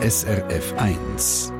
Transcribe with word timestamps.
SRF 0.00 0.74
1. 0.78 1.52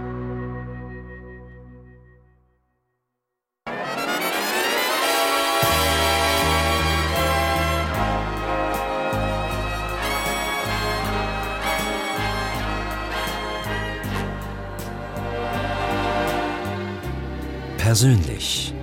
Persönlich. 17.76 18.77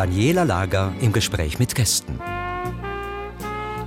Daniela 0.00 0.44
Lager 0.44 0.94
im 1.02 1.12
Gespräch 1.12 1.58
mit 1.58 1.74
Gästen. 1.74 2.29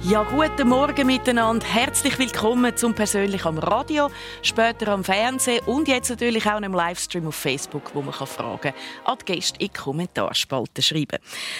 Ja, 0.05 0.23
guten 0.23 0.67
Morgen 0.67 1.07
miteinander. 1.07 1.65
Herzlich 1.65 2.19
willkommen 2.19 2.75
zum 2.75 2.93
Persönlich 2.93 3.45
am 3.45 3.57
Radio, 3.57 4.11
später 4.41 4.89
am 4.89 5.01
Fernsehen 5.01 5.63
und 5.65 5.87
jetzt 5.87 6.09
natürlich 6.09 6.45
auch 6.45 6.57
einem 6.57 6.73
Livestream 6.73 7.25
auf 7.27 7.35
Facebook, 7.35 7.95
wo 7.95 8.01
man 8.01 8.13
Fragen 8.13 8.59
kann 8.59 8.73
an 9.05 9.17
die 9.21 9.33
Gäste 9.33 9.61
in 9.61 9.67
die 9.67 9.73
Kommentarspalte 9.73 10.81
schreiben 10.81 11.19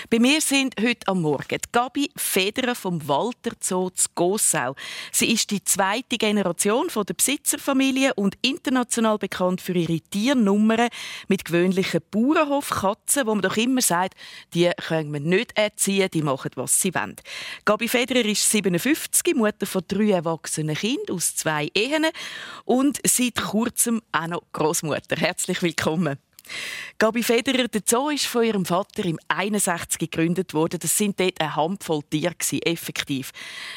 Bei 0.10 0.20
mir 0.20 0.42
sind 0.42 0.76
heute 0.82 1.08
am 1.08 1.22
Morgen 1.22 1.58
Gabi 1.72 2.10
Federer 2.18 2.76
vom 2.76 3.08
Walter 3.08 3.52
Zoo 3.62 3.90
zu 3.92 4.10
Gossau. 4.14 4.76
Sie 5.14 5.32
ist 5.32 5.50
die 5.50 5.64
zweite 5.64 6.18
Generation 6.18 6.90
von 6.90 7.06
der 7.06 7.14
Besitzerfamilie 7.14 8.14
und 8.16 8.36
international 8.42 9.20
bekannt 9.20 9.62
für 9.62 9.74
ihre 9.74 10.02
Tiernummern 10.02 10.90
mit 11.30 11.46
gewöhnlichen 11.46 12.02
Bauernhofkatzen, 12.12 13.26
wo 13.26 13.36
man 13.36 13.42
doch 13.42 13.56
immer 13.56 13.82
sagt, 13.82 14.16
die 14.54 14.70
können 14.86 15.14
wir 15.14 15.22
nicht 15.22 15.58
erziehen, 15.58 16.10
die 16.14 16.22
machen, 16.22 16.52
was 16.56 16.82
sie 16.82 16.94
wollen. 16.94 17.16
Gabi 17.64 17.88
Federer 17.88 18.33
ist 18.34 18.50
57, 18.50 19.36
Mutter 19.36 19.66
von 19.68 19.84
drei 19.88 20.10
erwachsenen 20.10 20.76
Kindern 20.76 21.16
aus 21.16 21.36
zwei 21.36 21.70
Ehen 21.76 22.08
und 22.66 23.00
seit 23.06 23.36
kurzem 23.36 24.02
auch 24.12 24.28
noch 24.28 24.42
Großmutter. 24.52 25.16
Herzlich 25.18 25.62
willkommen. 25.62 26.18
Gabi 26.98 27.22
Federer, 27.22 27.68
der 27.68 27.82
Zoo 27.86 28.10
ist 28.10 28.26
von 28.26 28.44
ihrem 28.44 28.66
Vater 28.66 29.06
im 29.06 29.20
61 29.28 30.00
gegründet 30.00 30.54
worden. 30.56 30.80
Das 30.82 30.98
sind 30.98 31.20
dort 31.20 31.40
eine 31.40 31.56
Handvoll 31.56 32.02
Tiere 32.10 32.36
effektiv. 32.66 33.32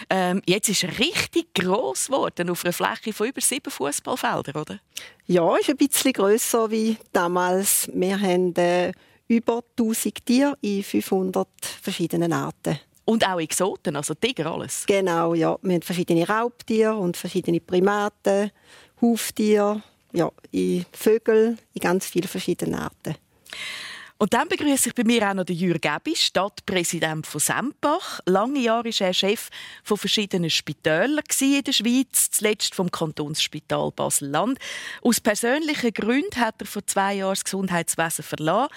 Ähm, 0.08 0.40
jetzt 0.46 0.70
ist 0.70 0.84
er 0.84 0.98
richtig 0.98 1.54
groß 1.54 2.06
geworden 2.06 2.48
auf 2.48 2.64
einer 2.64 2.72
Fläche 2.72 3.12
von 3.12 3.28
über 3.28 3.42
sieben 3.42 3.70
Fußballfeldern, 3.70 4.56
oder? 4.56 4.80
Ja, 5.26 5.54
ist 5.56 5.68
ein 5.68 5.76
bisschen 5.76 6.14
grösser 6.14 6.70
wie 6.70 6.96
damals. 7.12 7.90
Wir 7.92 8.18
haben 8.18 8.56
äh, 8.56 8.92
über 9.28 9.62
1000 9.78 10.24
Tiere 10.24 10.58
in 10.62 10.82
500 10.82 11.46
verschiedenen 11.82 12.32
Arten. 12.32 12.80
Und 13.06 13.26
auch 13.26 13.40
Exoten, 13.40 13.94
also 13.96 14.14
Tiger, 14.14 14.52
alles? 14.52 14.84
Genau, 14.86 15.32
ja. 15.32 15.56
Wir 15.62 15.74
haben 15.74 15.82
verschiedene 15.82 16.28
Raubtiere 16.28 16.96
und 16.96 17.16
verschiedene 17.16 17.60
Primaten, 17.60 18.50
Huftiere, 19.00 19.80
ja, 20.12 20.30
Vögel, 20.92 21.56
in 21.72 21.80
ganz 21.80 22.06
vielen 22.06 22.26
verschiedenen 22.28 22.74
Arten. 22.74 23.14
Und 24.18 24.32
dann 24.32 24.48
begrüße 24.48 24.88
ich 24.88 24.94
bei 24.94 25.04
mir 25.04 25.28
auch 25.28 25.34
noch 25.34 25.44
den 25.44 25.56
Jürg 25.56 25.82
Gebi, 25.82 26.16
Stadtpräsident 26.16 27.26
von 27.26 27.38
Sempach. 27.38 28.20
Lange 28.24 28.60
Jahre 28.60 28.86
war 28.86 29.06
er 29.08 29.12
Chef 29.12 29.50
von 29.84 29.98
verschiedenen 29.98 30.48
Spitälern 30.48 31.22
in 31.40 31.62
der 31.62 31.72
Schweiz, 31.72 32.30
zuletzt 32.30 32.74
vom 32.74 32.90
Kantonsspital 32.90 33.92
Basel-Land. 33.94 34.58
Aus 35.02 35.20
persönlichen 35.20 35.92
Gründen 35.92 36.40
hat 36.40 36.54
er 36.60 36.66
vor 36.66 36.86
zwei 36.86 37.16
Jahren 37.16 37.34
das 37.34 37.44
Gesundheitswesen 37.44 38.24
verlassen 38.24 38.72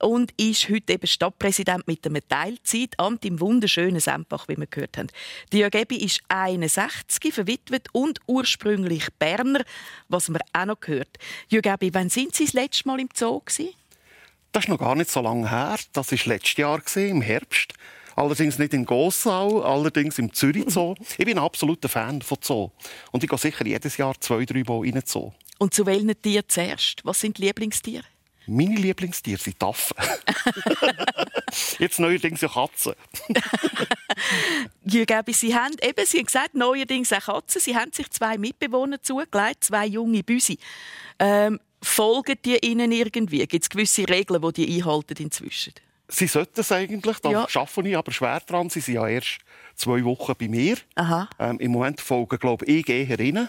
und 0.00 0.32
ist 0.40 0.68
heute 0.68 0.94
eben 0.94 1.06
Stadtpräsident 1.06 1.86
mit 1.86 2.04
einem 2.04 2.22
Teilzeitamt 2.28 3.24
im 3.24 3.38
wunderschönen 3.38 4.00
Sempach, 4.00 4.48
wie 4.48 4.56
wir 4.56 4.66
gehört 4.66 4.98
haben. 4.98 5.08
Der 5.52 5.60
Jürg 5.60 5.72
Gebi 5.72 5.98
ist 5.98 6.20
61, 6.26 7.32
verwitwet 7.32 7.86
und 7.92 8.18
ursprünglich 8.26 9.06
Berner, 9.20 9.62
was 10.08 10.28
man 10.28 10.42
auch 10.52 10.64
noch 10.64 10.80
gehört. 10.80 11.16
Jürg 11.48 11.62
Gebi, 11.62 11.94
wann 11.94 12.08
sind 12.08 12.34
Sie 12.34 12.46
das 12.46 12.54
letzte 12.54 12.88
Mal 12.88 12.98
im 12.98 13.08
Zoo 13.14 13.38
gewesen? 13.38 13.79
Das 14.52 14.64
ist 14.64 14.68
noch 14.68 14.78
gar 14.78 14.94
nicht 14.94 15.10
so 15.10 15.20
lange 15.20 15.48
her. 15.48 15.76
Das 15.92 16.10
war 16.10 16.18
letztes 16.24 16.56
Jahr, 16.56 16.80
im 16.96 17.22
Herbst. 17.22 17.74
Allerdings 18.16 18.58
nicht 18.58 18.74
in 18.74 18.84
Gossau, 18.84 19.62
allerdings 19.62 20.18
im 20.18 20.32
Zürich 20.32 20.64
Zoo. 20.68 20.94
Ich 21.16 21.24
bin 21.24 21.38
ein 21.38 21.44
absoluter 21.44 21.88
Fan 21.88 22.20
von 22.20 22.38
Zoo. 22.42 22.70
Und 23.12 23.22
ich 23.22 23.30
gehe 23.30 23.38
sicher 23.38 23.64
jedes 23.64 23.96
Jahr 23.96 24.20
zwei, 24.20 24.44
drei 24.44 24.62
Mal 24.66 24.84
in 24.84 24.94
den 24.94 25.06
Zoo. 25.06 25.32
Und 25.58 25.72
zu 25.72 25.86
welchen 25.86 26.20
Tieren 26.20 26.44
zuerst? 26.48 27.04
Was 27.04 27.20
sind 27.20 27.38
die 27.38 27.42
Lieblingstiere? 27.42 28.04
Meine 28.46 28.74
Lieblingstiere 28.74 29.38
sind 29.38 29.62
Affen. 29.62 29.96
Jetzt 31.78 32.00
neuerdings 32.00 32.40
ja 32.40 32.48
Katzen. 32.48 32.94
Jürgen, 34.84 35.32
Sie 35.32 35.54
haben 35.54 35.76
eben, 35.80 36.06
Sie 36.06 36.18
haben 36.18 36.26
gesagt, 36.26 36.54
neuerdings 36.54 37.12
auch 37.12 37.20
Katzen. 37.20 37.60
Sie 37.60 37.76
haben 37.76 37.92
sich 37.92 38.10
zwei 38.10 38.38
Mitbewohner 38.38 39.00
zugelegt, 39.00 39.64
zwei 39.64 39.86
junge 39.86 40.22
Büsi. 40.24 40.58
Ähm, 41.18 41.60
folgen 41.82 42.36
die 42.44 42.58
Ihnen 42.58 42.92
irgendwie? 42.92 43.46
Gibt 43.46 43.64
es 43.64 43.70
gewisse 43.70 44.08
Regeln, 44.08 44.42
die 44.42 44.66
die 44.66 44.76
einhalten 44.76 45.16
inzwischen? 45.18 45.72
Sie 46.08 46.26
sollten 46.26 46.60
es 46.60 46.72
eigentlich, 46.72 47.18
da 47.20 47.30
ja. 47.30 47.46
arbeite 47.54 47.88
ich 47.88 47.96
aber 47.96 48.10
schwer 48.10 48.40
dran. 48.40 48.68
Sie 48.68 48.80
sind 48.80 48.94
ja 48.94 49.06
erst 49.06 49.38
zwei 49.76 50.04
Wochen 50.04 50.34
bei 50.38 50.48
mir. 50.48 50.76
Ähm, 51.38 51.60
Im 51.60 51.70
Moment 51.70 52.00
folgen, 52.00 52.38
glaube 52.38 52.64
ich, 52.66 52.88
eher 52.88 53.20
Ihnen. 53.20 53.48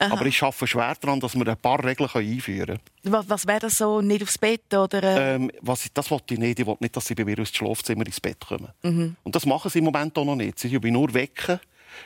Aha. 0.00 0.14
Aber 0.14 0.26
ich 0.26 0.42
arbeite 0.42 0.66
schwer 0.66 0.96
daran, 1.00 1.20
dass 1.20 1.36
wir 1.36 1.46
ein 1.46 1.56
paar 1.56 1.82
Regeln 1.84 2.10
einführen 2.12 2.66
können. 2.66 2.80
Was, 3.04 3.28
was 3.28 3.46
wäre 3.46 3.60
das 3.60 3.78
so? 3.78 4.00
Nicht 4.00 4.24
aufs 4.24 4.36
Bett? 4.36 4.74
Oder? 4.74 5.00
Äh? 5.02 5.34
Ähm, 5.36 5.52
was 5.60 5.84
ich, 5.84 5.92
das 5.92 6.10
wollte 6.10 6.34
ich 6.34 6.40
nicht. 6.40 6.58
Ich 6.58 6.66
wollte 6.66 6.82
nicht, 6.82 6.96
dass 6.96 7.06
sie 7.06 7.14
bei 7.14 7.24
mir 7.24 7.38
aus 7.38 7.52
dem 7.52 7.54
Schlafzimmer 7.54 8.04
ins 8.04 8.20
Bett 8.20 8.44
kommen. 8.44 8.68
Mhm. 8.82 9.14
Und 9.22 9.36
das 9.36 9.46
machen 9.46 9.70
sie 9.70 9.78
im 9.78 9.84
Moment 9.84 10.18
auch 10.18 10.24
noch 10.24 10.34
nicht. 10.34 10.58
Sie 10.58 10.82
will 10.82 10.90
nur 10.90 11.14
wecken, 11.14 11.60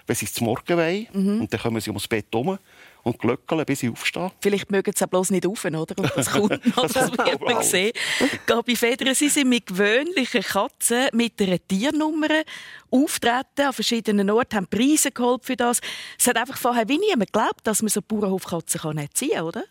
wenn 0.06 0.16
sie 0.16 0.26
es 0.26 0.34
zum 0.34 0.44
Morgen 0.46 0.76
wollen. 0.76 1.06
Mhm. 1.14 1.40
Und 1.40 1.52
dann 1.52 1.60
kommen 1.60 1.80
sie 1.80 1.88
ums 1.88 2.06
Bett 2.06 2.26
herum 2.34 2.58
und 3.06 3.20
glöckeln, 3.20 3.64
bis 3.64 3.80
sie 3.80 3.88
aufstehen. 3.88 4.32
Vielleicht 4.40 4.70
mögen 4.70 4.92
sie 4.94 5.04
auch 5.04 5.08
bloß 5.08 5.30
nicht 5.30 5.46
auf, 5.46 5.64
oder? 5.64 5.78
Und 5.78 6.12
das 6.16 6.28
kommt 6.28 6.66
noch, 6.76 6.88
das 6.88 7.12
wird 7.12 7.40
man 7.40 7.62
sehen. 7.62 7.92
Gabi 8.46 8.74
Federer, 8.74 9.14
Sie 9.14 9.28
sind 9.28 9.48
mit 9.48 9.66
gewöhnlichen 9.66 10.42
Katzen 10.42 11.06
mit 11.12 11.40
einer 11.40 11.64
Tiernummer 11.64 12.42
auftreten 12.90 13.62
an 13.62 13.72
verschiedenen 13.72 14.28
Orten, 14.28 14.56
haben 14.56 14.66
Preise 14.66 15.12
geholt 15.12 15.44
für 15.44 15.54
das. 15.54 15.78
Es 16.18 16.26
hat 16.26 16.36
einfach 16.36 16.56
vorher 16.56 16.88
wie 16.88 16.98
niemand 16.98 17.32
geglaubt, 17.32 17.60
dass 17.64 17.80
man 17.80 17.90
so 17.90 18.02
Bauernhofkatzen 18.02 18.98
erziehen 18.98 19.30
kann, 19.34 19.44
oder? 19.44 19.64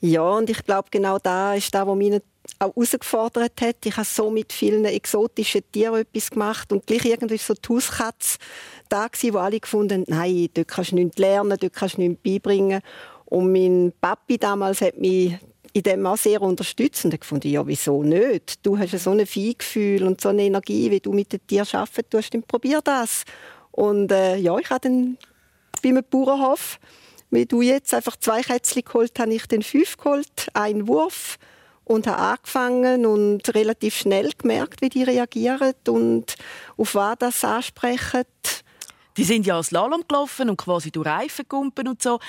Ja, 0.00 0.28
und 0.28 0.50
ich 0.50 0.62
glaube, 0.62 0.88
genau 0.90 1.18
da 1.18 1.54
ist 1.54 1.74
da, 1.74 1.86
wo 1.86 1.94
mich 1.94 2.20
auch 2.58 2.74
herausgefordert 2.74 3.60
hat. 3.60 3.84
Ich 3.84 3.96
habe 3.96 4.06
so 4.06 4.30
mit 4.30 4.52
vielen 4.52 4.84
exotischen 4.84 5.62
Tieren 5.72 6.00
etwas 6.00 6.30
gemacht 6.30 6.72
und 6.72 6.86
gleich 6.86 7.04
irgendwie 7.04 7.38
so 7.38 7.54
die 7.54 7.68
Hauskatze 7.68 8.38
da 8.88 9.06
gewesen, 9.06 9.34
wo 9.34 9.38
alle 9.38 9.60
gefunden 9.60 10.02
haben, 10.02 10.04
nein, 10.08 10.48
dort 10.54 10.68
kannst 10.68 10.92
du 10.92 10.96
nichts 10.96 11.18
lernen, 11.18 11.56
dort 11.60 11.72
kannst 11.72 11.96
du 11.96 12.02
nichts 12.02 12.22
beibringen. 12.22 12.80
Und 13.26 13.52
mein 13.52 13.92
Papi 14.00 14.38
damals 14.38 14.80
hat 14.80 14.98
mich 14.98 15.36
in 15.72 15.82
dem 15.82 16.06
auch 16.06 16.16
sehr 16.16 16.40
unterstützt 16.40 17.04
und 17.04 17.14
ich 17.14 17.20
gefunden, 17.20 17.48
ja, 17.48 17.66
wieso 17.66 18.02
nicht? 18.02 18.64
Du 18.64 18.78
hast 18.78 18.98
so 18.98 19.10
ein 19.10 19.26
Feingefühl 19.26 20.02
und 20.02 20.20
so 20.20 20.30
eine 20.30 20.42
Energie, 20.42 20.90
wie 20.90 21.00
du 21.00 21.12
mit 21.12 21.32
den 21.32 21.46
Tieren 21.46 21.66
arbeiten 21.72 22.10
tust, 22.10 22.34
dann 22.34 22.42
probier 22.42 22.80
das. 22.82 23.24
Und 23.70 24.10
äh, 24.10 24.36
ja, 24.36 24.58
ich 24.58 24.70
habe 24.70 24.88
dann 24.88 25.18
bei 25.82 25.90
einem 25.90 26.04
Bauernhof, 26.08 26.80
wie 27.30 27.46
du 27.46 27.62
jetzt 27.62 27.92
einfach 27.94 28.16
zwei 28.16 28.40
Kätzchen 28.40 28.82
geholt, 28.82 29.18
habe 29.18 29.32
ich 29.32 29.46
den 29.46 29.62
fünf 29.62 29.96
geholt, 29.96 30.48
einen 30.54 30.88
Wurf 30.88 31.38
und 31.88 32.06
habe 32.06 32.18
angefangen 32.18 33.06
und 33.06 33.54
relativ 33.54 33.96
schnell 33.96 34.30
gemerkt, 34.36 34.82
wie 34.82 34.90
die 34.90 35.02
reagieren 35.02 35.72
und 35.88 36.36
auf 36.76 36.94
was 36.94 37.16
das 37.18 37.44
ansprechen. 37.44 38.24
Die 39.16 39.24
sind 39.24 39.46
ja 39.46 39.60
Slalom 39.62 40.04
gelaufen 40.06 40.48
und 40.50 40.58
quasi 40.58 40.92
durch 40.92 41.06
Reifen 41.06 41.46
gumpen 41.48 41.88
und 41.88 42.02
so. 42.02 42.20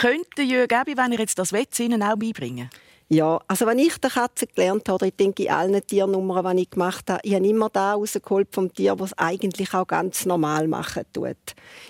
Könnte 0.00 0.42
Jürgen 0.42 0.68
Gebi, 0.68 0.96
wenn 0.96 1.12
ihr 1.12 1.20
jetzt 1.20 1.38
das 1.38 1.52
wollt, 1.52 1.78
ihnen 1.78 2.02
auch 2.02 2.16
beibringen? 2.16 2.68
Ja, 3.08 3.38
also 3.48 3.66
wenn 3.66 3.78
ich 3.78 3.98
der 3.98 4.10
Katze 4.10 4.46
gelernt 4.46 4.88
habe, 4.88 5.08
ich 5.08 5.14
denke 5.14 5.44
in 5.44 5.50
allen 5.50 5.86
Tiernummern, 5.86 6.56
die 6.56 6.62
ich 6.62 6.70
gemacht 6.70 7.10
habe, 7.10 7.20
ich 7.22 7.34
habe 7.34 7.46
immer 7.46 7.68
da 7.68 7.94
rausgeholt 7.94 8.48
vom 8.50 8.72
Tier, 8.72 8.98
was 8.98 9.16
eigentlich 9.18 9.74
auch 9.74 9.86
ganz 9.86 10.24
normal 10.24 10.68
machen 10.68 11.04
tut. 11.12 11.36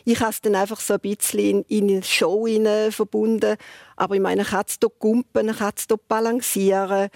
Ich 0.04 0.20
habe 0.20 0.30
es 0.30 0.40
dann 0.40 0.56
einfach 0.56 0.80
so 0.80 0.94
ein 0.94 1.00
bisschen 1.00 1.64
in, 1.68 1.88
in 1.88 1.90
eine 1.90 2.02
Show 2.02 2.46
verbunden, 2.90 3.56
aber 3.96 4.14
ich 4.14 4.20
meine, 4.20 4.44
Katze 4.44 4.78
hier 4.80 4.90
gumpen, 4.98 5.48
eine 5.48 5.54
Katze 5.54 5.86
hier 5.88 5.98
balancieren, 6.08 7.08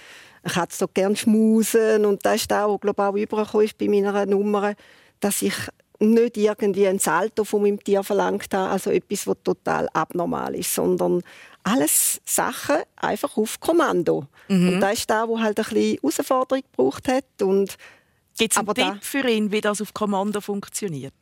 eine 0.43 0.53
Katze 0.53 0.85
hier 0.85 0.89
gerne 0.95 1.17
schmusen 1.17 2.05
und 2.05 2.25
das 2.25 2.43
ist 2.43 2.53
auch, 2.53 2.75
was 2.75 2.81
glaube 2.81 3.03
ich, 3.03 3.09
auch 3.09 3.37
übergekommen 3.37 3.67
ist 3.67 3.79
bei 3.79 3.89
meiner 3.89 4.27
Nummer, 4.27 4.75
dass 5.21 5.43
ich 5.43 5.55
nicht 6.01 6.37
irgendwie 6.37 6.87
ein 6.87 6.99
Salto 6.99 7.45
von 7.45 7.63
meinem 7.63 7.83
Tier 7.83 8.05
verlangt 8.05 8.55
habe, 8.55 8.71
also 8.71 8.91
etwas, 8.91 9.27
was 9.27 9.37
total 9.43 9.89
abnormal 9.93 10.55
ist, 10.55 10.75
sondern 10.75 11.23
alles 11.65 12.21
Sachen 12.25 12.77
einfach 12.97 13.37
auf 13.37 13.59
Kommando. 13.59 14.27
Mhm. 14.49 14.75
Und 14.75 14.81
das 14.81 15.01
ist 15.01 15.11
da, 15.11 15.29
wo 15.29 15.41
halt 15.41 15.59
ein 15.59 15.65
bisschen 15.65 15.99
Herausforderung 16.01 16.63
gebraucht 16.63 17.09
hat. 17.09 17.25
Gibt 17.39 18.53
es 18.53 18.57
einen 18.57 18.75
Tipp 18.75 19.03
für 19.03 19.29
ihn, 19.29 19.51
wie 19.51 19.61
das 19.61 19.83
auf 19.83 19.93
Kommando 19.93 20.41
funktioniert? 20.41 21.15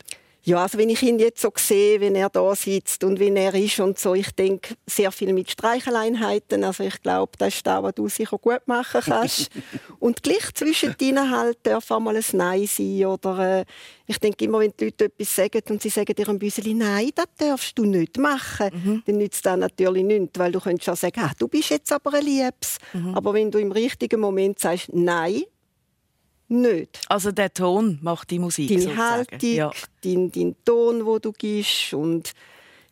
Ja, 0.46 0.62
also 0.62 0.78
wenn 0.78 0.90
ich 0.90 1.02
ihn 1.02 1.18
jetzt 1.18 1.42
so 1.42 1.52
sehe, 1.56 2.00
wenn 2.00 2.14
er 2.14 2.30
da 2.30 2.54
sitzt 2.54 3.02
und 3.02 3.18
wie 3.18 3.34
er 3.34 3.52
ist 3.52 3.80
und 3.80 3.98
so, 3.98 4.14
ich 4.14 4.30
denke 4.30 4.76
sehr 4.86 5.10
viel 5.10 5.32
mit 5.32 5.50
Streicheleinheiten. 5.50 6.62
Also 6.62 6.84
ich 6.84 7.02
glaube, 7.02 7.32
das 7.36 7.56
ist 7.56 7.66
das, 7.66 7.82
was 7.82 7.94
du 7.96 8.08
sicher 8.08 8.38
gut 8.38 8.60
machen 8.66 9.00
kannst. 9.04 9.50
Und 9.98 10.22
gleich 10.22 10.54
zwischen 10.54 10.94
ihnen 11.00 11.32
halt 11.32 11.58
darf 11.64 11.90
auch 11.90 11.98
mal 11.98 12.14
ein 12.14 12.24
Nein 12.32 12.64
sein. 12.68 13.06
Oder 13.06 13.60
äh, 13.60 13.64
ich 14.06 14.18
denke 14.18 14.44
immer, 14.44 14.60
wenn 14.60 14.72
die 14.78 14.84
Leute 14.84 15.06
etwas 15.06 15.34
sagen 15.34 15.62
und 15.68 15.82
sie 15.82 15.88
sagen 15.88 16.14
dir 16.14 16.28
ein 16.28 16.38
bisschen 16.38 16.78
Nein, 16.78 17.10
das 17.12 17.26
darfst 17.38 17.76
du 17.76 17.84
nicht 17.84 18.16
machen, 18.16 18.70
mhm. 18.72 19.02
dann 19.04 19.18
nützt 19.18 19.44
das 19.44 19.56
natürlich 19.56 20.04
nichts, 20.04 20.38
weil 20.38 20.52
du 20.52 20.60
könntest 20.60 20.88
auch 20.90 20.96
sagen, 20.96 21.22
ah, 21.24 21.32
du 21.36 21.48
bist 21.48 21.70
jetzt 21.70 21.90
aber 21.90 22.14
ein 22.14 22.24
Liebes. 22.24 22.78
Mhm. 22.92 23.16
Aber 23.16 23.34
wenn 23.34 23.50
du 23.50 23.58
im 23.58 23.72
richtigen 23.72 24.20
Moment 24.20 24.60
sagst 24.60 24.90
Nein, 24.92 25.42
nicht. 26.48 27.00
Also 27.08 27.32
der 27.32 27.52
Ton 27.52 27.98
macht 28.02 28.30
die 28.30 28.38
Musik 28.38 28.68
Deine 28.68 28.82
sozusagen. 28.82 29.08
Haltung, 29.10 29.50
ja. 29.50 29.70
dein, 30.02 30.32
dein 30.32 30.56
Ton, 30.64 31.06
wo 31.06 31.18
du 31.18 31.32
gibst 31.32 31.92
und 31.92 32.32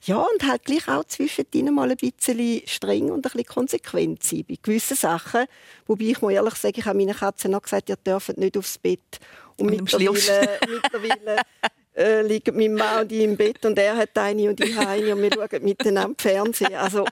ja, 0.07 0.19
und 0.19 0.47
halt 0.47 0.65
gleich 0.65 0.87
auch 0.87 1.05
zwischen 1.05 1.47
ihnen 1.55 1.75
mal 1.75 1.91
ein 1.91 1.97
bisschen 1.97 2.61
streng 2.67 3.11
und 3.11 3.19
ein 3.19 3.23
bisschen 3.23 3.47
konsequent 3.47 4.23
sein 4.23 4.45
bei 4.47 4.59
gewissen 4.61 4.99
Sachen. 4.99 5.47
Wobei 5.87 6.05
ich 6.05 6.21
muss 6.21 6.33
ehrlich 6.33 6.55
sagen, 6.57 6.75
ich 6.77 6.85
habe 6.85 6.99
meinen 6.99 7.15
Katzen 7.15 7.53
noch 7.53 7.63
gesagt, 7.63 7.89
ihr 7.89 7.97
dürft 7.97 8.37
nicht 8.37 8.59
aufs 8.59 8.77
Bett. 8.77 9.01
Und, 9.57 9.71
und 9.71 9.81
mittlerweile, 9.81 10.59
mittlerweile 10.69 11.43
äh, 11.97 12.21
liegen 12.21 12.55
mein 12.55 12.75
Mann 12.75 13.03
und 13.03 13.13
ich 13.13 13.23
im 13.23 13.37
Bett 13.37 13.65
und 13.65 13.79
er 13.79 13.97
hat 13.97 14.19
eine 14.19 14.51
und 14.51 14.61
ich 14.61 14.77
habe 14.77 14.89
eine 14.89 15.15
und 15.15 15.23
wir 15.23 15.31
schauen 15.33 15.65
miteinander 15.65 16.17
Fernsehen. 16.19 16.75
Also, 16.75 17.07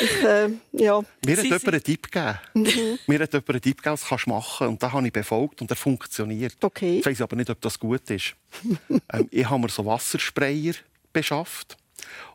ich, 0.00 0.24
äh, 0.24 0.48
ja. 0.72 1.02
Mir 1.24 1.36
hat 1.36 1.44
jemand 1.44 1.68
einen 1.68 1.82
Tipp 1.82 2.10
gegeben. 2.10 2.38
Mhm. 2.54 2.98
Mir 3.06 3.20
hat 3.20 3.32
jemand 3.32 3.50
einen 3.50 3.62
Tipp 3.62 3.82
gegeben, 3.82 3.98
was 4.08 4.24
du 4.24 4.30
machen 4.30 4.54
kannst. 4.58 4.60
Und 4.60 4.82
den 4.82 4.92
habe 4.92 5.06
ich 5.06 5.12
befolgt 5.12 5.60
und 5.60 5.70
der 5.70 5.76
funktioniert. 5.76 6.56
Okay. 6.62 6.98
Ich 7.00 7.06
weiß 7.06 7.20
aber 7.22 7.36
nicht, 7.36 7.50
ob 7.50 7.60
das 7.60 7.78
gut 7.78 8.10
ist. 8.10 8.34
ähm, 9.12 9.28
ich 9.30 9.48
habe 9.48 9.60
mir 9.60 9.68
so 9.68 9.84
Wassersprayer 9.84 10.74
beschafft 11.12 11.76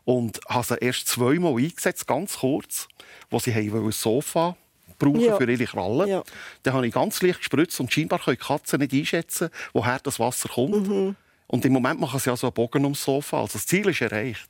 und 0.04 0.40
habe 0.48 0.66
sie 0.66 0.76
erst 0.80 1.08
zweimal 1.08 1.56
eingesetzt, 1.56 2.06
ganz 2.06 2.38
kurz, 2.38 2.88
wo 3.30 3.38
sie 3.38 3.52
ein 3.52 3.92
Sofa 3.92 4.56
brauchen 4.98 5.20
ja. 5.20 5.36
für 5.36 5.50
ihre 5.50 5.64
Krallen. 5.64 6.08
Ja. 6.08 6.22
Dann 6.62 6.74
habe 6.74 6.86
ich 6.86 6.94
ganz 6.94 7.20
leicht 7.22 7.38
gespritzt 7.38 7.78
und 7.80 7.92
scheinbar 7.92 8.20
können 8.20 8.36
die 8.40 8.44
Katzen 8.44 8.80
nicht 8.80 8.92
einschätzen, 8.92 9.50
woher 9.72 9.98
das 9.98 10.18
Wasser 10.18 10.48
kommt. 10.48 10.88
Mhm. 10.88 11.16
Und 11.46 11.64
im 11.64 11.72
Moment 11.72 12.00
machen 12.00 12.18
sie 12.18 12.30
ja 12.30 12.36
so 12.36 12.46
einen 12.46 12.54
Bogen 12.54 12.84
ums 12.84 13.04
Sofa. 13.04 13.40
Also 13.40 13.54
das 13.54 13.66
Ziel 13.66 13.86
ist 13.88 14.00
erreicht. 14.00 14.48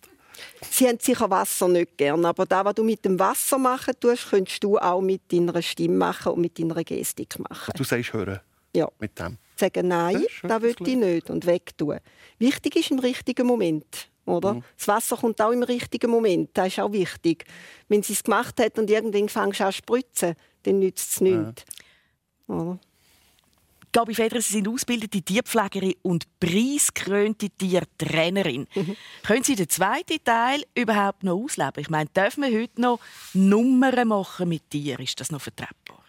Sie 0.71 0.89
haben 0.89 0.99
sicher 1.01 1.29
Wasser 1.31 1.69
nicht 1.69 1.97
gern, 1.97 2.25
aber 2.25 2.47
das, 2.47 2.65
was 2.65 2.75
du 2.75 2.85
mit 2.85 3.05
dem 3.05 3.19
Wasser 3.19 3.59
machen 3.59 3.95
tust, 3.99 4.31
könntest 4.31 4.63
du 4.65 4.79
auch 4.79 5.01
mit 5.01 5.33
deiner 5.33 5.61
Stimme 5.63 5.97
machen 5.97 6.33
und 6.33 6.41
mit 6.41 6.59
deiner 6.59 6.83
Gestik 6.85 7.39
machen. 7.39 7.73
Du 7.77 7.85
sagst 7.85 8.13
hören. 8.13 8.41
Ja. 8.75 8.89
Mit 8.99 9.19
dem. 9.19 9.39
Sagen 9.57 9.89
nein, 9.89 10.25
das 10.43 10.63
will 10.63 10.75
ich 10.79 10.97
nicht 10.97 11.31
und 11.31 11.47
wegtun. 11.47 11.99
Wichtig 12.39 12.77
ist 12.77 12.91
im 12.91 12.99
richtigen 12.99 13.47
Moment. 13.47 14.09
Oder? 14.25 14.55
Mhm. 14.55 14.65
Das 14.77 14.89
Wasser 14.89 15.17
kommt 15.17 15.41
auch 15.41 15.51
im 15.51 15.63
richtigen 15.63 16.11
Moment. 16.11 16.51
Das 16.55 16.69
ist 16.69 16.81
auch 16.81 16.93
wichtig. 16.93 17.45
Wenn 17.89 18.03
sie 18.03 18.13
es 18.13 18.23
gemacht 18.23 18.59
hat 18.61 18.79
und 18.79 18.89
irgendwann 18.89 19.29
fängst 19.29 19.61
du 19.61 19.65
an 19.65 19.73
zu 19.73 19.79
spritzen, 19.79 20.35
dann 20.63 20.79
nützt 20.79 21.13
es 21.13 21.21
nichts. 21.21 21.65
Ja. 22.49 22.79
Gabi 23.93 24.15
Federer, 24.15 24.41
Sie 24.41 24.55
sind 24.55 24.69
ausgebildete 24.69 25.21
Tierpflegerin 25.21 25.95
und 26.01 26.27
preisgekrönte 26.41 27.51
Tiertrainerin. 27.51 28.67
Mhm. 28.75 28.97
Können 29.23 29.45
Sie 29.45 29.55
den 29.55 29.69
zweiten 29.69 30.25
Teil 30.25 30.65
überhaupt 30.75 31.23
noch 31.23 31.37
ausleben? 31.37 31.79
Ich 31.79 31.91
meine, 31.91 32.09
dürfen 32.09 32.43
wir 32.43 32.59
heute 32.59 32.81
noch 32.81 33.01
Nummern 33.35 34.09
machen 34.09 34.49
mit 34.49 34.71
Tieren? 34.71 35.05
Ist 35.05 35.21
das 35.21 35.31
noch 35.31 35.43
vertretbar? 35.43 36.03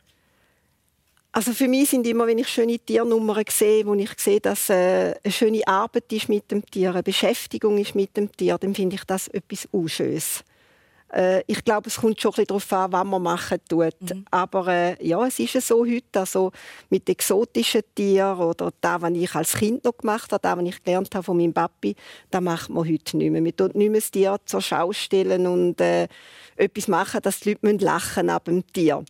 Also 1.34 1.52
für 1.52 1.68
mich 1.68 1.90
sind 1.90 2.06
immer, 2.08 2.28
wenn 2.28 2.38
ich 2.38 2.48
schöne 2.48 2.78
Tiernummern 2.78 3.44
sehe, 3.50 3.86
wo 3.86 3.96
ich 3.96 4.12
sehe, 4.18 4.40
dass 4.40 4.70
äh, 4.70 5.16
eine 5.22 5.34
schöne 5.34 5.68
Arbeit 5.68 6.14
ist 6.14 6.30
mit 6.30 6.52
dem 6.52 6.64
Tier, 6.64 6.92
eine 6.92 7.04
Beschäftigung 7.04 7.80
ist 7.80 7.96
mit 7.96 8.16
dem 8.16 8.32
Tier, 8.32 8.58
dann 8.60 8.76
finde 8.76 8.96
ich 8.96 9.04
das 9.04 9.28
etwas 9.30 9.68
Unschönes. 9.72 10.44
Äh, 11.14 11.44
ich 11.46 11.64
glaube, 11.64 11.90
es 11.90 11.98
kommt 11.98 12.20
schon 12.20 12.34
ein 12.38 12.46
darauf 12.46 12.74
an, 12.74 12.92
was 12.92 13.06
man 13.06 13.22
machen 13.22 13.60
tut. 13.70 14.02
Mhm. 14.02 14.26
Aber 14.32 14.68
äh, 14.68 15.08
ja, 15.08 15.26
es 15.26 15.40
ist 15.40 15.62
so 15.68 15.86
heute, 15.86 16.20
also 16.20 16.52
mit 16.90 17.08
exotischen 17.08 17.84
Tieren 17.94 18.40
oder 18.40 18.72
das, 18.82 19.02
was 19.02 19.12
ich 19.14 19.36
als 19.36 19.54
Kind 19.54 19.84
noch 19.84 19.98
gemacht 19.98 20.32
habe, 20.32 20.42
das, 20.42 20.58
was 20.58 20.66
ich 20.66 20.84
gelernt 20.84 21.14
habe 21.14 21.24
von 21.24 21.38
meinem 21.38 21.54
Papi, 21.54 21.96
das 22.32 22.42
macht 22.42 22.70
man 22.70 22.90
heute 22.90 23.18
nicht 23.18 23.32
mehr. 23.32 23.44
Wir 23.44 23.56
tun 23.56 23.72
nicht 23.76 23.92
mehr 23.92 24.02
das 24.02 24.12
Tier 24.12 24.38
zur 24.46 24.62
Schau 24.62 24.92
stellen 24.92 25.46
und 25.46 25.80
äh, 25.80 26.08
etwas 26.56 26.88
machen, 26.88 27.22
dass 27.22 27.42
die 27.42 27.58
Leute 27.62 27.86
lachen 27.86 28.30
ab 28.30 28.46
dem 28.46 28.66
Tier. 28.74 29.04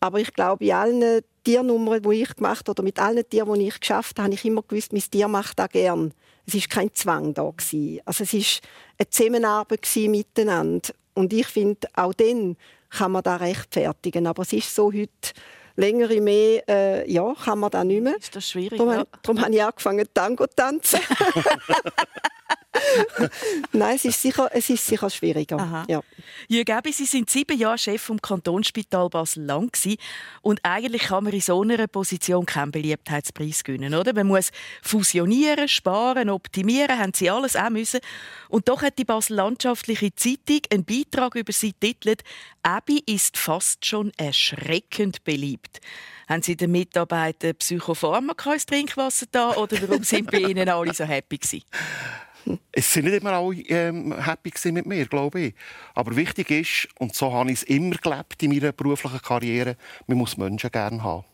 Aber 0.00 0.18
ich 0.18 0.32
glaube, 0.32 0.64
in 0.64 0.72
allen 0.72 1.22
Tiernummern, 1.44 2.02
die 2.02 2.22
ich 2.22 2.34
gemacht 2.34 2.68
habe, 2.68 2.72
oder 2.72 2.82
mit 2.82 2.98
allen 2.98 3.28
Tieren, 3.28 3.58
die 3.58 3.68
ich 3.68 3.80
geschafft 3.80 4.18
habe, 4.18 4.24
habe 4.24 4.34
ich 4.34 4.44
immer 4.44 4.62
gewusst, 4.62 4.92
mein 4.92 5.02
Tier 5.02 5.28
macht 5.28 5.58
das 5.58 5.70
gern. 5.70 6.12
Es 6.44 6.54
war 6.54 6.62
kein 6.68 6.94
Zwang 6.94 7.34
da. 7.34 7.42
Also 7.42 8.24
es 8.24 8.34
war 8.34 8.68
eine 8.98 9.10
Zusammenarbeit 9.10 9.88
miteinander. 9.96 10.90
Und 11.16 11.32
ich 11.32 11.46
finde, 11.46 11.88
auch 11.94 12.14
dann 12.14 12.56
kann 12.90 13.12
man 13.12 13.22
das 13.22 13.40
rechtfertigen. 13.40 14.26
Aber 14.26 14.42
es 14.42 14.52
ist 14.52 14.74
so 14.74 14.92
heute, 14.92 15.32
längere 15.76 16.20
mehr, 16.20 16.68
äh, 16.68 17.10
ja, 17.10 17.34
kann 17.34 17.58
man 17.58 17.70
da 17.70 17.84
nicht 17.84 18.02
mehr. 18.02 18.16
Ist 18.16 18.36
das 18.36 18.50
schwierig? 18.50 18.78
Darum, 18.78 18.92
ja. 18.92 19.04
darum 19.22 19.40
habe 19.40 19.54
ich 19.54 19.62
angefangen, 19.62 20.06
Tango 20.12 20.46
zu 20.46 20.56
tanzen. 20.56 21.00
Nein, 23.72 23.96
es 23.96 24.04
ist 24.04 24.22
sicher, 24.22 24.48
es 24.52 24.70
ist 24.70 24.86
sicher 24.86 25.10
schwieriger. 25.10 25.58
Aha. 25.58 25.84
Ja. 25.88 26.00
Jürg 26.48 26.68
Ebi, 26.68 26.92
Sie 26.92 27.06
sind 27.06 27.30
sieben 27.30 27.58
Jahre 27.58 27.78
Chef 27.78 28.02
vom 28.02 28.20
Kantonsspital 28.20 29.08
Basel-Land 29.08 29.76
und 30.42 30.60
eigentlich 30.62 31.04
kann 31.04 31.24
man 31.24 31.32
in 31.32 31.40
so 31.40 31.60
einer 31.62 31.86
Position 31.86 32.46
keinen 32.46 32.70
Beliebtheitspreis 32.70 33.64
gewinnen, 33.64 33.94
oder? 33.94 34.12
Man 34.14 34.28
muss 34.28 34.50
fusionieren, 34.82 35.68
sparen, 35.68 36.30
optimieren, 36.30 36.98
haben 36.98 37.12
Sie 37.14 37.30
alles 37.30 37.56
auch 37.56 37.70
müssen. 37.70 38.00
Und 38.48 38.68
doch 38.68 38.82
hat 38.82 38.98
die 38.98 39.04
Basel-Landschaftliche 39.04 40.14
Zeitung 40.14 40.60
einen 40.72 40.84
Beitrag 40.84 41.34
über 41.34 41.52
Sie 41.52 41.72
titelt 41.72 42.22
«Ebi 42.64 43.02
ist 43.06 43.36
fast 43.36 43.84
schon 43.84 44.12
erschreckend 44.16 45.24
beliebt». 45.24 45.80
Haben 46.28 46.42
Sie 46.42 46.56
den 46.56 46.72
Mitarbeitern 46.72 47.54
Psychopharmaka 47.54 48.54
ins 48.54 48.66
Trinkwasser 48.66 49.26
da 49.30 49.52
oder 49.52 49.76
warum 49.82 50.02
sind 50.02 50.28
bei 50.28 50.38
Ihnen 50.38 50.68
alle 50.68 50.92
so 50.92 51.04
happy 51.04 51.38
gewesen? 51.38 51.62
es 52.72 52.92
sind 52.92 53.04
nicht 53.04 53.20
immer 53.20 53.32
alle 53.32 53.54
ähm, 53.68 54.14
happy 54.24 54.52
mit 54.72 54.86
mir, 54.86 55.06
glaube 55.06 55.40
ich. 55.40 55.54
Aber 55.94 56.14
wichtig 56.16 56.50
ist, 56.50 56.88
und 56.98 57.14
so 57.14 57.32
habe 57.32 57.50
ich 57.50 57.62
es 57.62 57.62
immer 57.64 57.96
gelebt 57.96 58.42
in 58.42 58.50
meiner 58.50 58.72
beruflichen 58.72 59.22
Karriere, 59.22 59.76
man 60.06 60.18
muss 60.18 60.36
Menschen 60.36 60.70
gerne 60.70 61.02
haben. 61.02 61.24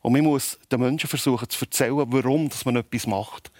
Und 0.00 0.12
man 0.12 0.22
muss 0.22 0.58
den 0.70 0.80
Menschen 0.80 1.08
versuchen 1.08 1.48
zu 1.48 1.64
erzählen, 1.64 1.96
warum 1.96 2.50
man 2.64 2.76
etwas 2.76 3.06
macht 3.06 3.50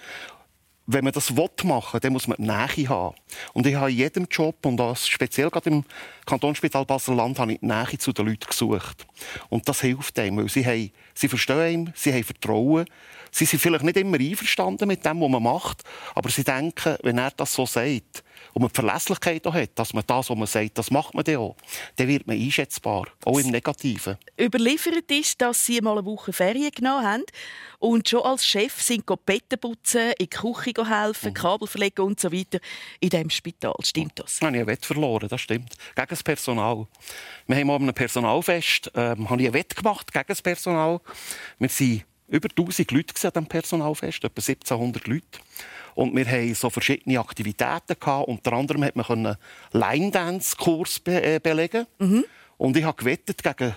wenn 0.87 1.05
man 1.05 1.13
das 1.13 1.31
machen 1.31 1.95
will, 1.95 2.01
dann 2.01 2.13
muss 2.13 2.29
man 2.29 2.39
Nähe 2.39 2.89
haben. 2.89 3.17
Und 3.53 3.67
ich 3.67 3.75
habe 3.75 3.91
in 3.91 3.97
jedem 3.97 4.27
Job, 4.31 4.65
und 4.65 4.77
das 4.77 5.09
speziell 5.09 5.51
gerade 5.51 5.71
im 5.71 5.85
Kantonsspital 6.25 6.85
Basel-Land, 6.85 7.39
habe 7.39 7.55
ich 7.55 7.61
die 7.61 7.67
Nähe 7.67 7.99
zu 7.99 8.13
den 8.13 8.27
Leuten 8.27 8.47
gesucht. 8.47 9.07
Und 9.49 9.69
das 9.69 9.81
hilft 9.81 10.19
einem, 10.19 10.39
weil 10.39 10.49
sie, 10.49 10.65
haben, 10.65 10.91
sie 11.15 11.29
verstehen 11.29 11.59
einem, 11.59 11.93
sie 11.95 12.13
haben 12.13 12.25
Vertrauen. 12.25 12.87
Sie 13.33 13.45
sind 13.45 13.61
vielleicht 13.61 13.85
nicht 13.85 13.97
immer 13.97 14.19
einverstanden 14.19 14.89
mit 14.89 15.05
dem, 15.05 15.21
was 15.21 15.29
man 15.29 15.43
macht, 15.43 15.83
aber 16.15 16.31
sie 16.31 16.45
denken, 16.45 16.97
wenn 17.03 17.19
er 17.19 17.33
das 17.33 17.53
so 17.53 17.67
sagt, 17.67 18.23
und 18.57 18.63
man 18.63 18.71
die 18.71 18.75
Verlässlichkeit 18.75 19.47
auch 19.47 19.53
hat, 19.53 19.79
dass 19.79 19.93
man 19.93 20.03
das, 20.07 20.31
was 20.31 20.37
man 20.37 20.47
sagt, 20.47 20.79
das 20.79 20.91
macht 20.91 21.13
man 21.13 21.25
dann 21.25 21.37
auch, 21.37 21.57
dann 21.97 22.09
wird 22.09 22.27
man 22.27 22.41
einschätzbar, 22.41 23.07
auch 23.27 23.39
im 23.39 23.49
Negativen. 23.49 24.17
Überliefert 24.41 25.11
ist, 25.11 25.39
dass 25.43 25.67
Sie 25.67 25.79
mal 25.83 25.99
eine 25.99 26.07
Woche 26.07 26.33
Ferien 26.33 26.71
genommen 26.71 27.05
haben 27.05 27.23
und 27.81 28.09
schon 28.09 28.23
als 28.23 28.47
Chef 28.47 28.81
sind 28.81 29.05
Betten 29.27 29.59
putzen, 29.61 30.13
in 30.13 30.15
die 30.21 30.29
Küche 30.31 30.89
helfen, 30.89 31.29
mhm. 31.29 31.35
Kabel 31.35 31.69
verlegen 31.69 32.01
und 32.01 32.19
so 32.19 32.33
weiter 32.33 32.59
in 32.99 33.11
diesem 33.11 33.29
Spital. 33.29 33.75
Stimmt 33.83 34.19
das? 34.19 34.37
Ich 34.37 34.41
habe 34.41 34.57
einen 34.57 34.67
Wett 34.67 34.87
verloren, 34.87 35.29
das 35.29 35.43
stimmt. 35.43 35.75
Gegen 35.95 36.09
das 36.09 36.23
Personal. 36.23 36.87
Wir 37.47 37.57
haben 37.57 37.67
mal 37.67 37.77
einem 37.77 37.93
Personalfest 37.93 38.91
ähm, 38.95 39.29
habe 39.29 39.43
ich 39.43 39.49
einen 39.49 39.55
Wett 39.55 39.77
gemacht 39.77 40.11
gegen 40.11 40.25
das 40.29 40.41
Personal. 40.41 41.03
Wir 41.59 41.69
waren 41.69 42.05
über 42.29 42.49
1000 42.49 42.91
Leute 42.91 43.15
an 43.27 43.33
diesem 43.35 43.47
Personalfest, 43.49 44.25
etwa 44.25 44.41
1700 44.41 45.07
Leute. 45.07 45.41
Und 45.97 46.15
wir 46.15 46.27
hatten 46.27 46.55
so 46.55 46.71
verschiedene 46.71 47.19
Aktivitäten. 47.19 47.97
Gehabt. 47.99 48.29
Unter 48.29 48.53
anderem 48.53 48.83
konnte 48.83 48.99
man 48.99 49.27
einen 49.27 49.37
Line-Dance-Kurs 49.73 51.01
be 51.01 51.23
äh, 51.23 51.41
belegen. 51.43 51.87
Mhm. 51.99 52.25
Und 52.59 52.77
ich 52.77 52.85
habe 52.85 52.97
gewettet 52.97 53.43
gegen 53.43 53.75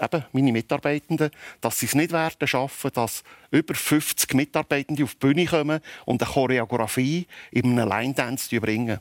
eben 0.00 0.24
meine 0.32 0.52
Mitarbeitenden, 0.52 1.30
dass 1.60 1.80
sie 1.80 1.86
es 1.86 1.94
nicht 1.94 2.12
werden 2.12 2.46
schaffen, 2.46 2.90
dass 2.92 3.24
über 3.50 3.74
50 3.74 4.34
Mitarbeitende 4.34 5.02
auf 5.02 5.14
die 5.14 5.18
Bühne 5.18 5.46
kommen 5.46 5.80
und 6.04 6.22
eine 6.22 6.30
Choreografie 6.30 7.26
in 7.50 7.78
einem 7.78 7.88
Line-Dance 7.88 8.60
bringen. 8.60 9.00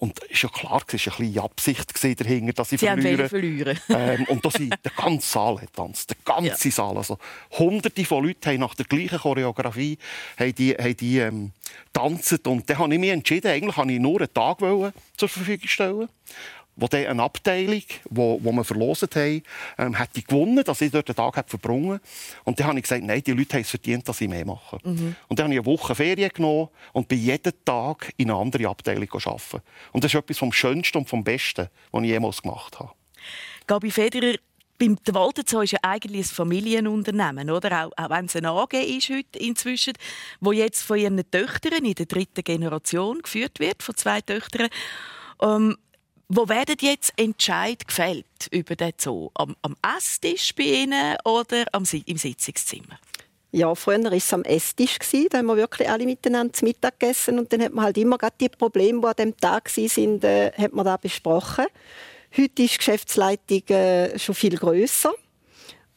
Und 0.00 0.18
es 0.30 0.42
war 0.42 0.50
ja 0.50 0.58
klar, 0.58 0.82
es 0.90 1.06
war 1.06 1.20
ein 1.20 1.30
bisschen 1.30 1.44
Absicht 1.44 2.20
dahinter, 2.20 2.52
dass 2.54 2.72
ich 2.72 2.80
Sie 2.80 2.86
verliere. 2.86 3.28
verlieren. 3.28 3.78
ähm, 3.90 4.24
und 4.28 4.42
da 4.42 4.50
sind 4.50 4.74
der 4.82 4.92
ganze 4.96 5.28
Saal 5.28 5.60
hat 5.60 5.74
tanzt, 5.74 6.10
der 6.10 6.16
ganze 6.24 6.68
ja. 6.68 6.74
Saal. 6.74 6.96
Also 6.96 7.18
Hunderte 7.58 8.04
von 8.06 8.24
Leuten 8.24 8.50
haben 8.50 8.60
nach 8.60 8.74
der 8.74 8.86
gleichen 8.86 9.18
Choreografie 9.18 9.98
haben 10.38 10.54
die, 10.54 10.72
haben 10.72 10.96
die 10.96 11.18
ähm, 11.18 11.52
tanzt. 11.92 12.46
Und 12.46 12.68
dann 12.70 12.78
habe 12.78 12.94
ich 12.94 13.00
mich 13.00 13.10
entschieden, 13.10 13.48
eigentlich 13.48 13.76
wollte 13.76 13.92
ich 13.92 14.00
nur 14.00 14.20
einen 14.20 14.32
Tag 14.32 14.58
zur 15.18 15.28
Verfügung 15.28 15.68
stellen 15.68 16.08
wo 16.80 16.86
dann 16.86 17.06
eine 17.06 17.22
Abteilung, 17.22 17.82
wo, 18.08 18.40
wo 18.42 18.52
wir 18.52 18.64
verloset 18.64 19.14
haben, 19.16 19.42
ähm, 19.78 19.94
hätte 19.94 20.22
gewonnen, 20.22 20.64
dass 20.64 20.80
ich 20.80 20.90
dort 20.90 21.08
einen 21.08 21.16
Tag 21.16 21.48
verbrungen 21.48 22.00
Und 22.44 22.58
dann 22.58 22.68
habe 22.68 22.78
ich 22.78 22.84
gesagt, 22.84 23.04
nein, 23.04 23.22
die 23.22 23.32
Leute 23.32 23.54
haben 23.54 23.62
es 23.62 23.70
verdient, 23.70 24.08
dass 24.08 24.20
ich 24.20 24.28
mehr 24.28 24.44
mache. 24.44 24.78
Mhm. 24.82 25.14
Und 25.28 25.38
dann 25.38 25.44
habe 25.44 25.54
ich 25.54 25.60
eine 25.60 25.66
Woche 25.66 25.94
Ferien 25.94 26.30
genommen 26.32 26.68
und 26.92 27.08
bin 27.08 27.20
jeden 27.20 27.52
Tag 27.64 28.12
in 28.16 28.30
eine 28.30 28.40
andere 28.40 28.68
Abteilung 28.68 29.08
arbeiten. 29.12 29.62
Und 29.92 30.04
das 30.04 30.12
ist 30.12 30.18
etwas 30.18 30.38
vom 30.38 30.52
Schönsten 30.52 30.98
und 30.98 31.08
vom 31.08 31.22
Besten, 31.22 31.68
was 31.92 32.02
ich 32.02 32.08
jemals 32.08 32.42
gemacht 32.42 32.78
habe. 32.78 32.90
Gabi 33.66 33.90
Federer, 33.90 34.36
beim 34.80 34.96
Walter 35.12 35.42
Zoo 35.46 35.60
ist 35.60 35.72
ja 35.72 35.78
eigentlich 35.82 36.26
ein 36.26 36.34
Familienunternehmen, 36.34 37.50
oder? 37.50 37.84
Auch, 37.84 37.92
auch 37.96 38.10
wenn 38.10 38.24
es 38.24 38.34
eine 38.34 38.50
AG 38.50 38.72
ist 38.72 39.10
heute 39.10 39.38
inzwischen, 39.38 39.92
wo 40.40 40.52
jetzt 40.52 40.82
von 40.82 40.98
ihren 40.98 41.30
Töchtern 41.30 41.84
in 41.84 41.94
der 41.94 42.06
dritten 42.06 42.42
Generation 42.42 43.20
geführt 43.20 43.60
wird, 43.60 43.82
von 43.82 43.94
zwei 43.94 44.22
Töchtern. 44.22 44.68
Ähm, 45.42 45.76
wo 46.32 46.48
werden 46.48 46.76
jetzt 46.80 47.12
Entscheid 47.16 47.86
gefällt 47.86 48.24
über 48.52 48.76
den 48.76 48.92
Zoo? 48.96 49.30
Am, 49.34 49.56
am 49.62 49.74
Esstisch 49.96 50.54
bei 50.54 50.62
Ihnen 50.62 51.16
oder 51.24 51.64
am, 51.72 51.82
im 52.06 52.16
Sitzungszimmer? 52.16 53.00
Ja, 53.50 53.74
früher 53.74 54.04
war 54.04 54.12
es 54.12 54.32
am 54.32 54.44
Esstisch. 54.44 54.96
Da 55.28 55.38
haben 55.38 55.46
wir 55.46 55.56
wirklich 55.56 55.90
alle 55.90 56.04
miteinander 56.04 56.52
zu 56.52 56.64
Mittag 56.64 57.00
gegessen. 57.00 57.40
Und 57.40 57.52
dann 57.52 57.62
hat 57.62 57.74
man 57.74 57.86
halt 57.86 57.98
immer 57.98 58.16
die 58.40 58.48
Probleme, 58.48 59.00
die 59.00 59.06
an 59.06 59.14
diesem 59.16 59.36
Tag 59.38 59.76
waren, 59.76 60.22
äh, 60.22 60.52
hat 60.56 60.72
man 60.72 60.84
da 60.84 60.96
besprochen. 60.96 61.66
Heute 62.36 62.62
ist 62.62 62.72
die 62.72 62.76
Geschäftsleitung 62.76 63.68
äh, 63.70 64.16
schon 64.16 64.36
viel 64.36 64.56
grösser. 64.56 65.12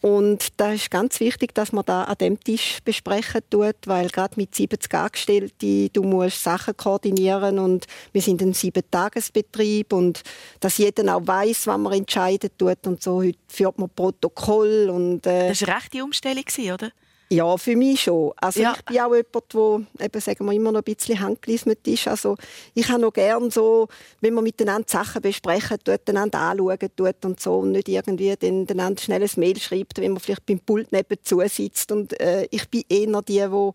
Und 0.03 0.59
da 0.59 0.73
ist 0.73 0.91
ganz 0.91 1.21
wichtig, 1.21 1.55
dass 1.55 1.71
man 1.71 1.85
da 1.85 2.03
an 2.03 2.17
dem 2.19 2.37
Tisch 2.37 2.79
besprechen 2.83 3.39
tut, 3.49 3.77
weil 3.85 4.09
gerade 4.09 4.33
mit 4.35 4.53
70 4.53 4.93
Angestellten, 4.93 5.89
du 5.93 6.03
musst 6.03 6.43
Sachen 6.43 6.75
koordinieren 6.75 7.57
und 7.57 7.85
wir 8.11 8.21
sind 8.21 8.41
ein 8.41 8.51
sieben-Tages-Betrieb 8.51 9.93
und 9.93 10.21
dass 10.59 10.77
jeder 10.77 11.15
auch 11.15 11.25
weiß, 11.25 11.67
was 11.67 11.77
man 11.77 11.93
entscheiden 11.93 12.49
tut 12.57 12.85
und 12.85 13.01
so. 13.01 13.23
Heute 13.23 13.37
führt 13.47 13.79
man 13.79 13.89
Protokoll 13.91 14.89
und 14.89 15.25
äh 15.25 15.47
Das 15.47 15.61
war 15.61 15.69
eine 15.69 15.77
rechte 15.77 16.03
Umstellung, 16.03 16.43
oder? 16.73 16.91
Ja, 17.29 17.57
für 17.57 17.75
mich 17.75 18.01
schon. 18.01 18.31
Also 18.37 18.61
ja. 18.61 18.73
ich 18.75 18.85
bin 18.85 18.99
auch 18.99 19.15
jemand, 19.15 19.87
der 19.99 20.05
eben, 20.05 20.21
sagen 20.21 20.45
wir, 20.45 20.51
immer 20.53 20.71
noch 20.71 20.81
ein 20.81 20.83
bisschen 20.83 21.19
handgelismet 21.19 21.87
ist. 21.87 22.07
Also 22.07 22.37
ich 22.75 22.87
habe 22.89 23.01
noch 23.01 23.13
gerne 23.13 23.49
so, 23.49 23.87
wenn 24.21 24.33
man 24.33 24.43
miteinander 24.43 24.87
Sachen 24.87 25.21
besprechen 25.21 25.77
tut, 25.83 26.07
einander 26.07 26.39
anschauen 26.39 26.77
tut 26.95 27.25
und 27.25 27.39
so 27.39 27.59
und 27.59 27.71
nicht 27.71 27.89
irgendwie 27.89 28.35
den, 28.35 28.69
einander 28.69 29.01
schnell 29.01 29.23
ein 29.23 29.29
Mail 29.37 29.59
schreibt, 29.59 29.99
wenn 29.99 30.11
man 30.11 30.19
vielleicht 30.19 30.45
beim 30.45 30.59
Pult 30.59 30.91
nebenzu 30.91 31.41
sitzt. 31.47 31.91
Und 31.91 32.19
äh, 32.19 32.47
ich 32.51 32.69
bin 32.69 32.83
eher 32.87 33.21
die, 33.23 33.51
wo 33.51 33.73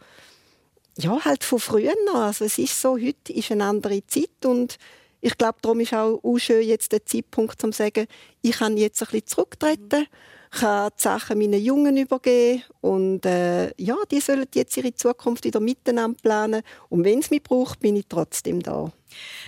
ja, 0.98 1.24
halt 1.24 1.42
von 1.42 1.58
früher 1.58 1.94
noch. 2.06 2.20
Also 2.22 2.44
es 2.44 2.58
ist 2.58 2.80
so, 2.80 2.96
heute 2.96 3.32
ist 3.32 3.50
eine 3.50 3.64
andere 3.64 4.06
Zeit 4.06 4.44
und 4.44 4.78
ich 5.20 5.36
glaube, 5.36 5.58
darum 5.62 5.80
ist 5.80 5.94
auch, 5.94 6.20
auch 6.22 6.38
schön 6.38 6.62
jetzt 6.62 6.92
der 6.92 7.04
Zeitpunkt, 7.04 7.62
um 7.64 7.72
zu 7.72 7.78
sagen, 7.78 8.06
ich 8.40 8.58
kann 8.58 8.76
jetzt 8.76 9.02
ein 9.02 9.06
bisschen 9.06 9.26
zurücktreten. 9.26 10.00
Mhm 10.02 10.37
kann 10.50 10.90
die 10.98 11.02
Sachen 11.02 11.38
meinen 11.38 11.62
Jungen 11.62 11.96
übergeben 11.96 12.62
und 12.80 13.26
äh, 13.26 13.72
ja, 13.76 13.96
die 14.10 14.20
sollen 14.20 14.46
jetzt 14.54 14.76
ihre 14.76 14.94
Zukunft 14.94 15.44
wieder 15.44 15.60
miteinander 15.60 16.18
planen 16.22 16.62
und 16.88 17.04
wenn 17.04 17.20
es 17.20 17.30
mich 17.30 17.42
braucht, 17.42 17.80
bin 17.80 17.96
ich 17.96 18.06
trotzdem 18.08 18.62
da. 18.62 18.92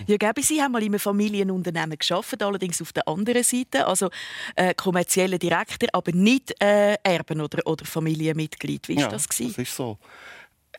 Ja, 0.07 0.17
Gabi, 0.17 0.41
Sie 0.41 0.61
haben 0.61 0.71
mal 0.71 0.81
in 0.81 0.89
einem 0.89 0.99
Familienunternehmen 0.99 1.97
geschafft, 1.97 2.41
allerdings 2.41 2.81
auf 2.81 2.93
der 2.93 3.07
anderen 3.07 3.43
Seite, 3.43 3.85
also 3.85 4.09
äh, 4.55 4.73
kommerzieller 4.73 5.37
Direktor, 5.37 5.89
aber 5.93 6.11
nicht 6.11 6.53
äh, 6.61 6.95
Erben 7.03 7.41
oder, 7.41 7.65
oder 7.65 7.85
Familienmitglied. 7.85 8.87
Wie 8.89 8.95
war 8.95 9.03
ja, 9.03 9.09
das? 9.09 9.29
Gewesen? 9.29 9.53
Das 9.55 9.67
ist 9.67 9.75
so 9.75 9.97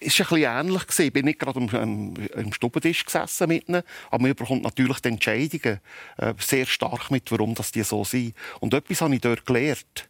es 0.04 0.18
war 0.18 0.32
ein 0.32 0.36
bisschen 0.36 0.66
ähnlich. 0.66 0.98
Ich 0.98 1.12
bin 1.12 1.24
nicht 1.26 1.38
gerade 1.38 1.60
am, 1.60 1.68
am, 1.68 2.14
am 2.34 2.52
Stubentisch 2.52 3.04
gesessen 3.04 3.48
mit 3.48 3.68
ihnen, 3.68 3.82
aber 4.10 4.22
man 4.22 4.34
bekommt 4.34 4.62
natürlich 4.62 5.00
die 5.00 5.08
Entscheidungen 5.08 5.80
äh, 6.18 6.34
sehr 6.38 6.66
stark 6.66 7.10
mit, 7.10 7.30
warum 7.30 7.54
das 7.54 7.72
die 7.72 7.82
so 7.82 8.04
sind. 8.04 8.34
Und 8.60 8.74
etwas 8.74 9.00
habe 9.00 9.14
ich 9.14 9.20
dort 9.20 9.46
gelernt 9.46 10.08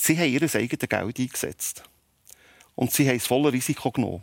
sie 0.00 0.16
haben 0.16 0.30
ihr 0.30 0.42
eigenes 0.42 0.88
Geld 0.88 0.92
eingesetzt. 1.18 1.82
Und 2.74 2.92
sie 2.92 3.08
haben 3.08 3.18
das 3.18 3.26
volle 3.26 3.52
Risiko 3.52 3.90
genommen. 3.90 4.22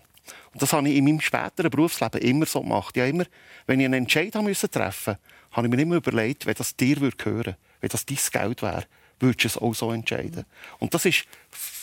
Und 0.53 0.61
das 0.61 0.73
habe 0.73 0.89
ich 0.89 0.95
in 0.95 1.03
meinem 1.03 1.21
späteren 1.21 1.69
Berufsleben 1.69 2.21
immer 2.21 2.45
so 2.45 2.61
gemacht. 2.61 2.95
Ja, 2.97 3.05
immer, 3.05 3.25
wenn 3.67 3.79
ich 3.79 3.85
einen 3.85 3.93
Entscheid 4.05 4.31
treffen 4.31 4.47
musste, 4.47 5.19
habe 5.51 5.67
ich 5.67 5.73
mir 5.73 5.81
immer 5.81 5.95
überlegt, 5.95 6.45
wenn 6.45 6.55
das 6.55 6.75
dir 6.75 6.95
gehören 6.95 7.13
würde, 7.23 7.57
wenn 7.81 7.89
das 7.89 8.05
dein 8.05 8.17
Geld 8.31 8.61
wäre, 8.61 8.85
würdest 9.19 9.43
du 9.43 9.47
es 9.47 9.57
auch 9.57 9.75
so 9.75 9.91
entscheiden. 9.91 10.45
Und 10.79 10.93
das 10.93 11.05
ist 11.05 11.25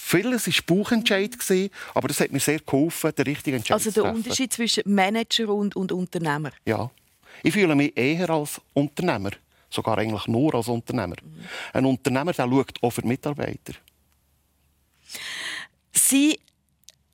Vieles 0.04 0.46
war 0.46 0.76
Bauchentscheid, 0.76 1.38
aber 1.94 2.08
das 2.08 2.20
hat 2.20 2.32
mir 2.32 2.40
sehr 2.40 2.58
geholfen, 2.58 3.14
den 3.14 3.24
richtigen 3.24 3.58
Entscheid 3.58 3.76
also 3.76 3.90
zu 3.90 4.00
treffen. 4.00 4.08
Also 4.08 4.22
der 4.22 4.30
Unterschied 4.30 4.52
zwischen 4.52 4.82
Manager 4.84 5.48
und, 5.48 5.74
und 5.74 5.90
Unternehmer? 5.90 6.50
Ja. 6.66 6.90
Ich 7.42 7.54
fühle 7.54 7.74
mich 7.74 7.96
eher 7.96 8.28
als 8.28 8.60
Unternehmer 8.74 9.30
sogar 9.72 9.98
eigentlich 9.98 10.26
nur 10.26 10.54
als 10.54 10.68
Unternehmer. 10.68 11.16
Mhm. 11.22 11.44
Ein 11.72 11.86
Unternehmer 11.86 12.32
der 12.32 12.48
schaut 12.48 12.82
auch 12.82 12.90
für 12.90 13.06
Mitarbeiter. 13.06 13.74
Sie 15.92 16.38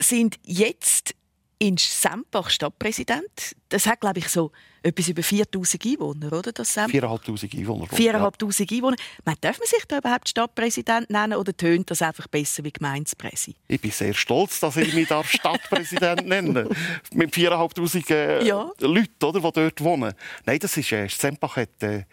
sind 0.01 0.39
jetzt 0.45 1.15
in 1.59 1.77
Sempach 1.77 2.51
Stadtpräsident. 2.51 3.57
Das 3.69 3.87
hat, 3.87 4.01
glaube 4.01 4.21
ich, 4.21 4.29
so 4.29 4.53
etwas 4.83 5.09
über 5.09 5.23
4000 5.23 5.87
Einwohner, 5.87 6.33
oder? 6.33 6.53
Das 6.53 6.77
4'500 6.77 7.59
Einwohner. 7.59 7.87
4'500 7.87 8.73
Einwohner. 8.73 8.97
Man, 9.25 9.35
darf 9.41 9.59
man 9.59 9.67
sich 9.67 9.85
da 9.87 9.99
überhaupt 9.99 10.29
Stadtpräsident 10.29 11.11
nennen 11.11 11.35
oder 11.35 11.57
tönt 11.57 11.91
das 11.91 12.01
einfach 12.01 12.29
besser 12.29 12.63
wie 12.63 12.73
Gemeindepräsi? 12.73 13.57
Ich 13.67 13.81
bin 13.81 13.91
sehr 13.91 14.15
stolz, 14.15 14.61
dass 14.61 14.77
ich 14.77 14.95
mich 14.95 15.09
Stadtpräsident 15.09 16.27
nennen 16.27 16.69
Mit 17.13 17.35
4'500 17.35 18.11
äh, 18.11 18.47
ja. 18.47 18.71
Leuten, 18.81 19.25
oder, 19.25 19.41
die 19.41 19.53
dort 19.53 19.81
wohnen. 19.83 20.15
Nein, 20.47 20.59
das 20.61 20.77
ist, 20.77 20.93
äh, 20.93 21.09
Sempach 21.09 21.57
hat 21.57 21.83
äh, 21.83 22.05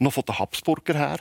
noch 0.00 0.12
von 0.12 0.24
den 0.24 0.38
Habsburger 0.38 0.94
her 0.94 1.18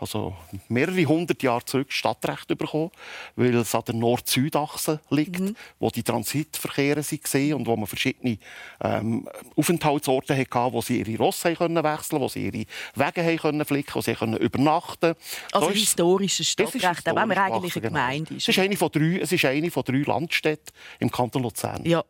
also 0.00 0.34
mehrere 0.68 1.04
hundert 1.04 1.42
Jahre 1.42 1.64
zurück 1.64 1.92
Stadtrecht 1.92 2.46
bekommen, 2.46 2.90
weil 3.34 3.54
es 3.56 3.74
an 3.74 3.82
der 3.86 3.94
Nord-Süd-Achse 3.96 5.00
liegt, 5.10 5.40
mhm. 5.40 5.56
wo 5.78 5.90
die 5.90 6.02
Transitverkehre 6.02 7.02
waren 7.02 7.54
und 7.54 7.66
wo 7.66 7.76
man 7.76 7.86
verschiedene 7.86 8.38
ähm, 8.80 9.28
Aufenthaltsorte 9.56 10.36
hatte, 10.36 10.72
wo 10.72 10.80
sie 10.80 11.00
ihre 11.00 11.18
Rosse 11.18 11.54
können 11.54 11.82
wechseln 11.82 12.20
wo 12.20 12.28
sie 12.28 12.46
ihre 12.46 12.64
Wege 12.94 13.36
können 13.36 13.64
flicken 13.64 13.94
wo 13.94 14.00
sie 14.00 14.14
können 14.14 14.36
übernachten 14.36 15.14
Also 15.52 15.70
historisches 15.70 16.48
Stadtrecht, 16.48 17.08
auch 17.08 17.16
wenn 17.16 17.28
man 17.28 17.38
eigentlich 17.38 17.76
eine 17.76 17.82
genau. 17.82 17.94
Gemeinde 17.94 18.34
ist. 18.34 18.48
Es 18.48 18.56
ist 18.56 18.62
eine 18.62 18.76
von 18.76 18.90
drei, 18.92 19.18
es 19.20 19.32
ist 19.32 19.44
eine 19.44 19.70
von 19.70 19.82
drei 19.82 20.02
Landstädten 20.02 20.72
im 21.00 21.10
Kanton 21.10 21.42
Luzern. 21.42 21.84
Ja. 21.84 22.04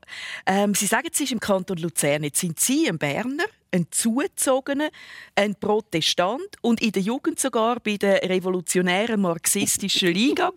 Ähm, 0.47 0.75
sie 0.75 0.87
sagen, 0.87 1.09
es 1.11 1.21
ist 1.21 1.33
im 1.33 1.41
Kanton 1.41 1.79
Luzern. 1.79 2.23
Jetzt 2.23 2.41
sind 2.41 2.61
Sie 2.61 2.89
ein 2.89 2.99
Berner 2.99 3.45
ein 3.71 3.87
Zugezogener, 3.91 4.91
ein 5.35 5.55
Protestant 5.55 6.57
und 6.63 6.81
in 6.81 6.93
der 6.93 7.03
Jugend 7.03 7.39
sogar 7.39 7.81
bei 7.81 7.97
der 7.97 8.23
revolutionären 8.23 9.21
marxistischen 9.21 10.13
Liga 10.13 10.51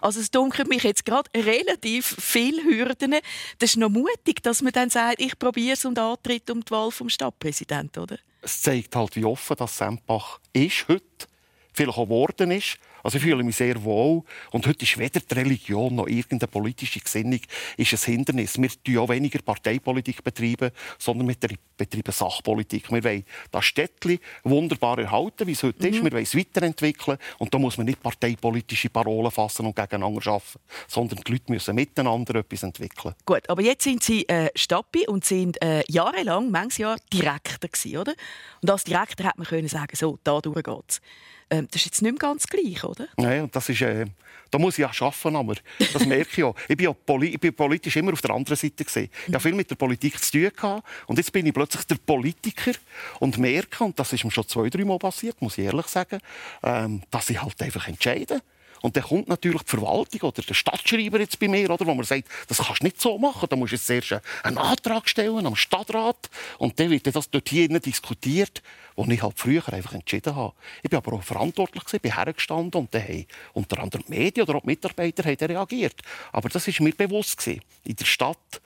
Also 0.00 0.20
es 0.20 0.30
dunkelt 0.30 0.68
mich 0.68 0.82
jetzt 0.82 1.04
gerade 1.04 1.30
relativ 1.34 2.16
viele 2.18 2.62
Hürden. 2.64 3.16
Das 3.58 3.70
ist 3.70 3.76
noch 3.76 3.90
mutig, 3.90 4.42
dass 4.42 4.62
man 4.62 4.72
dann 4.72 4.90
sagt, 4.90 5.20
ich 5.20 5.38
probiere 5.38 5.74
es 5.74 5.84
und 5.84 5.98
antritt 5.98 6.50
um 6.50 6.64
die 6.64 6.70
Wahl 6.70 6.90
vom 6.90 7.08
Stadtpräsidenten, 7.08 8.02
oder? 8.02 8.18
Es 8.40 8.62
zeigt 8.62 8.94
halt, 8.94 9.16
wie 9.16 9.24
offen 9.24 9.56
das 9.56 9.76
Sempach 9.76 10.38
ist 10.52 10.86
heute, 10.88 11.26
vielleicht 11.72 11.98
auch 11.98 12.04
geworden 12.04 12.50
ist. 12.50 12.78
Also 13.08 13.16
ich 13.16 13.24
fühle 13.24 13.42
mich 13.42 13.56
sehr 13.56 13.82
wohl. 13.84 14.22
Und 14.50 14.66
heute 14.66 14.84
ist 14.84 14.98
weder 14.98 15.20
die 15.20 15.34
Religion 15.34 15.94
noch 15.94 16.08
irgendeine 16.08 16.46
politische 16.46 17.00
Gesinnung 17.00 17.40
ist 17.78 17.94
ein 17.94 18.12
Hindernis. 18.12 18.60
Wir 18.60 18.68
betreiben 18.68 18.98
auch 18.98 19.08
weniger 19.08 19.38
Parteipolitik, 19.38 20.22
betreiben, 20.22 20.72
sondern 20.98 21.26
wir 21.26 21.36
betreiben 21.78 22.12
Sachpolitik. 22.12 22.92
Wir 22.92 23.02
wollen 23.02 23.24
das 23.50 23.64
Städtchen 23.64 24.18
wunderbar 24.44 24.98
erhalten, 24.98 25.46
wie 25.46 25.52
es 25.52 25.62
heute 25.62 25.88
mhm. 25.88 25.94
ist. 25.94 26.04
Wir 26.04 26.12
wollen 26.12 26.22
es 26.22 26.36
weiterentwickeln. 26.36 27.16
Und 27.38 27.54
da 27.54 27.58
muss 27.58 27.78
man 27.78 27.86
nicht 27.86 28.02
parteipolitische 28.02 28.90
Parolen 28.90 29.30
fassen 29.30 29.64
und 29.64 29.74
gegeneinander 29.74 30.30
arbeiten, 30.30 30.58
sondern 30.86 31.20
die 31.26 31.32
Leute 31.32 31.50
müssen 31.50 31.74
miteinander 31.76 32.34
etwas 32.34 32.62
entwickeln. 32.62 33.14
Gut, 33.24 33.48
aber 33.48 33.62
jetzt 33.62 33.84
sind 33.84 34.02
Sie 34.02 34.28
äh, 34.28 34.50
Stappi 34.54 35.06
und 35.08 35.24
sind 35.24 35.62
äh, 35.62 35.82
jahrelang, 35.88 36.50
manches 36.50 36.76
Jahr, 36.76 36.98
Direktor 37.10 37.70
gewesen, 37.70 37.96
oder? 37.96 38.12
Und 38.60 38.70
als 38.70 38.84
Direktor 38.84 39.28
hat 39.28 39.38
man 39.38 39.46
können 39.46 39.68
sagen, 39.68 39.96
so, 39.96 40.18
da 40.22 40.42
durch 40.42 40.62
geht's. 40.62 41.00
Ähm, 41.00 41.37
das 41.48 41.76
ist 41.76 41.84
jetzt 41.86 42.02
nicht 42.02 42.12
mehr 42.12 42.18
ganz 42.18 42.46
gleich, 42.46 42.84
oder? 42.84 43.08
Nein, 43.16 43.48
das 43.52 43.68
ist, 43.68 43.80
äh, 43.80 44.06
da 44.50 44.58
muss 44.58 44.78
ich 44.78 44.82
ja 44.82 44.90
arbeiten, 45.06 45.36
aber 45.36 45.54
das 45.92 46.06
merke 46.06 46.30
ich 46.36 46.44
auch. 46.44 46.54
Ich 46.68 46.76
bin, 46.76 46.84
ja 46.84 46.92
poli 46.92 47.28
ich 47.28 47.40
bin 47.40 47.54
politisch 47.54 47.96
immer 47.96 48.12
auf 48.12 48.22
der 48.22 48.30
anderen 48.30 48.56
Seite 48.56 48.84
gesehen. 48.84 49.10
Ich 49.26 49.34
habe 49.34 49.42
viel 49.42 49.54
mit 49.54 49.70
der 49.70 49.76
Politik 49.76 50.22
zu 50.22 50.32
tun 50.32 50.50
gehabt 50.54 50.86
und 51.06 51.18
jetzt 51.18 51.32
bin 51.32 51.46
ich 51.46 51.54
plötzlich 51.54 51.84
der 51.84 51.96
Politiker 51.96 52.72
und 53.20 53.38
merke, 53.38 53.84
und 53.84 53.98
das 53.98 54.12
ist 54.12 54.24
mir 54.24 54.30
schon 54.30 54.46
zwei, 54.48 54.68
drei 54.68 54.84
Mal 54.84 54.98
passiert, 54.98 55.40
muss 55.40 55.58
ich 55.58 55.64
ehrlich 55.64 55.86
sagen, 55.86 56.20
ähm, 56.62 57.02
dass 57.10 57.30
ich 57.30 57.40
halt 57.40 57.60
einfach 57.62 57.88
entscheide. 57.88 58.40
Und 58.82 58.96
dann 58.96 59.04
kommt 59.04 59.28
natürlich 59.28 59.62
die 59.62 59.70
Verwaltung 59.70 60.20
oder 60.22 60.42
der 60.42 60.54
Stadtschreiber 60.54 61.20
jetzt 61.20 61.38
bei 61.38 61.48
mir, 61.48 61.70
oder, 61.70 61.86
wo 61.86 61.94
man 61.94 62.04
sagt, 62.04 62.28
das 62.48 62.58
kannst 62.58 62.80
du 62.80 62.84
nicht 62.84 63.00
so 63.00 63.18
machen. 63.18 63.48
Da 63.48 63.56
musst 63.56 63.72
du 63.72 63.76
jetzt 63.76 63.86
zuerst 63.86 64.22
einen 64.42 64.58
Antrag 64.58 65.08
stellen 65.08 65.46
am 65.46 65.56
Stadtrat. 65.56 66.30
Und 66.58 66.78
dann 66.78 66.90
wird 66.90 67.06
das 67.14 67.30
dort 67.30 67.48
hier 67.48 67.68
diskutiert, 67.80 68.62
wo 68.96 69.04
ich 69.04 69.22
halt 69.22 69.38
früher 69.38 69.66
einfach 69.72 69.94
entschieden 69.94 70.34
habe. 70.34 70.54
Ich 70.82 70.90
bin 70.90 70.96
aber 70.96 71.12
auch 71.14 71.22
verantwortlich 71.22 71.84
bin 72.00 72.14
hergestanden 72.14 72.80
und 72.80 72.94
dann 72.94 73.02
haben 73.02 73.26
unter 73.52 73.80
anderem 73.80 74.04
die 74.08 74.18
Medien 74.18 74.46
oder 74.46 74.58
auch 74.58 74.62
die 74.62 74.68
Mitarbeiter 74.68 75.24
reagiert. 75.24 76.00
Aber 76.32 76.48
das 76.48 76.66
ist 76.66 76.80
mir 76.80 76.92
bewusst 76.92 77.38
gewesen. 77.38 77.62
In 77.84 77.96
der 77.96 78.04
Stadt 78.04 78.60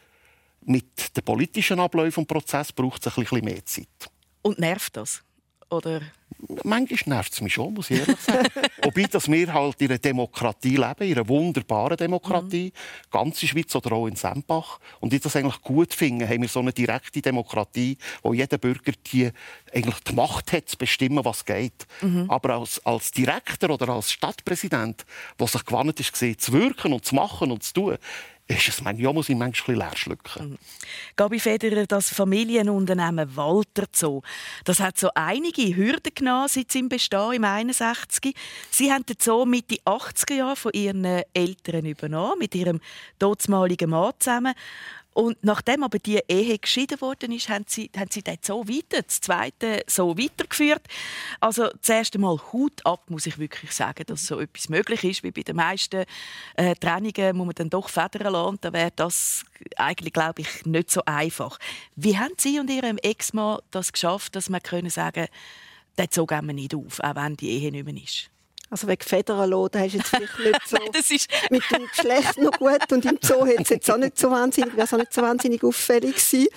mit 0.64 1.16
den 1.16 1.24
politischen 1.24 1.80
Abläufen 1.80 2.20
und 2.20 2.26
Prozess 2.26 2.72
braucht 2.72 3.06
es 3.06 3.16
ein 3.16 3.24
bisschen 3.24 3.44
mehr 3.44 3.64
Zeit. 3.64 4.10
Und 4.42 4.58
nervt 4.58 4.96
das? 4.96 5.22
Oder? 5.72 6.02
Manchmal 6.64 7.16
nervt 7.16 7.32
es 7.32 7.40
mich 7.40 7.54
schon, 7.54 7.72
muss 7.72 7.90
ich 7.90 8.00
ehrlich 8.00 8.20
sagen. 8.20 8.48
Wobei, 8.82 9.04
dass 9.04 9.30
wir 9.30 9.52
halt 9.52 9.80
in 9.80 9.88
einer 9.88 9.98
Demokratie 9.98 10.76
leben, 10.76 11.04
in 11.04 11.14
einer 11.14 11.28
wunderbaren 11.28 11.96
Demokratie, 11.96 12.72
mhm. 12.74 13.10
ganze 13.10 13.46
Schweiz 13.46 13.74
oder 13.74 13.92
auch 13.92 14.06
in 14.06 14.16
Sempach. 14.16 14.78
Und 15.00 15.14
ich 15.14 15.22
das 15.22 15.36
eigentlich 15.36 15.62
gut 15.62 15.94
finde, 15.94 16.28
haben 16.28 16.42
wir 16.42 16.48
so 16.48 16.60
eine 16.60 16.72
direkte 16.72 17.22
Demokratie, 17.22 17.96
wo 18.22 18.34
jeder 18.34 18.58
Bürger 18.58 18.92
die, 19.12 19.30
eigentlich 19.72 20.00
die 20.00 20.14
Macht 20.14 20.52
hat, 20.52 20.68
zu 20.68 20.76
bestimmen, 20.76 21.24
was 21.24 21.44
geht. 21.44 21.86
Mhm. 22.02 22.28
Aber 22.28 22.56
als, 22.56 22.84
als 22.84 23.12
Direktor 23.12 23.70
oder 23.70 23.88
als 23.90 24.12
Stadtpräsident, 24.12 25.06
der 25.38 25.46
sich 25.46 25.64
gewandt 25.64 26.00
ist, 26.00 26.14
zu 26.16 26.52
wirken 26.52 26.92
und 26.92 27.04
zu 27.04 27.14
machen 27.14 27.50
und 27.50 27.62
zu 27.62 27.72
tun, 27.72 27.98
ist 28.56 28.68
es 28.68 28.82
manchmal, 28.82 29.12
muss 29.12 29.28
ich 29.28 29.36
manchmal 29.36 29.76
leer 29.76 29.96
schlucken. 29.96 30.50
Mhm. 30.50 30.58
Gabi 31.16 31.38
Federer, 31.38 31.86
das 31.86 32.10
Familienunternehmen 32.10 33.36
Walter 33.36 33.86
Zoo, 33.92 34.22
das 34.64 34.80
hat 34.80 34.98
so 34.98 35.08
einige 35.14 35.74
Hürden 35.74 36.14
genommen 36.14 36.48
seit 36.48 36.72
seinem 36.72 36.88
Bestehen 36.88 37.32
im 37.32 37.44
61. 37.44 38.34
Sie 38.70 38.92
haben 38.92 39.06
den 39.06 39.16
Zoo 39.18 39.44
Mitte 39.44 39.76
80er 39.84 40.34
Jahre 40.34 40.56
von 40.56 40.72
ihren 40.72 41.04
Eltern 41.34 41.86
übernommen, 41.86 42.38
mit 42.38 42.54
ihrem 42.54 42.80
dortmaligen 43.18 43.90
Mann 43.90 44.12
zusammen. 44.18 44.54
Und 45.14 45.42
nachdem 45.42 45.82
aber 45.84 45.98
die 45.98 46.20
Ehe 46.26 46.58
geschieden 46.58 47.00
worden 47.00 47.32
ist, 47.32 47.48
haben 47.48 47.64
sie, 47.68 47.90
haben 47.96 48.10
sie 48.10 48.22
das 48.22 48.38
so 48.42 48.66
weiter, 48.66 49.02
das 49.02 49.20
zweite 49.20 49.82
so 49.86 50.16
weitergeführt. 50.16 50.82
Also 51.40 51.68
zuerst 51.80 52.14
einmal 52.14 52.38
Hut 52.52 52.84
ab, 52.86 53.10
muss 53.10 53.26
ich 53.26 53.38
wirklich 53.38 53.72
sagen, 53.72 54.04
dass 54.06 54.26
so 54.26 54.40
etwas 54.40 54.68
möglich 54.68 55.04
ist, 55.04 55.22
wie 55.22 55.30
bei 55.30 55.42
den 55.42 55.56
meisten 55.56 56.04
äh, 56.56 56.74
Trennungen 56.76 57.36
muss 57.36 57.46
man 57.46 57.54
dann 57.54 57.70
doch 57.70 57.88
federn 57.88 58.32
lassen. 58.32 58.58
Da 58.60 58.72
wäre 58.72 58.92
das 58.96 59.44
eigentlich, 59.76 60.12
glaube 60.12 60.42
ich, 60.42 60.64
nicht 60.64 60.90
so 60.90 61.02
einfach. 61.04 61.58
Wie 61.94 62.18
haben 62.18 62.34
Sie 62.38 62.58
und 62.58 62.70
Ihrem 62.70 62.98
Ex-Mann 62.98 63.60
das 63.70 63.92
geschafft, 63.92 64.34
dass 64.34 64.48
man 64.48 64.62
können 64.62 64.90
sagen, 64.90 65.26
das 65.96 66.08
so 66.12 66.26
gehen 66.26 66.46
wir 66.46 66.54
nicht 66.54 66.74
auf, 66.74 67.00
auch 67.00 67.16
wenn 67.16 67.36
die 67.36 67.50
Ehe 67.50 67.70
nicht 67.70 67.84
mehr 67.84 68.02
ist? 68.02 68.31
Also 68.72 68.88
wegen 68.88 69.02
Federalo, 69.02 69.68
da 69.68 69.80
hast 69.80 69.92
du 69.92 69.98
jetzt 69.98 70.08
vielleicht 70.08 70.38
nicht 70.38 70.60
so 70.66 70.76
Nein, 70.78 71.26
mit 71.50 71.62
dem 71.70 71.86
Geschlecht 71.88 72.38
noch 72.38 72.52
gut 72.52 72.90
und 72.90 73.04
im 73.04 73.18
Zoo 73.20 73.44
hätte 73.44 73.64
es 73.64 73.68
jetzt 73.68 73.90
auch 73.90 73.98
nicht 73.98 74.18
so 74.18 74.30
wahnsinnig, 74.30 74.74
wäre 74.74 74.88
auch 74.90 74.98
nicht 74.98 75.12
so 75.12 75.20
wahnsinnig 75.20 75.62
auffällig 75.62 76.14
gewesen. 76.14 76.48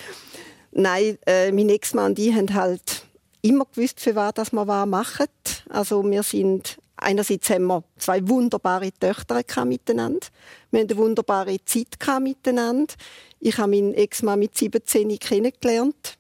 Nein, 0.72 1.18
äh, 1.26 1.52
mein 1.52 1.68
Ex-Mann 1.68 2.12
und 2.12 2.20
ich 2.20 2.34
haben 2.34 2.54
halt 2.54 3.04
immer 3.42 3.66
gewusst, 3.66 4.00
für 4.00 4.16
was 4.16 4.34
das 4.34 4.54
wir 4.54 4.66
was 4.66 4.88
machen. 4.88 5.28
Also 5.68 6.10
wir 6.10 6.24
sind 6.24 6.78
einerseits 6.96 7.50
haben 7.50 7.66
wir 7.66 7.84
zwei 7.98 8.26
wunderbare 8.26 8.94
Töchter 8.94 9.66
miteinander. 9.66 10.26
Wir 10.72 10.80
haben 10.80 10.90
eine 10.90 10.98
wunderbare 10.98 11.58
Zeit 11.66 11.98
miteinander. 12.22 12.94
Ich 13.42 13.58
habe 13.58 13.72
meinen 13.72 13.94
Ex-Mann 13.94 14.40
mit 14.40 14.58
17 14.58 15.20
kennengelernt. 15.20 16.18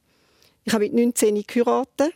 Ich 0.66 0.74
habe 0.74 0.84
mit 0.84 0.94
19 0.94 1.42
geheiratet. 1.48 2.14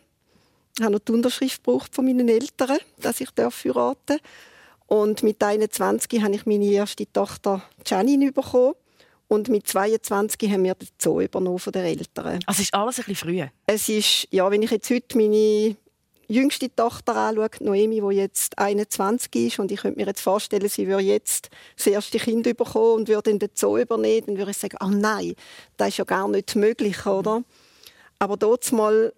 Ich 0.79 0.85
habe 0.85 0.93
noch 0.93 0.99
die 0.99 1.11
Unterschrift 1.11 1.61
gebraucht 1.61 1.93
von 1.93 2.05
meinen 2.05 2.29
Eltern, 2.29 2.77
dass 3.01 3.19
ich 3.19 3.29
heiraten 3.37 3.97
darf. 4.05 4.21
Und 4.87 5.23
mit 5.23 5.43
21 5.43 6.21
habe 6.21 6.35
ich 6.35 6.45
meine 6.45 6.65
erste 6.65 7.11
Tochter 7.11 7.61
Janine 7.85 8.31
bekommen. 8.31 8.75
Und 9.27 9.49
mit 9.49 9.67
22 9.67 10.49
haben 10.49 10.63
wir 10.63 10.75
den 10.75 10.87
Zoo 10.97 11.19
übernommen 11.19 11.59
von 11.59 11.73
den 11.73 11.83
Eltern. 11.83 12.39
Also 12.45 12.61
ist 12.61 12.73
alles 12.73 12.97
ein 12.97 13.05
bisschen 13.05 13.29
früh? 13.29 13.45
Es 13.67 13.89
ist, 13.89 14.27
ja, 14.31 14.49
wenn 14.49 14.61
ich 14.61 14.71
jetzt 14.71 14.89
heute 14.89 15.17
meine 15.17 15.75
jüngste 16.29 16.73
Tochter 16.73 17.15
anschaue, 17.15 17.49
Noemi, 17.59 17.99
die 17.99 18.15
jetzt 18.15 18.57
21 18.57 19.35
ist, 19.35 19.59
und 19.59 19.71
ich 19.71 19.81
könnte 19.81 19.99
mir 19.99 20.07
jetzt 20.07 20.21
vorstellen, 20.21 20.69
sie 20.69 20.87
würde 20.87 21.03
jetzt 21.03 21.49
das 21.75 21.87
erste 21.87 22.19
Kind 22.19 22.43
bekommen 22.43 22.93
und 22.93 23.07
würde 23.09 23.37
den 23.37 23.49
Zoo 23.53 23.77
übernehmen, 23.77 24.27
dann 24.27 24.37
würde 24.37 24.51
ich 24.51 24.57
sagen, 24.57 24.77
oh 24.81 24.87
nein, 24.87 25.33
das 25.75 25.89
ist 25.89 25.97
ja 25.97 26.05
gar 26.05 26.29
nicht 26.29 26.55
möglich, 26.55 27.05
oder? 27.05 27.43
Aber 28.17 28.37
dort 28.37 28.71
mal 28.71 29.13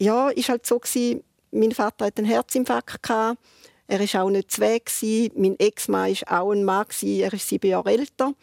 ja, 0.00 0.30
ist 0.30 0.48
halt 0.48 0.66
so 0.66 0.78
gewesen, 0.78 1.22
mein 1.52 1.72
Vater 1.72 2.06
hat 2.06 2.18
einen 2.18 2.26
Herzinfarkt 2.26 3.02
gehabt. 3.02 3.38
Er 3.86 4.00
ist 4.00 4.14
auch 4.14 4.30
nicht 4.30 4.50
zwei 4.50 4.78
gewesen. 4.78 5.32
Mein 5.36 5.58
Ex-Mann 5.58 6.12
ist 6.12 6.28
auch 6.28 6.52
ein 6.52 6.64
Mann 6.64 6.86
gewesen. 6.86 7.20
Er 7.20 7.32
ist 7.32 7.48
sieben 7.48 7.70
Jahre 7.70 7.90
älter 7.90 8.34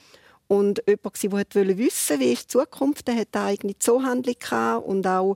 und 0.47 0.81
jemand, 0.87 1.23
der 1.23 1.31
wollte 1.31 1.77
wissen, 1.77 2.19
wie 2.19 2.33
ist 2.33 2.43
die 2.43 2.59
Zukunft. 2.59 3.07
Der 3.07 3.15
hat 3.15 3.29
eine 3.33 3.45
eigene 3.45 3.77
Zoohandlung 3.77 4.35
gehabt 4.39 4.87
und 4.87 5.05
auch 5.05 5.35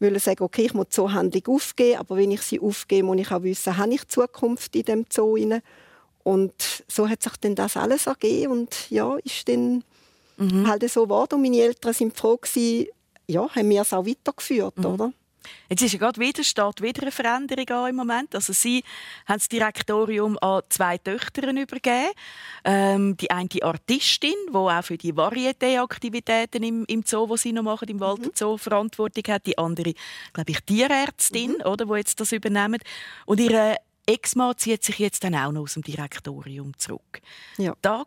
wollte 0.00 0.18
sagen, 0.18 0.42
okay, 0.42 0.62
ich 0.66 0.74
muss 0.74 0.86
die 0.86 0.96
Zoohandlung 0.96 1.42
aufgeben, 1.48 1.98
aber 1.98 2.16
wenn 2.16 2.30
ich 2.30 2.42
sie 2.42 2.60
aufgebe, 2.60 3.06
muss 3.06 3.18
ich 3.18 3.30
auch 3.30 3.42
wissen, 3.42 3.76
habe 3.76 3.94
ich 3.94 4.08
Zukunft 4.08 4.74
in 4.74 4.82
dem 4.82 5.06
Zoo 5.08 5.34
rein. 5.34 5.62
Und 6.22 6.84
so 6.88 7.08
hat 7.08 7.22
sich 7.22 7.36
dann 7.40 7.54
das 7.54 7.76
alles 7.76 8.06
ergeben 8.06 8.52
und 8.52 8.90
ja, 8.90 9.16
ist 9.24 9.48
dann 9.48 9.84
mhm. 10.36 10.66
halt 10.66 10.88
so 10.90 11.04
geworden. 11.04 11.36
Und 11.36 11.42
meine 11.42 11.60
Eltern 11.60 11.92
sind 11.92 12.16
froh 12.16 12.36
gewesen, 12.36 12.88
ja, 13.26 13.48
haben 13.48 13.68
wir 13.68 13.82
es 13.82 13.92
auch 13.92 14.06
weitergeführt, 14.06 14.78
mhm. 14.78 14.86
oder? 14.86 15.12
Jetzt 15.68 15.82
ist 15.82 15.92
ja 15.92 15.98
gerade 15.98 16.20
wieder, 16.20 16.42
steht 16.42 16.82
wieder 16.82 17.02
eine 17.02 17.12
Veränderung 17.12 17.68
an 17.68 17.90
im 17.90 17.96
Moment. 17.96 18.34
Also 18.34 18.52
Sie 18.52 18.82
haben 19.26 19.38
das 19.38 19.48
Direktorium 19.48 20.38
an 20.40 20.62
zwei 20.68 20.98
Töchter 20.98 21.48
übergeben. 21.50 22.10
Ähm, 22.64 23.16
die 23.16 23.30
eine 23.30 23.48
Artistin, 23.62 24.34
die 24.48 24.54
auch 24.54 24.82
für 24.82 24.98
die 24.98 25.14
Varieté-Aktivitäten 25.14 26.62
im, 26.62 26.84
im 26.86 27.02
Zoo, 27.04 27.26
die 27.26 27.38
sie 27.38 27.52
noch 27.52 27.62
machen, 27.62 27.88
im 27.88 28.00
Walter 28.00 28.26
mhm. 28.26 28.32
Zoo 28.34 28.56
Verantwortung 28.56 29.24
hat. 29.32 29.46
Die 29.46 29.56
andere, 29.56 29.94
glaube 30.32 30.50
ich, 30.50 30.60
Tierärztin, 30.60 31.52
mhm. 31.52 31.66
oder, 31.66 31.86
die 31.86 31.94
jetzt 31.94 32.20
das 32.20 32.32
übernehmen. 32.32 32.80
Und 33.26 33.40
ihre 33.40 33.76
Ex-Mann 34.06 34.56
zieht 34.56 34.84
sich 34.84 34.98
jetzt 34.98 35.24
dann 35.24 35.34
auch 35.34 35.52
noch 35.52 35.62
aus 35.62 35.74
dem 35.74 35.82
Direktorium 35.82 36.76
zurück. 36.78 37.20
Ja. 37.58 37.74
Da 37.80 38.04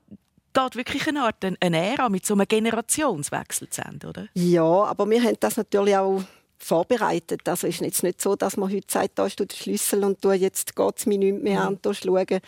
geht 0.54 0.76
wirklich 0.76 1.08
eine 1.08 1.24
Art 1.24 1.44
eine 1.44 1.78
Ära 1.78 2.10
mit 2.10 2.26
so 2.26 2.34
einem 2.34 2.48
Generationswechsel 2.48 3.70
zu 3.70 3.82
Ende, 3.82 4.08
oder? 4.08 4.28
Ja, 4.34 4.64
aber 4.64 5.10
wir 5.10 5.22
haben 5.24 5.38
das 5.40 5.58
natürlich 5.58 5.98
auch 5.98 6.24
vorbereitet. 6.64 7.48
Also 7.48 7.68
ist 7.68 7.82
jetzt 7.82 8.04
nicht 8.04 8.22
so, 8.22 8.36
dass 8.36 8.58
man 8.58 8.72
heute 8.72 8.88
sagt, 8.90 9.20
da 9.20 9.26
hast 9.26 9.38
du 9.38 9.46
den 9.46 9.56
Schlüssel 9.56 10.04
und 10.04 10.24
du 10.24 10.32
jetzt 10.32 10.76
geht 10.76 10.98
es 10.98 11.06
mir 11.06 11.18
nicht 11.18 11.44
mehr 11.44 11.62
an, 11.62 11.80
da 11.82 11.94
schauen. 11.94 12.40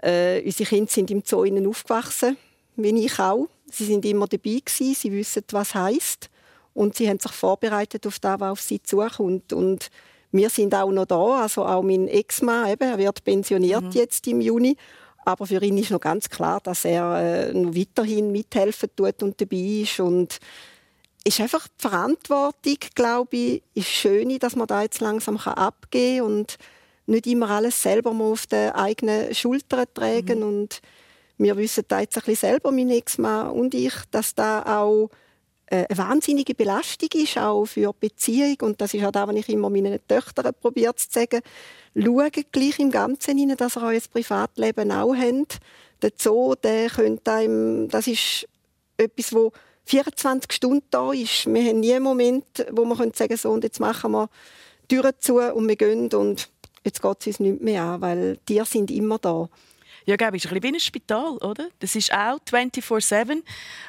Äh, 0.00 0.42
unsere 0.44 0.68
Kinder 0.68 0.90
sind 0.90 1.10
im 1.10 1.22
Zoo 1.24 1.42
innen 1.42 1.66
aufgewachsen, 1.66 2.36
wie 2.76 3.04
ich 3.04 3.18
auch. 3.18 3.48
Sie 3.70 3.84
sind 3.84 4.04
immer 4.04 4.26
dabei 4.26 4.60
gewesen, 4.64 4.94
sie 4.94 5.12
wissen, 5.12 5.42
was 5.50 5.74
heißt 5.74 6.30
und 6.78 6.94
sie 6.94 7.08
haben 7.08 7.18
sich 7.18 7.32
vorbereitet 7.32 8.06
auf 8.06 8.20
das, 8.20 8.38
was 8.38 8.52
auf 8.52 8.60
sie 8.60 8.80
zukommt. 8.80 9.52
Und 9.52 9.90
wir 10.30 10.48
sind 10.48 10.74
auch 10.74 10.92
noch 10.92 11.06
da, 11.06 11.42
also 11.42 11.64
auch 11.64 11.82
mein 11.82 12.06
Ex-Mann, 12.06 12.76
er 12.78 12.98
wird 12.98 13.24
pensioniert 13.24 13.82
mhm. 13.82 13.90
jetzt 13.90 14.26
im 14.28 14.40
Juni. 14.40 14.76
Aber 15.24 15.46
für 15.46 15.60
ihn 15.62 15.76
ist 15.76 15.90
noch 15.90 16.00
ganz 16.00 16.30
klar, 16.30 16.60
dass 16.62 16.84
er 16.84 17.48
äh, 17.50 17.52
noch 17.52 17.74
weiterhin 17.74 18.30
mithelfen 18.30 18.90
tut 18.94 19.22
und 19.22 19.40
dabei 19.40 19.82
ist 19.82 19.98
und 20.00 20.38
ist 21.24 21.40
einfach 21.40 21.68
die 21.68 21.88
Verantwortung, 21.88 22.78
glaube 22.94 23.36
ich, 23.36 23.62
ist 23.74 23.88
schön, 23.88 24.38
dass 24.38 24.56
man 24.56 24.66
da 24.66 24.82
jetzt 24.82 25.00
langsam 25.00 25.36
abgeben 25.36 26.18
kann 26.18 26.26
und 26.26 26.58
nicht 27.06 27.26
immer 27.26 27.50
alles 27.50 27.82
selber 27.82 28.10
auf 28.10 28.46
den 28.46 28.72
eigenen 28.72 29.34
Schultern 29.34 29.86
tragen. 29.92 30.40
Mhm. 30.40 30.46
Und 30.46 30.80
wir 31.38 31.56
wissen 31.56 31.84
da 31.88 32.00
jetzt 32.00 32.16
ein 32.16 32.24
bisschen 32.24 32.50
selber, 32.50 32.70
mein 32.70 32.90
Ex-Mann 32.90 33.50
und 33.50 33.74
ich, 33.74 33.94
dass 34.10 34.34
da 34.34 34.62
auch 34.80 35.10
äh, 35.66 35.86
eine 35.88 35.98
wahnsinnige 35.98 36.54
Belastung 36.54 37.08
ist, 37.14 37.38
auch 37.38 37.66
für 37.66 37.92
die 37.92 38.08
Beziehung. 38.08 38.56
Und 38.62 38.80
das 38.80 38.94
ist 38.94 39.04
auch 39.04 39.12
das, 39.12 39.28
was 39.28 39.36
ich 39.36 39.48
immer 39.48 39.70
meinen 39.70 39.98
Töchtern 40.06 40.54
probiert 40.60 40.98
zu 40.98 41.08
sagen. 41.10 41.40
Schauen 41.94 42.30
gleich 42.52 42.78
im 42.78 42.90
Ganzen 42.90 43.38
rein, 43.38 43.56
dass 43.56 43.76
ihr 43.76 43.82
euer 43.82 44.00
Privatleben 44.12 44.92
auch 44.92 45.14
habt. 45.14 45.58
Der 46.02 46.12
Zoo, 46.16 46.54
der 46.54 46.88
könnte 46.88 47.32
einem, 47.32 47.88
das 47.88 48.06
ist 48.06 48.46
etwas, 48.96 49.32
wo 49.32 49.52
24 49.88 50.52
Stunden 50.52 50.84
da 50.90 51.12
ist. 51.12 51.46
Wir 51.46 51.62
haben 51.62 51.80
nie 51.80 51.94
einen 51.94 52.04
Moment, 52.04 52.44
wo 52.72 52.84
wir 52.84 52.94
sagen 52.94 53.12
können, 53.14 53.36
so, 53.38 53.50
und 53.50 53.64
jetzt 53.64 53.80
machen 53.80 54.12
wir 54.12 54.28
die 54.90 54.96
Türen 54.96 55.12
zu 55.18 55.38
und 55.38 55.66
wir 55.66 55.76
gehen 55.76 56.12
und 56.12 56.50
jetzt 56.84 57.00
geht 57.00 57.16
es 57.20 57.26
uns 57.26 57.40
nicht 57.40 57.62
mehr 57.62 57.82
an, 57.82 58.00
weil 58.02 58.38
die 58.48 58.60
sind 58.64 58.90
immer 58.90 59.18
da. 59.18 59.48
Ja, 60.04 60.16
glaube 60.16 60.36
ich, 60.36 60.44
ist 60.44 60.50
ein 60.50 60.60
bisschen 60.60 60.74
wie 60.74 60.76
ein 60.76 60.80
Spital, 60.80 61.36
oder? 61.38 61.68
Das 61.80 61.94
ist 61.94 62.12
auch 62.12 62.38
24-7 62.50 63.42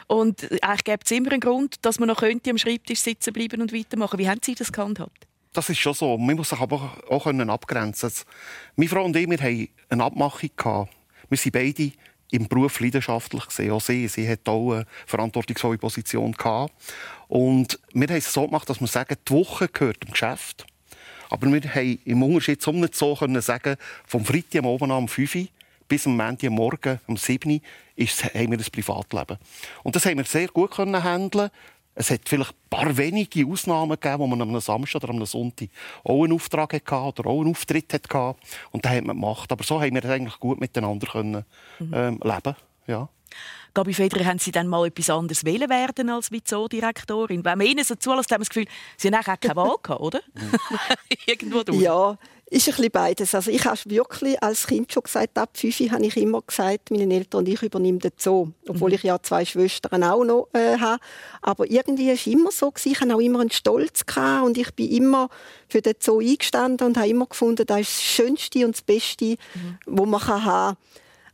und 0.07 0.43
eigentlich 0.61 0.83
gibt 0.85 1.05
es 1.05 1.11
immer 1.11 1.31
einen 1.31 1.41
Grund, 1.41 1.85
dass 1.85 1.99
man 1.99 2.07
noch 2.07 2.19
könnte 2.19 2.49
am 2.49 2.57
Schreibtisch 2.57 2.99
sitzen 2.99 3.33
bleiben 3.33 3.61
und 3.61 3.73
weitermachen. 3.73 4.19
Wie 4.19 4.27
haben 4.29 4.39
Sie 4.43 4.55
das 4.55 4.71
gehandhabt? 4.71 5.27
Das 5.51 5.69
ist 5.69 5.79
schon 5.79 5.93
so. 5.93 6.17
Man 6.17 6.35
muss 6.35 6.49
sich 6.49 6.59
aber 6.59 6.97
auch 7.09 7.25
abgrenzen 7.25 8.09
können. 8.09 8.25
Meine 8.75 8.89
Frau 8.89 9.03
und 9.03 9.15
ich, 9.15 9.29
wir 9.29 9.37
hatten 9.37 9.69
eine 9.89 10.03
Abmachung. 10.03 10.87
Wir 11.29 11.37
sind 11.37 11.51
beide 11.51 11.91
im 12.31 12.47
Beruf 12.47 12.79
leidenschaftlich 12.79 13.45
gesehen. 13.47 13.71
Auch 13.71 13.81
sie, 13.81 14.07
sie 14.07 14.27
hat 14.27 14.47
auch 14.47 14.73
eine 14.73 14.85
verantwortungsvolle 15.05 15.77
Position 15.77 16.31
gehabt. 16.33 16.73
Und 17.27 17.79
wir 17.93 18.07
haben 18.07 18.17
es 18.17 18.31
so 18.31 18.45
gemacht, 18.45 18.69
dass 18.69 18.79
wir 18.79 18.87
sagen, 18.87 19.15
die 19.27 19.33
Woche 19.33 19.67
gehört 19.67 20.03
dem 20.03 20.11
Geschäft. 20.11 20.65
Aber 21.29 21.51
wir 21.51 21.61
haben 21.75 21.99
im 22.05 22.23
Unterschied 22.23 22.61
zum 22.61 22.79
nicht 22.79 22.95
so 22.95 23.15
können 23.15 23.41
sagen, 23.41 23.75
vom 24.05 24.25
Freitag 24.25 24.63
am 24.63 24.67
Abend 24.67 24.91
um 24.91 25.07
5 25.07 25.35
Uhr 25.35 25.47
bis 25.87 26.05
am 26.05 26.17
Montag 26.17 26.51
Morgen 26.51 26.99
um 27.07 27.17
7 27.17 27.51
Uhr 27.51 27.59
haben 27.97 28.51
wir 28.51 28.59
ein 28.59 28.71
Privatleben. 28.71 29.37
Und 29.83 29.95
das 29.95 30.05
haben 30.05 30.17
wir 30.17 30.25
sehr 30.25 30.47
gut 30.47 30.71
können 30.71 31.03
handeln 31.03 31.49
es 31.99 32.11
hat 32.11 32.21
vielleicht 32.29 32.51
ein 32.51 32.69
paar 32.69 32.97
wenige 32.97 33.45
Ausnahmen 33.45 33.99
gegeben, 33.99 34.19
wo 34.19 34.27
man 34.27 34.41
am 34.41 34.57
Samstag 34.61 35.03
oder 35.03 35.13
am 35.13 35.25
Sonntag 35.25 35.67
auch 36.05 36.23
einen 36.23 36.31
Auftrag 36.31 36.73
hatte 36.73 37.19
oder 37.19 37.29
auch 37.29 37.41
einen 37.41 37.51
Auftritt 37.51 37.93
hatte. 37.93 38.35
Und 38.71 38.85
den 38.85 38.91
hat 38.91 39.03
man 39.03 39.17
gemacht. 39.17 39.51
Aber 39.51 39.63
so 39.65 39.81
haben 39.81 39.93
wir 39.93 40.05
eigentlich 40.05 40.39
gut 40.39 40.61
miteinander 40.61 41.07
können, 41.07 41.43
ähm, 41.79 42.19
leben 42.23 42.55
ja. 42.87 43.09
Gabi 43.73 43.93
Federer, 43.93 44.25
haben 44.25 44.39
Sie 44.39 44.51
dann 44.51 44.67
mal 44.67 44.87
etwas 44.87 45.09
anderes 45.09 45.43
wählen 45.43 45.69
werden 45.69 46.09
als 46.09 46.29
Zoo-Direktorin? 46.45 47.43
Wenn 47.43 47.57
man 47.57 47.67
Ihnen 47.67 47.83
so 47.83 47.95
zulässt, 47.95 48.31
haben 48.31 48.39
wir 48.39 48.45
das 48.45 48.49
Gefühl, 48.49 48.67
Sie 48.97 49.09
haben 49.09 49.15
auch 49.15 49.39
keine 49.39 49.55
Wahl 49.57 49.75
gehabt, 49.83 50.01
oder? 50.01 50.21
Irgendwo 51.27 51.63
durch. 51.63 51.81
Ja, 51.81 52.17
ist 52.51 52.67
ein 52.67 52.75
bisschen 52.75 52.91
beides. 52.91 53.35
Also 53.35 53.51
ich 53.51 53.63
habe 53.65 53.77
wirklich 53.85 54.41
als 54.41 54.67
Kind 54.67 54.91
schon 54.91 55.03
gesagt, 55.03 55.37
ab 55.37 55.51
5 55.53 55.91
habe 55.91 56.05
ich 56.05 56.17
immer 56.17 56.41
gesagt, 56.41 56.91
meine 56.91 57.13
Eltern 57.13 57.39
und 57.39 57.49
ich 57.49 57.61
übernehmen 57.61 57.99
den 57.99 58.11
Zoo. 58.17 58.49
Obwohl 58.67 58.89
mhm. 58.89 58.95
ich 58.95 59.03
ja 59.03 59.21
zwei 59.21 59.45
Schwestern 59.45 60.03
auch 60.03 60.23
noch 60.23 60.49
äh, 60.53 60.77
habe. 60.77 61.01
Aber 61.41 61.69
irgendwie 61.69 62.07
war 62.07 62.13
es 62.13 62.27
immer 62.27 62.51
so. 62.51 62.71
Gewesen. 62.71 62.91
Ich 62.91 63.01
hatte 63.01 63.15
auch 63.15 63.19
immer 63.19 63.41
einen 63.41 63.51
Stolz 63.51 64.05
gehabt 64.05 64.45
und 64.45 64.57
ich 64.57 64.73
bin 64.73 64.91
immer 64.91 65.29
für 65.67 65.81
den 65.81 65.95
Zoo 65.99 66.19
eingestanden 66.19 66.87
und 66.87 66.97
habe 66.97 67.07
immer 67.07 67.27
gefunden, 67.27 67.65
das 67.65 67.81
ist 67.81 67.97
das 67.97 68.03
Schönste 68.03 68.65
und 68.65 68.75
das 68.75 68.81
Beste, 68.81 69.25
mhm. 69.25 69.77
was 69.85 70.07
man 70.07 70.27
haben 70.27 70.43
kann 70.43 70.77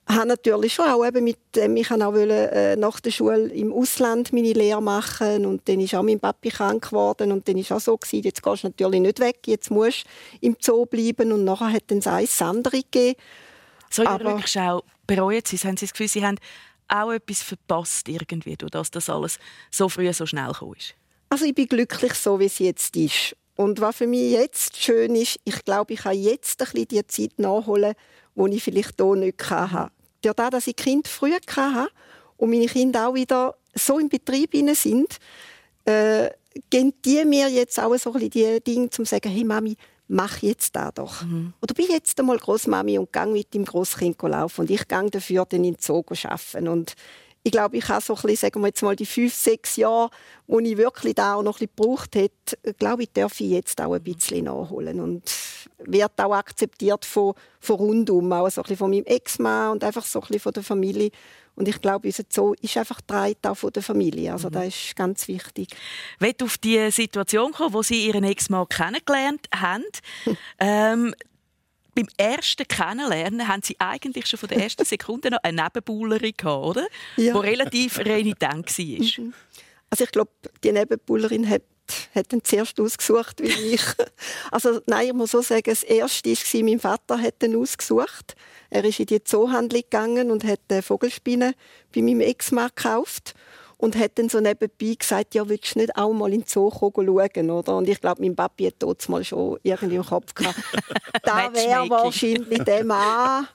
habe 0.08 0.28
natürlich 0.28 0.74
schon 0.74 0.86
auch 0.86 1.06
eben 1.06 1.24
mit 1.24 1.38
dem, 1.56 1.76
ich 1.78 1.90
auch 1.92 2.00
wollte, 2.00 2.52
äh, 2.52 2.76
nach 2.76 3.00
der 3.00 3.12
Schule 3.12 3.48
im 3.48 3.74
Ausland 3.74 4.34
meine 4.34 4.54
Lehre 4.54 4.82
machen 4.82 5.46
und 5.46 5.68
dann 5.68 5.80
ist 5.80 5.96
auch 5.96 6.04
mein 6.04 6.20
Papi 6.20 6.50
krank 6.50 6.90
geworden 6.90 7.32
und 7.32 7.48
dann 7.48 7.58
ist 7.58 7.72
auch 7.72 7.80
so 7.80 7.98
gewesen, 7.98 8.24
jetzt 8.24 8.44
gehst 8.44 8.64
du 8.64 8.68
natürlich 8.68 9.02
nicht 9.02 9.20
weg, 9.20 9.40
jetzt 9.48 9.72
musst 9.72 10.04
du 10.04 10.48
im 10.48 10.58
Zoo 10.60 10.86
bleiben 10.86 11.32
und 11.32 11.44
nachher 11.44 11.74
hat 11.74 11.84
dann 11.88 12.02
das 12.02 12.42
andere 12.42 12.82
gegeben. 12.82 13.20
So 13.90 14.04
in 14.04 14.18
der 14.18 14.26
Rückschau 14.26 14.84
bereuen 15.08 15.42
Sie, 15.44 15.58
haben 15.58 15.78
Sie 15.78 15.86
das 15.86 15.94
Gefühl, 15.94 16.08
Sie 16.08 16.26
haben 16.26 16.38
auch 16.88 17.12
etwas 17.12 17.42
verpasst 17.42 18.08
irgendwie, 18.08 18.56
dass 18.58 18.92
das 18.92 19.10
alles 19.10 19.40
so 19.72 19.90
früh 19.90 20.12
so 20.14 20.28
schnell 20.28 20.52
gekommen 20.52 20.76
ist? 20.78 20.94
Also 21.30 21.46
ich 21.46 21.56
bin 21.56 21.68
glücklich 21.68 22.14
so, 22.14 22.40
wie 22.40 22.46
es 22.46 22.60
jetzt 22.60 22.96
ist. 22.96 23.36
Und 23.56 23.80
was 23.82 23.96
für 23.96 24.08
mich 24.08 24.32
jetzt 24.32 24.78
schön 24.78 25.16
ist, 25.16 25.40
ich 25.46 25.64
glaube, 25.64 25.94
ich 25.94 26.02
kann 26.02 26.16
jetzt 26.16 26.62
ein 26.62 26.68
bisschen 26.72 26.88
die 26.90 27.08
Zeit 27.08 27.40
nachholen, 27.40 27.96
die 28.36 28.56
ich 28.56 28.64
vielleicht 28.64 29.02
hier 29.02 29.16
nicht 29.16 29.50
hatte 29.50 29.92
durch 30.26 30.36
das, 30.36 30.50
dass 30.50 30.68
ich 30.68 30.76
Kind 30.76 31.08
früh 31.08 31.34
hatte 31.34 31.90
und 32.38 32.50
meine 32.50 32.66
Kinder 32.66 33.10
auch 33.10 33.14
wieder 33.14 33.56
so 33.74 34.00
im 34.00 34.10
Betrieb 34.10 34.52
sind, 34.76 35.18
äh, 35.86 36.30
geben 36.70 36.94
die 37.04 37.26
mir 37.26 37.50
jetzt 37.50 37.80
auch 37.80 37.96
so 37.98 38.14
ein 38.14 38.30
die 38.30 38.60
Dinge, 38.62 38.84
um 38.84 38.92
zu 38.92 39.06
sagen, 39.06 39.30
hey 39.30 39.44
Mami, 39.44 39.76
mach 40.08 40.42
jetzt 40.42 40.76
da 40.76 40.92
doch. 40.92 41.24
Mhm. 41.24 41.54
Oder 41.62 41.74
bin 41.74 41.88
jetzt 41.90 42.20
einmal 42.20 42.38
Großmami 42.38 42.98
und 42.98 43.12
gang 43.12 43.34
mit 43.34 43.54
dem 43.54 43.66
Großkind 43.66 44.22
laufen 44.22 44.62
und 44.62 44.72
ich 44.72 44.88
gang 44.88 45.12
dafür 45.12 45.46
dann 45.46 45.64
in 45.64 45.74
den 45.74 45.82
Zoo 45.82 46.04
arbeiten. 46.24 46.68
Und 46.68 46.96
ich 47.46 47.52
glaube, 47.52 47.78
ich 47.78 47.88
habe 47.90 48.02
so 48.02 48.16
ein 48.16 48.22
bisschen, 48.24 48.38
sagen 48.38 48.62
wir 48.62 48.68
jetzt 48.70 48.82
mal, 48.82 48.96
die 48.96 49.06
fünf, 49.06 49.32
sechs 49.32 49.76
Jahre, 49.76 50.10
wo 50.48 50.60
ich 50.60 50.78
wirklich 50.78 51.14
da 51.14 51.36
auch 51.36 51.44
noch 51.44 51.62
ein 51.62 51.68
bisschen 51.68 51.76
gebraucht 51.76 52.16
hätte, 52.16 52.58
glaube 52.80 53.04
ich, 53.04 53.12
darf 53.14 53.40
ich 53.40 53.52
jetzt 53.52 53.80
auch 53.82 53.94
ein 53.94 54.02
bisschen 54.02 54.46
nachholen. 54.46 55.00
Und 55.00 55.22
wird 55.78 56.20
auch 56.20 56.34
akzeptiert 56.34 57.06
von, 57.06 57.36
von 57.60 57.76
rundum, 57.76 58.34
auch 58.34 58.50
so 58.50 58.62
ein 58.62 58.64
bisschen 58.64 58.78
von 58.78 58.90
meinem 58.90 59.06
Ex-Mann 59.06 59.74
und 59.74 59.84
einfach 59.84 60.04
so 60.06 60.20
ein 60.20 60.22
bisschen 60.22 60.40
von 60.40 60.54
der 60.54 60.64
Familie. 60.64 61.12
Und 61.54 61.68
ich 61.68 61.80
glaube, 61.82 62.08
unser 62.08 62.24
Zoo 62.28 62.56
ist 62.62 62.78
einfach 62.78 63.00
drei 63.02 63.36
auch 63.46 63.54
von 63.54 63.72
der 63.72 63.84
Familie. 63.84 64.32
Also 64.32 64.48
mhm. 64.48 64.54
das 64.54 64.68
ist 64.70 64.96
ganz 64.96 65.28
wichtig. 65.28 65.70
Wenn 66.18 66.34
auf 66.42 66.58
die 66.58 66.90
Situation 66.90 67.52
kommen, 67.52 67.76
wo 67.76 67.84
Sie 67.84 68.08
Ihren 68.08 68.24
Ex-Mann 68.24 68.68
kennengelernt 68.70 69.48
haben, 69.54 69.84
ähm, 70.60 71.14
beim 71.96 72.08
ersten 72.18 72.68
Kennenlernen 72.68 73.48
haben 73.48 73.62
sie 73.64 73.78
eigentlich 73.80 74.28
schon 74.28 74.38
von 74.38 74.50
der 74.50 74.62
ersten 74.62 74.86
Sekunde 74.86 75.32
noch 75.32 75.40
eine 75.44 75.64
Nebenbuhlerin 75.64 76.34
gehabt, 76.38 76.66
oder? 76.66 76.88
Ja. 77.16 77.34
Die 77.34 77.40
relativ 77.40 78.00
renitent 78.00 78.78
war. 78.78 79.24
Mhm. 79.24 79.34
Also 79.90 80.04
ich 80.04 80.12
glaube, 80.12 80.32
die 80.64 80.72
Nebenbuhlerin 80.72 81.50
hat 81.50 81.64
hat 82.16 82.34
ihn 82.34 82.44
zuerst 82.44 82.80
ausgesucht 82.80 83.42
wie 83.42 83.76
ich. 83.76 83.84
Also 84.52 84.82
nein, 84.88 85.08
ich 85.08 85.14
muss 85.14 85.32
so 85.32 85.42
sagen, 85.42 85.64
das 85.66 85.84
Erste 85.84 86.32
war, 86.32 86.64
mein 86.64 86.80
Vater 86.80 87.22
hat 87.22 87.44
ihn 87.44 87.56
ausgesucht. 87.56 88.36
Er 88.70 88.84
ist 88.84 89.00
in 89.00 89.06
die 89.06 89.24
Zoohandlung 89.24 89.82
gegangen 89.82 90.32
und 90.32 90.44
hat 90.44 90.62
eine 90.70 90.82
bei 91.94 92.02
meinem 92.02 92.22
Ex-Mann 92.22 92.72
gekauft 92.76 93.36
und 93.78 93.98
hat 93.98 94.18
dann 94.18 94.30
so 94.30 94.40
nebenbei 94.40 94.96
gesagt, 94.98 95.36
ja, 95.36 95.48
willst 95.48 95.76
du 95.76 95.80
nicht 95.80 95.96
auch 95.98 96.14
mal 96.14 96.32
in 96.34 96.42
den 96.42 96.48
Zoo 96.48 96.72
schauen, 96.72 97.50
oder? 97.50 97.78
Und 97.78 97.90
ich 97.90 98.00
glaube, 98.00 98.22
mein 98.22 98.36
Papi 98.36 98.66
hat 98.66 98.76
dort 98.80 99.08
mal 99.10 99.24
schon 99.24 99.58
irgendwie 99.64 99.96
im 99.96 100.06
Kopf 100.06 100.34
gehabt, 100.34 100.58
da 101.24 101.54
wäre 101.54 101.90
wahrscheinlich 101.90 102.64
der 102.64 102.84
Mann, 102.86 103.48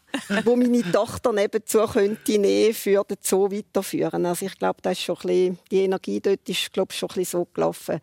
wo 0.44 0.56
meine 0.56 0.82
Tochter 0.92 1.32
nebenzu 1.32 1.80
könnte 1.86 2.38
nehmen, 2.38 2.74
für 2.74 3.04
den 3.04 3.16
Zoo 3.20 3.50
weiterführen. 3.50 4.26
Also 4.26 4.46
ich 4.46 4.58
glaube, 4.58 4.80
das 4.82 4.92
ist 4.92 5.04
schon 5.04 5.16
ein 5.16 5.26
bisschen, 5.26 5.58
die 5.70 5.84
Energie 5.84 6.20
dort 6.20 6.48
ist, 6.48 6.72
glaube 6.72 6.92
schon 6.92 7.08
ein 7.10 7.14
bisschen 7.16 7.40
so 7.40 7.48
gelaufen. 7.52 8.00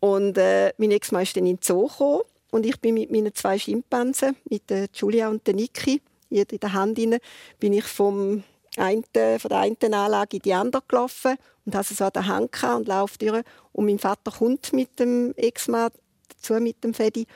Und 0.00 0.36
äh, 0.38 0.72
mein 0.78 0.90
Ex-Mann 0.90 1.22
ist 1.22 1.36
dann 1.36 1.46
in 1.46 1.56
den 1.56 1.62
Zoo 1.62 1.86
gekommen 1.86 2.22
und 2.50 2.66
ich 2.66 2.80
bin 2.80 2.94
mit 2.94 3.10
meinen 3.10 3.34
zwei 3.34 3.58
Schimpansen, 3.58 4.36
mit 4.48 4.68
der 4.68 4.88
Julia 4.92 5.28
und 5.28 5.46
der 5.46 5.54
Niki, 5.54 6.02
in 6.28 6.44
der 6.46 6.72
Hand 6.72 6.98
rein, 6.98 7.18
bin 7.60 7.72
ich 7.72 7.84
vom 7.84 8.42
einen, 8.76 9.04
von 9.14 9.48
der 9.48 9.58
einen 9.58 9.94
Anlage 9.94 10.36
in 10.36 10.42
die 10.42 10.54
andere 10.54 10.82
gelaufen 10.86 11.36
und 11.64 11.74
habe 11.74 11.84
sie 11.84 11.94
so 11.94 12.04
an 12.04 12.12
der 12.14 12.26
Hand 12.26 12.62
und 12.62 12.88
laufe 12.88 13.18
durch. 13.18 13.42
Und 13.72 13.86
mein 13.86 13.98
Vater 13.98 14.30
kommt 14.30 14.72
mit 14.72 14.98
dem 14.98 15.34
Ex-Mann 15.36 15.90
dazu, 16.28 16.54
mit 16.54 16.82
dem 16.82 16.94
Fedi. 16.94 17.26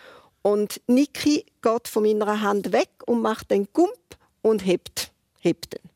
Und 0.43 0.81
Niki 0.87 1.45
geht 1.63 1.89
von 1.89 2.05
meiner 2.05 2.41
Hand 2.41 2.73
weg 2.73 2.91
und 3.07 3.21
macht 3.21 3.51
den 3.51 3.69
Gump 3.73 3.97
und 4.43 4.65
hebt, 4.65 5.11
hebt 5.41 5.75
ihn. 5.75 5.91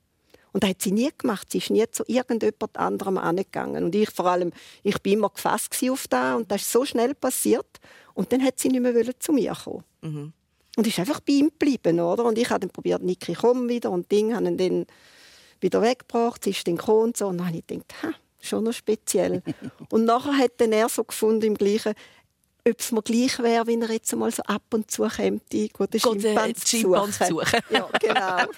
Und 0.53 0.64
das 0.64 0.70
hat 0.70 0.83
sie 0.83 0.90
nie 0.90 1.11
gemacht. 1.16 1.50
Sie 1.50 1.59
ist 1.59 1.70
nie 1.70 1.85
zu 1.90 2.03
irgendjemand 2.07 2.76
anderem 2.76 3.18
angegangen. 3.18 3.85
Und 3.85 3.94
ich 3.94 4.11
vor 4.11 4.26
allem, 4.26 4.53
ich 4.83 5.00
bin 5.00 5.14
immer 5.14 5.31
gefasst 5.31 5.76
auf 5.88 6.09
da 6.09 6.35
und 6.35 6.50
das 6.50 6.62
ist 6.62 6.72
so 6.72 6.85
schnell 6.85 7.14
passiert. 7.14 7.79
Und 8.14 8.33
dann 8.33 8.42
hat 8.42 8.59
sie 8.59 8.68
nicht 8.68 8.83
mehr 8.83 9.20
zu 9.20 9.33
mir 9.33 9.55
kommen. 9.55 9.85
Mhm. 10.00 10.33
Und 10.76 10.87
ist 10.87 10.98
einfach 10.98 11.20
bei 11.20 11.35
ihm 11.35 11.50
geblieben, 11.50 12.00
oder? 12.00 12.24
Und 12.24 12.38
ich 12.38 12.50
habe 12.50 12.61
dann 12.61 12.70
probiert, 12.70 13.03
Niki 13.03 13.35
komm 13.35 13.68
wieder 13.68 13.90
und 13.90 14.11
Ding, 14.11 14.35
habe 14.35 14.46
ihn 14.46 14.57
dann 14.57 14.87
wieder 15.61 15.83
weggebracht, 15.83 16.44
sie 16.44 16.51
ist 16.51 16.66
dann 16.66 16.77
gekommen 16.77 17.05
und 17.05 17.16
so. 17.16 17.27
Und 17.27 17.38
dann 17.38 17.49
habe 17.49 17.59
ich 17.59 17.66
gedacht, 17.66 18.03
ha, 18.03 18.12
schon 18.40 18.64
noch 18.64 18.73
speziell. 18.73 19.42
und 19.90 20.05
nachher 20.05 20.37
hat 20.37 20.53
dann 20.59 20.73
er 20.73 20.88
so 20.88 21.05
gefunden 21.05 21.46
im 21.46 21.55
Gleichen, 21.55 21.94
ob 22.68 22.79
es 22.79 22.92
mir 22.92 23.03
gleich 23.03 23.38
wäre, 23.38 23.66
wenn 23.66 23.83
er 23.83 23.92
jetzt 23.92 24.14
mal 24.14 24.31
so 24.31 24.42
ab 24.42 24.62
und 24.73 24.90
zu 24.90 25.09
käme, 25.09 25.40
gute 25.73 25.99
Schimpans 25.99 26.70
suchen. 26.70 27.12
suchen. 27.12 27.61
ja, 27.70 27.88
genau. 27.99 28.53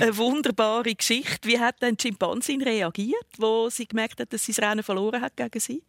Eine 0.00 0.16
wunderbare 0.16 0.94
Geschichte. 0.94 1.48
Wie 1.48 1.58
hat 1.58 1.80
denn 1.82 1.96
die 1.96 2.08
Schimpansin 2.08 2.62
reagiert, 2.62 3.26
wo 3.38 3.68
sie 3.70 3.86
gemerkt 3.86 4.20
hat, 4.20 4.32
dass 4.32 4.44
sie 4.44 4.52
das 4.52 4.64
Rennen 4.64 4.82
verloren 4.82 5.20
hat 5.20 5.36
gegen 5.36 5.60
sie? 5.60 5.82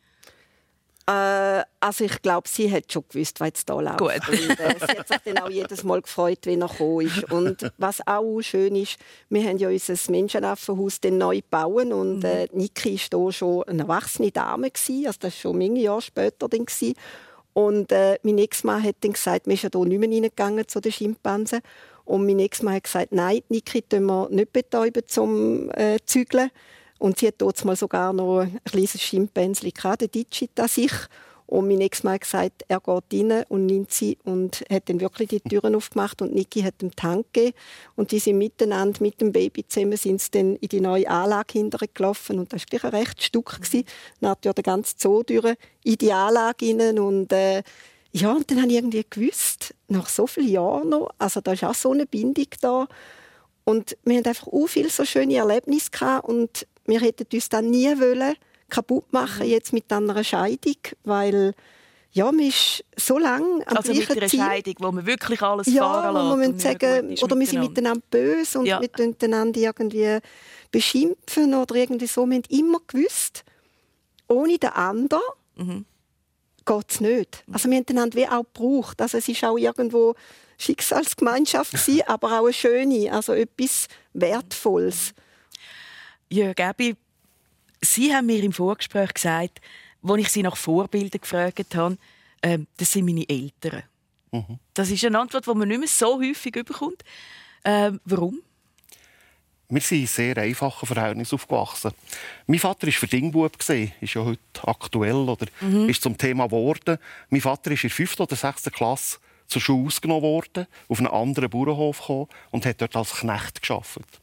Äh, 1.08 1.64
also 1.80 2.04
ich 2.04 2.22
glaube, 2.22 2.48
sie 2.48 2.72
hat 2.72 2.92
schon 2.92 3.04
gewusst, 3.10 3.40
was 3.40 3.48
jetzt 3.48 3.70
da 3.70 3.80
läuft. 3.80 3.98
Gut. 3.98 4.30
Und, 4.30 4.60
äh, 4.60 4.76
sie 4.80 5.00
hat 5.00 5.08
sich 5.08 5.18
dann 5.26 5.38
auch 5.40 5.50
jedes 5.50 5.84
Mal 5.84 6.02
gefreut, 6.02 6.40
wenn 6.44 6.62
er 6.62 6.68
gekommen 6.68 7.08
ist. 7.08 7.32
Und 7.32 7.72
was 7.78 8.06
auch 8.06 8.42
schön 8.42 8.76
ist, 8.76 8.98
wir 9.30 9.44
haben 9.44 9.58
ja 9.58 9.70
unser 9.70 10.12
Menschenaffenhaus 10.12 11.00
neu 11.04 11.38
gebaut 11.38 11.92
und 11.92 12.20
mhm. 12.20 12.26
äh, 12.26 12.48
Niki 12.54 13.00
war 13.12 13.22
hier 13.22 13.32
schon 13.32 13.64
eine 13.64 13.84
erwachsene 13.84 14.32
Dame. 14.32 14.70
Gewesen. 14.70 15.08
Also 15.08 15.20
das 15.22 15.34
war 15.34 15.52
schon 15.52 15.62
ein 15.62 15.76
Jahre 15.76 16.02
später. 16.02 16.48
Dann 16.48 16.66
gewesen. 16.66 16.94
Und 17.54 17.92
äh, 17.92 18.18
mein 18.24 18.38
Ex-Mann 18.38 18.84
hat 18.84 18.96
dann 19.02 19.14
gesagt, 19.14 19.48
wir 19.48 19.58
sind 19.58 19.76
hier 19.76 19.86
nicht 19.86 20.00
mehr 20.00 20.10
reingegangen 20.10 20.68
zu 20.68 20.80
den 20.80 20.92
Schimpansen. 20.92 21.62
Und 22.06 22.26
mein 22.26 22.40
Ex-Mann 22.40 22.76
hat 22.76 22.84
gesagt, 22.84 23.12
nein, 23.12 23.42
Niki 23.50 23.82
tun 23.82 24.06
wir 24.06 24.30
nicht 24.30 24.54
betäuben 24.54 25.04
zum 25.08 25.70
äh, 25.72 25.98
Zügeln. 26.06 26.52
Und 27.02 27.18
sie 27.18 27.30
hat 27.30 27.36
dort 27.40 27.66
mal 27.66 27.76
sogar 27.76 28.14
noch 28.14 28.42
ein 28.42 28.60
kleines 28.64 29.02
Schimpansen 29.02 29.72
gehabt, 29.72 30.02
der 30.02 30.08
Digita 30.08 30.68
sich. 30.68 30.92
Und 31.48 31.68
mein 31.68 31.82
Ex-Mann 31.82 32.14
hat 32.14 32.22
gesagt, 32.22 32.64
er 32.68 32.80
geht 32.80 33.32
rein 33.32 33.44
und 33.50 33.66
nimmt 33.66 33.92
sie 33.92 34.20
und 34.24 34.64
hat 34.70 34.88
dann 34.88 35.02
wirklich 35.02 35.30
die 35.30 35.40
Türen 35.40 35.74
aufgemacht 35.74 36.22
und 36.22 36.36
Niki 36.36 36.62
hat 36.62 36.80
dem 36.80 36.96
Tank 36.96 37.26
gegeben. 37.34 37.58
Und 37.96 38.12
die 38.12 38.20
sind 38.20 38.38
miteinander 38.38 39.02
mit 39.02 39.20
dem 39.20 39.32
Baby 39.32 39.68
zusammen 39.68 39.98
sind 39.98 40.22
sie 40.22 40.30
dann 40.30 40.56
in 40.58 40.70
die 40.70 40.80
neue 40.80 41.10
Anlage 41.10 41.54
hintergelaufen 41.54 42.38
und 42.38 42.54
das 42.54 42.62
war 42.62 42.66
gleich 42.70 42.84
ein 42.84 43.00
recht 43.02 43.24
Stück. 43.24 43.56
Gewesen. 43.56 43.84
Dann 44.20 44.30
hat 44.30 44.46
ja 44.46 44.54
der 44.54 44.64
ganze 44.64 44.94
Zoo 44.96 45.24
durch 45.24 45.56
in 45.84 45.96
die 45.96 46.14
Anlage 46.14 46.68
rein 46.68 47.00
und 47.00 47.34
äh, 47.34 47.64
ja, 48.12 48.32
und 48.32 48.52
dann 48.52 48.62
habe 48.62 48.70
ich 48.70 48.76
irgendwie 48.76 49.06
gewusst, 49.10 49.74
nach 49.88 50.08
so 50.08 50.28
vielen 50.28 50.50
Jahren 50.50 50.90
noch, 50.90 51.10
also 51.18 51.42
da 51.42 51.54
ist 51.54 51.64
auch 51.64 51.74
so 51.74 51.94
eine 51.94 52.06
Bindung 52.06 52.46
da. 52.62 52.88
Und 53.64 53.98
wir 54.04 54.18
haben 54.18 54.26
einfach 54.26 54.48
auch 54.48 54.68
viele 54.68 54.90
so 54.90 55.04
schöne 55.04 55.36
Erlebnisse 55.36 55.90
gehabt 55.90 56.28
und 56.28 56.68
wir 56.92 57.00
hätten 57.00 57.26
uns 57.34 57.50
dann 57.50 57.70
nie 57.70 57.88
wollen 58.00 58.36
kaputt 58.70 59.12
machen 59.12 59.46
mhm. 59.46 59.52
jetzt 59.52 59.74
mit 59.74 59.92
einer 59.92 60.24
Scheidung, 60.24 60.78
weil 61.04 61.54
ja, 62.14 62.26
man 62.26 62.46
ist 62.46 62.84
so 62.98 63.18
lange 63.18 63.66
am 63.68 63.78
also 63.78 63.94
gleichen 63.94 64.10
mit 64.10 64.18
einer 64.18 64.28
Ziel. 64.28 64.40
Scheidung, 64.40 64.76
wo 64.80 64.92
man 64.92 65.06
wirklich 65.06 65.42
alles 65.42 65.68
ja, 65.68 65.82
fahren 65.82 66.14
lässt. 66.14 66.26
Wo 66.26 66.36
man 66.36 66.60
sagen, 66.60 67.18
oder 67.22 67.40
wir 67.40 67.48
sind 67.48 67.62
miteinander 67.62 68.04
böse 68.12 68.60
und 68.60 68.66
ja. 68.66 68.82
wir 68.82 68.90
miteinander 69.08 69.60
irgendwie 69.60 70.18
beschimpfen 70.72 71.54
oder 71.54 71.76
irgendwie 71.76 72.08
so. 72.08 72.26
Wir 72.26 72.36
haben 72.38 72.44
immer 72.50 72.80
gewusst, 72.86 73.46
ohne 74.28 74.58
den 74.58 74.72
anderen 74.72 75.24
mhm. 75.56 75.86
geht 76.66 76.86
es 76.90 77.00
nicht. 77.00 77.44
Also 77.52 77.70
wir 77.70 77.78
haben 77.78 77.86
einander 77.90 78.18
wie 78.18 78.28
auch 78.28 78.44
gebraucht. 78.44 79.02
Also 79.02 79.18
es 79.18 79.30
ist 79.30 79.44
auch 79.46 79.58
irgendwo 79.58 80.16
Schicksalsgemeinschaft 80.58 81.72
gewesen, 81.72 82.04
aber 82.08 82.40
auch 82.40 82.46
eine 82.46 82.54
schöne, 82.54 83.12
also 83.14 83.34
etwas 83.34 83.88
Wertvolles. 84.14 85.14
Ja, 86.32 86.54
Gabi, 86.54 86.96
Sie 87.82 88.14
haben 88.16 88.28
mir 88.28 88.42
im 88.42 88.54
Vorgespräch 88.54 89.14
gesagt, 89.14 89.60
als 90.02 90.22
ich 90.22 90.30
Sie 90.30 90.44
nach 90.44 90.56
Vorbildern 90.56 91.20
gefragt 91.20 91.76
habe, 91.76 91.98
äh, 92.42 92.60
das 92.78 92.94
sind 92.94 93.06
meine 93.06 93.28
Eltern. 93.28 93.84
Mhm. 94.32 94.60
Das 94.74 94.90
ist 94.90 95.04
eine 95.04 95.20
Antwort, 95.20 95.46
die 95.46 95.54
man 95.54 95.68
nicht 95.68 95.80
mehr 95.80 95.88
so 95.90 96.22
häufig 96.22 96.54
bekommt. 96.54 97.04
Äh, 97.64 97.92
warum? 98.06 98.42
wir 99.72 99.82
sind 99.82 100.02
in 100.02 100.08
sehr 100.08 100.38
einfachen 100.38 100.86
Verhältnissen 100.86 101.36
aufgewachsen. 101.36 101.92
Mein 102.46 102.60
Vater 102.60 102.88
war 102.88 102.94
Verdingbub, 102.94 103.56
ist 103.58 104.14
ja 104.14 104.26
heute 104.26 104.40
aktuell 104.64 105.30
oder 105.30 105.48
mhm. 105.62 105.88
ist 105.88 106.04
zum 106.04 106.18
Thema 106.18 106.46
geworden. 106.46 106.98
Mein 107.30 107.42
Vater 107.42 107.72
ist 107.72 107.84
in 107.84 107.90
der 107.90 107.96
5. 107.96 108.20
oder 108.20 108.36
6. 108.36 108.64
Klasse 108.72 109.20
zur 109.48 109.62
Schule 109.62 109.88
ausgenommen 109.88 110.24
worden, 110.24 110.68
auf 110.90 111.00
einen 111.00 111.08
anderen 111.08 111.50
Bauernhof 111.50 112.00
gekommen 112.00 112.28
und 112.52 112.66
hat 112.66 112.82
dort 112.82 112.96
als 112.98 113.14
Knecht 113.14 113.62
gearbeitet. 113.62 114.22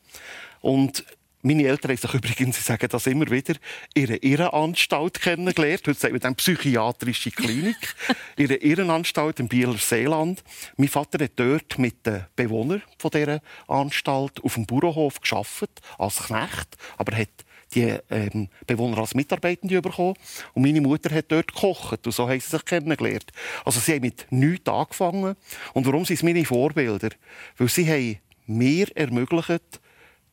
Und 0.60 1.04
meine 1.42 1.64
Eltern 1.64 1.90
haben 1.90 1.98
sich 1.98 2.14
übrigens, 2.14 2.56
sie 2.56 2.62
sagen 2.62 2.88
das 2.90 3.06
immer 3.06 3.30
wieder, 3.30 3.54
ihre 3.94 4.16
Irrenanstalt 4.16 5.20
kennengelernt. 5.20 5.86
Heute 5.86 5.98
sagen 5.98 6.14
wir 6.14 6.20
dann 6.20 6.34
psychiatrische 6.34 7.30
Klinik. 7.30 7.76
ihre 8.36 8.56
Irrenanstalt 8.56 9.40
im 9.40 9.48
Bieler 9.48 9.76
Seeland. 9.76 10.42
Mein 10.76 10.88
Vater 10.88 11.22
hat 11.22 11.32
dort 11.36 11.78
mit 11.78 12.04
den 12.06 12.24
Bewohnern 12.34 12.82
von 12.98 13.10
dieser 13.10 13.40
Anstalt 13.66 14.42
auf 14.42 14.54
dem 14.54 14.66
Bauernhof 14.66 15.20
geschafft 15.20 15.70
als 15.96 16.24
Knecht, 16.24 16.76
aber 16.96 17.16
hat 17.16 17.28
die 17.74 17.96
ähm, 18.10 18.48
Bewohner 18.66 18.98
als 18.98 19.14
Mitarbeitende 19.14 19.82
bekommen. 19.82 20.14
Und 20.54 20.62
meine 20.62 20.80
Mutter 20.80 21.14
hat 21.14 21.30
dort 21.30 21.52
gekocht. 21.52 22.06
Und 22.06 22.12
so 22.12 22.28
haben 22.28 22.40
sie 22.40 22.48
sich 22.48 22.64
kennengelernt. 22.64 23.30
Also 23.64 23.78
sie 23.78 23.94
haben 23.94 24.02
mit 24.02 24.26
nichts 24.30 24.68
angefangen. 24.68 25.36
Und 25.74 25.86
warum 25.86 26.04
sind 26.04 26.16
es 26.16 26.22
meine 26.22 26.44
Vorbilder? 26.44 27.10
Weil 27.58 27.68
sie 27.68 27.86
haben 27.86 28.18
mir 28.46 28.88
ermöglicht, 28.96 29.80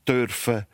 dürfen 0.07 0.65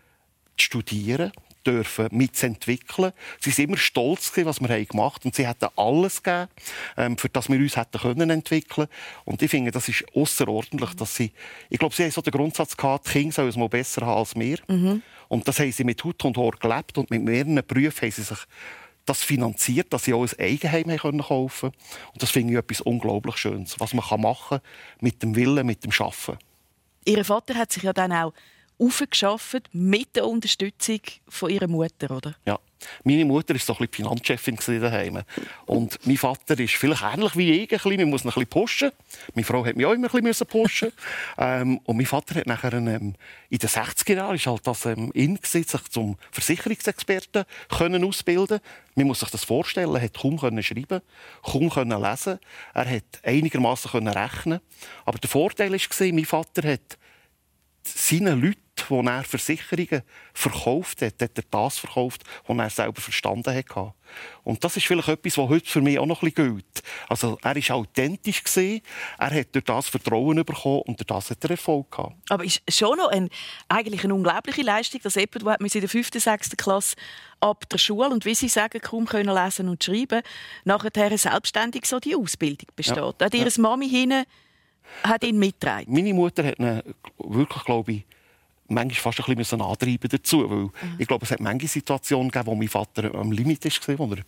studieren, 0.58 1.32
dürfen 1.66 2.08
mitentwickeln. 2.12 3.14
Sie 3.40 3.52
sind 3.52 3.70
immer 3.70 3.78
stolz 3.78 4.32
gewesen, 4.32 4.48
was 4.48 4.62
wir 4.62 4.86
gemacht 4.86 5.22
haben. 5.22 5.30
Und 5.30 5.36
sie 5.36 5.48
hätten 5.48 5.68
alles 5.76 6.24
gegeben, 6.24 6.50
ähm, 6.98 7.18
für 7.18 7.30
das 7.30 7.50
wir 7.50 7.60
uns 7.60 7.76
hätten 7.76 8.00
können 8.00 8.30
entwickeln. 8.30 8.88
Und 9.26 9.42
ich 9.42 9.52
finde, 9.52 9.72
das 9.72 9.88
ist 9.88 10.06
außerordentlich, 10.16 10.94
dass 10.96 11.16
sie, 11.16 11.32
ich 11.70 11.80
glaube, 11.80 11.96
sie 11.96 12.04
haben 12.04 12.12
so 12.12 12.22
den 12.22 12.32
Grundsatz 12.32 12.76
gehabt, 12.76 13.08
die 13.08 13.12
Kinder 13.12 13.34
sollen 13.34 13.50
es 13.50 13.58
mal 13.58 13.70
besser 13.70 14.06
haben 14.06 14.18
als 14.18 14.36
wir. 14.36 14.60
Mhm. 14.68 15.02
Und 15.28 15.48
das 15.48 15.60
haben 15.60 15.72
sie 15.72 15.84
mit 15.84 16.04
Hut 16.04 16.24
und 16.26 16.38
Haar 16.38 16.52
gelebt 16.52 16.98
und 16.98 17.10
mit 17.10 17.24
mehreren 17.24 17.62
Berufen 17.66 18.02
haben 18.02 18.12
sie 18.12 18.24
sich 18.24 18.40
das 19.06 19.24
finanziert, 19.24 19.92
dass 19.94 20.04
sie 20.04 20.14
auch 20.14 20.24
ein 20.24 20.40
Eigenheim 20.40 21.20
kaufen 21.20 21.72
können. 21.72 21.84
Und 22.14 22.22
das 22.22 22.32
finde 22.32 22.54
ich 22.54 22.60
etwas 22.60 22.82
unglaublich 22.82 23.38
Schönes, 23.38 23.80
was 23.80 23.94
man 23.94 24.22
machen 24.22 24.60
kann 24.60 24.70
mit 25.00 25.24
dem 25.24 25.36
Willen, 25.36 25.66
mit 25.66 25.84
dem 25.84 25.92
Schaffen. 25.92 26.38
Ihr 27.06 27.26
Vater 27.26 27.56
hat 27.56 27.72
sich 27.72 27.84
ja 27.84 27.94
dann 27.94 28.12
auch 28.12 28.34
aufgeschafft 28.82 29.70
mit 29.74 30.16
der 30.16 30.28
Unterstützung 30.28 31.02
von 31.28 31.50
ihrer 31.50 31.68
Mutter, 31.68 32.12
oder? 32.12 32.36
Ja. 32.46 32.60
Meine 33.04 33.26
Mutter 33.26 33.54
war 33.54 33.60
so 33.60 33.74
ein 33.74 33.88
bisschen 33.88 34.08
Finanzchefin 34.08 34.58
daheim. 34.82 35.22
Und 35.68 36.00
mein 36.06 36.18
Vater 36.18 36.60
ist 36.60 36.74
vielleicht 36.74 37.04
ähnlich 37.04 37.36
wie 37.36 37.52
ich. 37.52 37.84
Man 37.84 38.10
muss 38.10 38.24
ihn 38.24 38.30
ein 38.30 38.34
bisschen 38.34 38.48
pushen. 38.48 38.92
Meine 39.36 39.46
Frau 39.46 39.64
hat 39.64 39.76
mich 39.76 39.86
auch 39.86 39.92
immer 39.92 40.14
ein 40.14 40.24
bisschen 40.24 40.48
pushen 40.48 40.92
ähm, 41.38 41.80
Und 41.84 41.98
mein 41.98 42.08
Vater 42.08 42.36
hat 42.36 42.48
nachher 42.48 42.74
ähm, 42.74 43.14
in 43.50 43.58
den 43.58 43.70
60er 43.70 44.16
Jahren 44.16 44.36
ist 44.36 44.48
halt 44.48 44.66
das 44.66 44.86
ähm, 44.88 45.12
in 45.14 45.38
sich 45.44 45.68
zum 45.68 46.18
Versicherungsexperten 46.32 47.46
können 47.70 48.04
ausbilden. 48.04 48.60
Man 48.96 49.08
muss 49.08 49.20
sich 49.20 49.30
das 49.30 49.44
vorstellen. 49.44 49.94
Er 49.94 50.02
hat 50.02 50.18
kaum 50.18 50.40
können 50.40 50.64
schreiben, 50.64 51.02
kaum 51.44 51.70
können 51.70 52.02
lesen. 52.02 52.40
Er 52.74 52.90
hat 52.90 53.04
einigermaßen 53.24 53.92
können 53.92 54.08
rechnen. 54.08 54.60
Aber 55.06 55.20
der 55.20 55.30
Vorteil 55.30 55.72
war, 55.72 56.14
mein 56.14 56.26
Vater 56.26 56.68
hat 56.68 56.98
seinen 57.84 58.42
Leuten 58.42 58.71
wo 58.90 59.02
er 59.02 59.24
Versicherungen 59.24 60.02
verkauft 60.34 61.02
hat, 61.02 61.22
hat 61.22 61.38
er 61.38 61.44
das 61.50 61.78
verkauft, 61.78 62.24
was 62.48 62.58
er 62.58 62.70
selber 62.70 63.02
verstanden 63.02 63.54
hat. 63.54 63.94
Und 64.44 64.64
das 64.64 64.76
ist 64.78 64.86
vielleicht 64.86 65.08
etwas, 65.08 65.38
was 65.38 65.50
heute 65.50 65.70
für 65.70 65.82
mich 65.82 66.00
auch 66.00 66.06
noch 66.06 66.22
ein 66.22 66.32
bisschen 66.32 66.56
gilt. 66.56 66.84
Also 67.08 67.38
er 67.42 67.56
war 67.56 67.76
authentisch, 67.76 68.44
gewesen, 68.44 68.82
er 69.18 69.32
hat 69.32 69.54
durch 69.54 69.66
das 69.66 69.88
Vertrauen 69.88 70.44
bekommen 70.44 70.82
und 70.82 71.00
durch 71.00 71.08
das 71.08 71.30
hat 71.30 71.44
er 71.44 71.52
Erfolg 71.52 71.92
gehabt. 71.92 72.16
Aber 72.30 72.44
ist 72.44 72.62
schon 72.70 72.98
noch 72.98 73.10
ein, 73.10 73.30
eigentlich 73.70 74.04
eine 74.04 74.16
unglaubliche 74.16 74.64
Leistung, 74.64 75.02
dass 75.04 75.16
jemand, 75.16 75.44
der 75.46 75.62
in 75.62 75.82
der 75.82 75.90
5. 75.90 76.10
6. 76.14 76.58
Klasse 76.58 76.96
ab 77.40 77.68
der 77.70 77.78
Schule 77.78 78.10
und 78.10 78.26
wie 78.26 78.36
Sie 78.36 78.50
sagen, 78.50 78.82
kaum 78.82 79.06
können 79.06 79.34
lesen 79.34 79.70
und 79.70 79.84
schreiben, 79.84 80.22
nachher 80.64 81.18
selbstständig 81.18 81.86
so 81.86 82.00
die 82.00 82.16
Ausbildung 82.16 82.68
besteht. 82.76 82.98
Ja. 82.98 83.14
Hat 83.20 83.34
Ihre 83.34 83.50
ja. 83.50 83.62
Mami 83.62 83.90
hinten 83.90 84.26
hat 85.04 85.24
ihn 85.24 85.40
mitgetragen? 85.40 85.92
Meine 85.92 86.14
Mutter 86.14 86.44
hat 86.44 86.60
ihn 86.60 86.82
wirklich, 87.18 87.64
glaube 87.64 87.92
ich, 87.94 88.06
manchmal 88.74 89.14
fast 89.14 89.28
ein 89.28 89.36
bisschen 89.36 89.62
antreiben 89.62 90.10
dazu. 90.10 90.50
Weil 90.50 90.58
mhm. 90.58 90.72
ich 90.98 91.08
glaube, 91.08 91.26
es 91.26 91.32
hat 91.32 91.40
manche 91.40 91.68
Situationen 91.68 92.30
gegeben, 92.30 92.48
wo 92.48 92.56
mein 92.56 92.68
Vater 92.68 93.14
am 93.16 93.32
Limit 93.32 93.66
war, 93.66 94.00
wo 94.00 94.14
er 94.14 94.24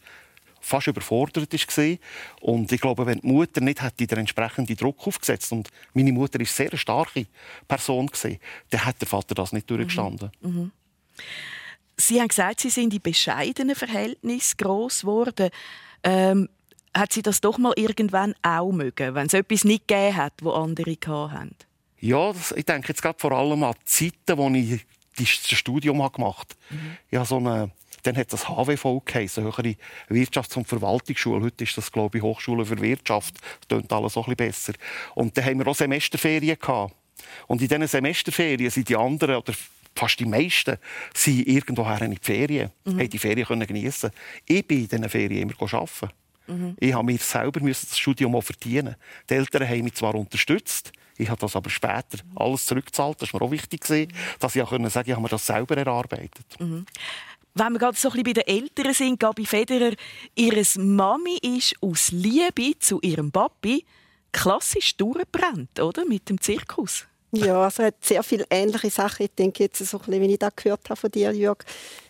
fast 0.64 0.88
überfordert 0.88 1.52
war. 1.52 1.98
Und 2.42 2.72
ich 2.72 2.82
glaube, 2.82 3.06
wenn 3.06 3.20
die 3.20 3.28
Mutter 3.28 3.62
nicht 3.62 3.82
hätte 3.82 4.08
den 4.08 4.20
entsprechenden 4.20 4.76
Druck 4.76 5.06
aufgesetzt 5.06 5.52
und 5.52 5.70
meine 5.94 6.12
Mutter 6.12 6.40
ist 6.40 6.56
sehr 6.56 6.70
eine 6.70 6.78
starke 6.78 7.28
Person 7.68 8.08
gewesen, 8.08 8.40
dann 8.70 8.86
hätte 8.86 9.00
der 9.00 9.08
Vater 9.10 9.36
das 9.36 9.52
nicht 9.52 9.70
durchgestanden. 9.70 10.32
Mhm. 10.42 10.50
Mhm. 10.50 10.72
Sie 11.98 12.20
haben 12.20 12.30
gesagt, 12.30 12.62
Sie 12.62 12.70
sind 12.70 12.94
in 12.94 13.02
bescheidenen 13.02 13.76
Verhältnissen 13.76 14.58
groß 14.58 15.02
geworden. 15.02 15.50
Ähm, 16.04 16.50
hat 16.96 17.14
Sie 17.14 17.22
das 17.22 17.42
doch 17.42 17.58
mal 17.58 17.74
irgendwann 17.76 18.34
auch 18.42 18.72
mögen, 18.72 19.16
wenn 19.16 19.28
es 19.28 19.34
etwas 19.34 19.64
nicht 19.64 19.88
gegeben 19.88 20.16
hat, 20.16 20.34
wo 20.42 20.52
andere 20.52 20.96
hatten? 21.12 21.56
Ja, 22.04 22.34
das, 22.34 22.52
ich 22.52 22.66
denke 22.66 22.90
jetzt 22.90 23.02
gerade 23.02 23.18
vor 23.18 23.32
allem 23.32 23.64
an 23.64 23.76
die 23.80 23.86
Zeiten, 23.86 24.38
wo 24.38 24.50
ich 24.50 24.86
das 25.16 25.58
Studium 25.58 26.00
gemacht 26.00 26.20
habe. 26.20 26.46
Mhm. 26.70 26.98
Ja, 27.12 27.24
so 27.24 27.38
eine, 27.38 27.72
dann 28.04 28.18
hat 28.18 28.34
das 28.34 28.50
HWV 28.50 29.06
geheißen, 29.06 29.42
Höhere 29.42 29.76
Wirtschafts- 30.10 30.58
und 30.58 30.68
Verwaltungsschule. 30.68 31.46
Heute 31.46 31.64
ist 31.64 31.78
das, 31.78 31.90
glaube 31.90 32.18
ich, 32.18 32.24
Hochschule 32.24 32.66
für 32.66 32.82
Wirtschaft. 32.82 33.36
Das 33.36 33.68
klingt 33.70 33.94
alles 33.94 34.18
auch 34.18 34.28
ein 34.28 34.36
bisschen 34.36 34.74
besser. 34.74 34.74
Und 35.16 35.38
dann 35.38 35.46
haben 35.46 35.60
wir 35.60 35.68
auch 35.68 35.76
Semesterferien 35.76 36.60
gehabt. 36.60 36.94
Und 37.48 37.62
in 37.62 37.70
diesen 37.70 37.88
Semesterferien 37.88 38.70
sind 38.70 38.90
die 38.90 38.98
anderen, 38.98 39.38
oder 39.38 39.54
fast 39.96 40.20
die 40.20 40.26
meisten, 40.26 40.76
sind 41.14 41.48
irgendwoher 41.48 42.02
in 42.02 42.12
die 42.12 42.20
Ferien, 42.22 42.72
mhm. 42.84 43.00
haben 43.00 43.10
die 43.10 43.20
Ferien 43.20 43.48
können 43.48 43.66
geniessen. 43.66 44.12
Ich 44.46 44.68
bin 44.68 44.80
in 44.80 44.88
diesen 44.90 45.08
Ferien 45.08 45.50
immer 45.50 45.74
arbeiten. 45.74 46.10
Mhm. 46.48 46.76
Ich 46.82 46.94
habe 46.94 47.06
mir 47.06 47.18
selber 47.18 47.62
das 47.62 47.98
Studium 47.98 48.36
auch 48.36 48.44
verdienen. 48.44 48.98
Die 49.30 49.36
Eltern 49.36 49.70
haben 49.70 49.84
mich 49.86 49.94
zwar 49.94 50.16
unterstützt, 50.16 50.92
ich 51.18 51.30
habe 51.30 51.40
das 51.40 51.56
aber 51.56 51.70
später 51.70 52.20
alles 52.36 52.66
zurückgezahlt. 52.66 53.22
Das 53.22 53.34
war 53.34 53.42
mir 53.42 53.48
auch 53.48 53.52
wichtig, 53.52 53.82
dass 54.40 54.56
ich 54.56 54.62
auch 54.62 54.70
sagen 54.70 54.84
konnte, 54.84 55.02
ich 55.06 55.12
habe 55.12 55.22
mir 55.22 55.30
das 55.30 55.46
selber 55.46 55.78
erarbeitet. 55.78 56.46
Mhm. 56.60 56.86
Wenn 57.56 57.74
wir 57.74 57.80
gerade 57.80 57.98
so 57.98 58.10
ein 58.10 58.14
bisschen 58.14 58.24
bei 58.24 58.34
den 58.34 58.48
Eltern 58.48 58.94
sind, 58.94 59.20
Gabi 59.20 59.46
Federer, 59.46 59.94
ihre 60.34 60.64
Mami 60.80 61.38
ist 61.38 61.76
aus 61.82 62.12
Liebe 62.12 62.78
zu 62.80 63.00
ihrem 63.02 63.32
Papi 63.32 63.86
klassisch 64.32 64.98
durchgebrannt, 64.98 65.80
oder? 65.80 66.04
Mit 66.06 66.30
dem 66.30 66.42
Zirkus. 66.42 67.06
Ja, 67.32 67.64
also 67.64 67.84
hat 67.84 67.96
sehr 68.02 68.22
viele 68.22 68.46
ähnliche 68.50 68.90
Sachen. 68.92 69.24
Ich 69.24 69.32
denke 69.32 69.64
jetzt 69.64 69.80
so 69.80 69.98
ein 69.98 70.06
bisschen, 70.06 70.22
wenn 70.22 70.30
ich 70.30 70.40
das 70.40 70.56
gehört 70.56 70.88
habe 70.90 71.00
von 71.00 71.10
dir, 71.10 71.32
Jörg, 71.32 71.60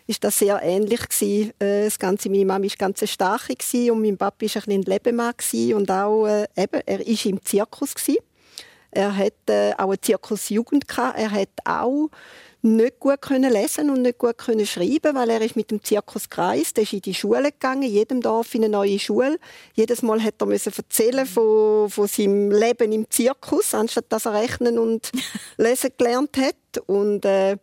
ist 0.06 0.24
das 0.24 0.38
sehr 0.38 0.62
ähnlich 0.62 1.00
gewesen. 1.08 1.54
Äh, 1.60 1.86
das 1.86 1.98
Ganze, 1.98 2.30
meine 2.30 2.46
Mama 2.46 2.66
ist 2.66 2.78
ganz 2.78 3.10
stark 3.10 3.50
und 3.50 4.02
mein 4.02 4.18
Papi 4.18 4.46
ist 4.46 4.58
ein 4.58 4.63
bisschen 4.63 4.82
ein 4.82 4.84
Lebemann 4.84 5.34
und 5.76 5.92
auch 5.92 6.28
äh, 6.28 6.48
eben, 6.58 6.82
er 6.86 7.08
ist 7.08 7.26
im 7.26 7.42
Zirkus 7.44 7.96
gewesen. 7.96 8.18
Er 8.93 9.15
hatte 9.15 9.75
auch 9.77 9.89
eine 9.89 10.01
Zirkusjugend 10.01 10.86
Er 10.97 11.32
hat 11.32 11.49
auch 11.65 12.10
nicht 12.63 12.99
gut 12.99 13.21
können 13.21 13.51
lesen 13.51 13.89
und 13.89 14.03
nicht 14.03 14.17
gut 14.17 14.38
können 14.38 14.65
schreiben, 14.65 15.15
weil 15.15 15.29
er 15.29 15.41
ist 15.41 15.58
mit 15.58 15.69
dem 15.69 15.84
Zirkus 15.84 16.29
gereist. 16.29 16.77
Er 16.77 16.84
ist 16.84 16.93
in 16.93 17.01
die 17.01 17.13
Schule 17.13 17.51
gegangen, 17.51 17.84
jedem 17.84 18.21
Dorf 18.21 18.56
in 18.56 18.63
eine 18.63 18.71
neue 18.71 18.99
Schule. 18.99 19.38
Jedes 19.73 20.01
Mal 20.01 20.23
hat 20.23 20.36
er 20.39 20.47
müssen 20.47 20.71
erzählen 20.73 21.25
von, 21.25 21.89
von 21.89 22.08
seinem 22.08 22.51
Leben 22.51 22.93
im 22.93 23.10
Zirkus, 23.10 23.73
anstatt 23.73 24.06
dass 24.10 24.25
er 24.25 24.34
rechnen 24.34 24.79
und 24.79 25.12
lesen 25.58 25.91
gelernt 25.97 26.38
hat. 26.38 26.88
Und 26.88 27.25
äh, 27.25 27.58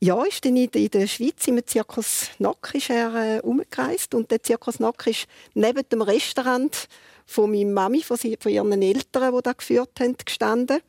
ja, 0.00 0.24
ist 0.24 0.44
dann 0.46 0.56
in 0.56 0.70
der 0.70 1.06
Schweiz 1.06 1.46
im 1.46 1.66
Zirkus 1.66 2.30
Nock 2.38 2.74
ist 2.74 2.88
er 2.88 3.14
äh, 3.14 3.40
umgereist 3.40 4.14
und 4.14 4.30
der 4.30 4.42
Zirkus 4.42 4.80
Nock 4.80 5.06
ist 5.06 5.26
neben 5.52 5.86
dem 5.90 6.00
Restaurant 6.00 6.88
von 7.26 7.50
meiner 7.50 7.70
Mami, 7.70 8.02
von, 8.02 8.16
sie, 8.16 8.38
von 8.40 8.52
ihren 8.52 8.82
Eltern, 8.82 9.34
die 9.34 9.42
das 9.42 9.56
geführt 9.56 10.00
haben, 10.00 10.16
gestanden. 10.24 10.80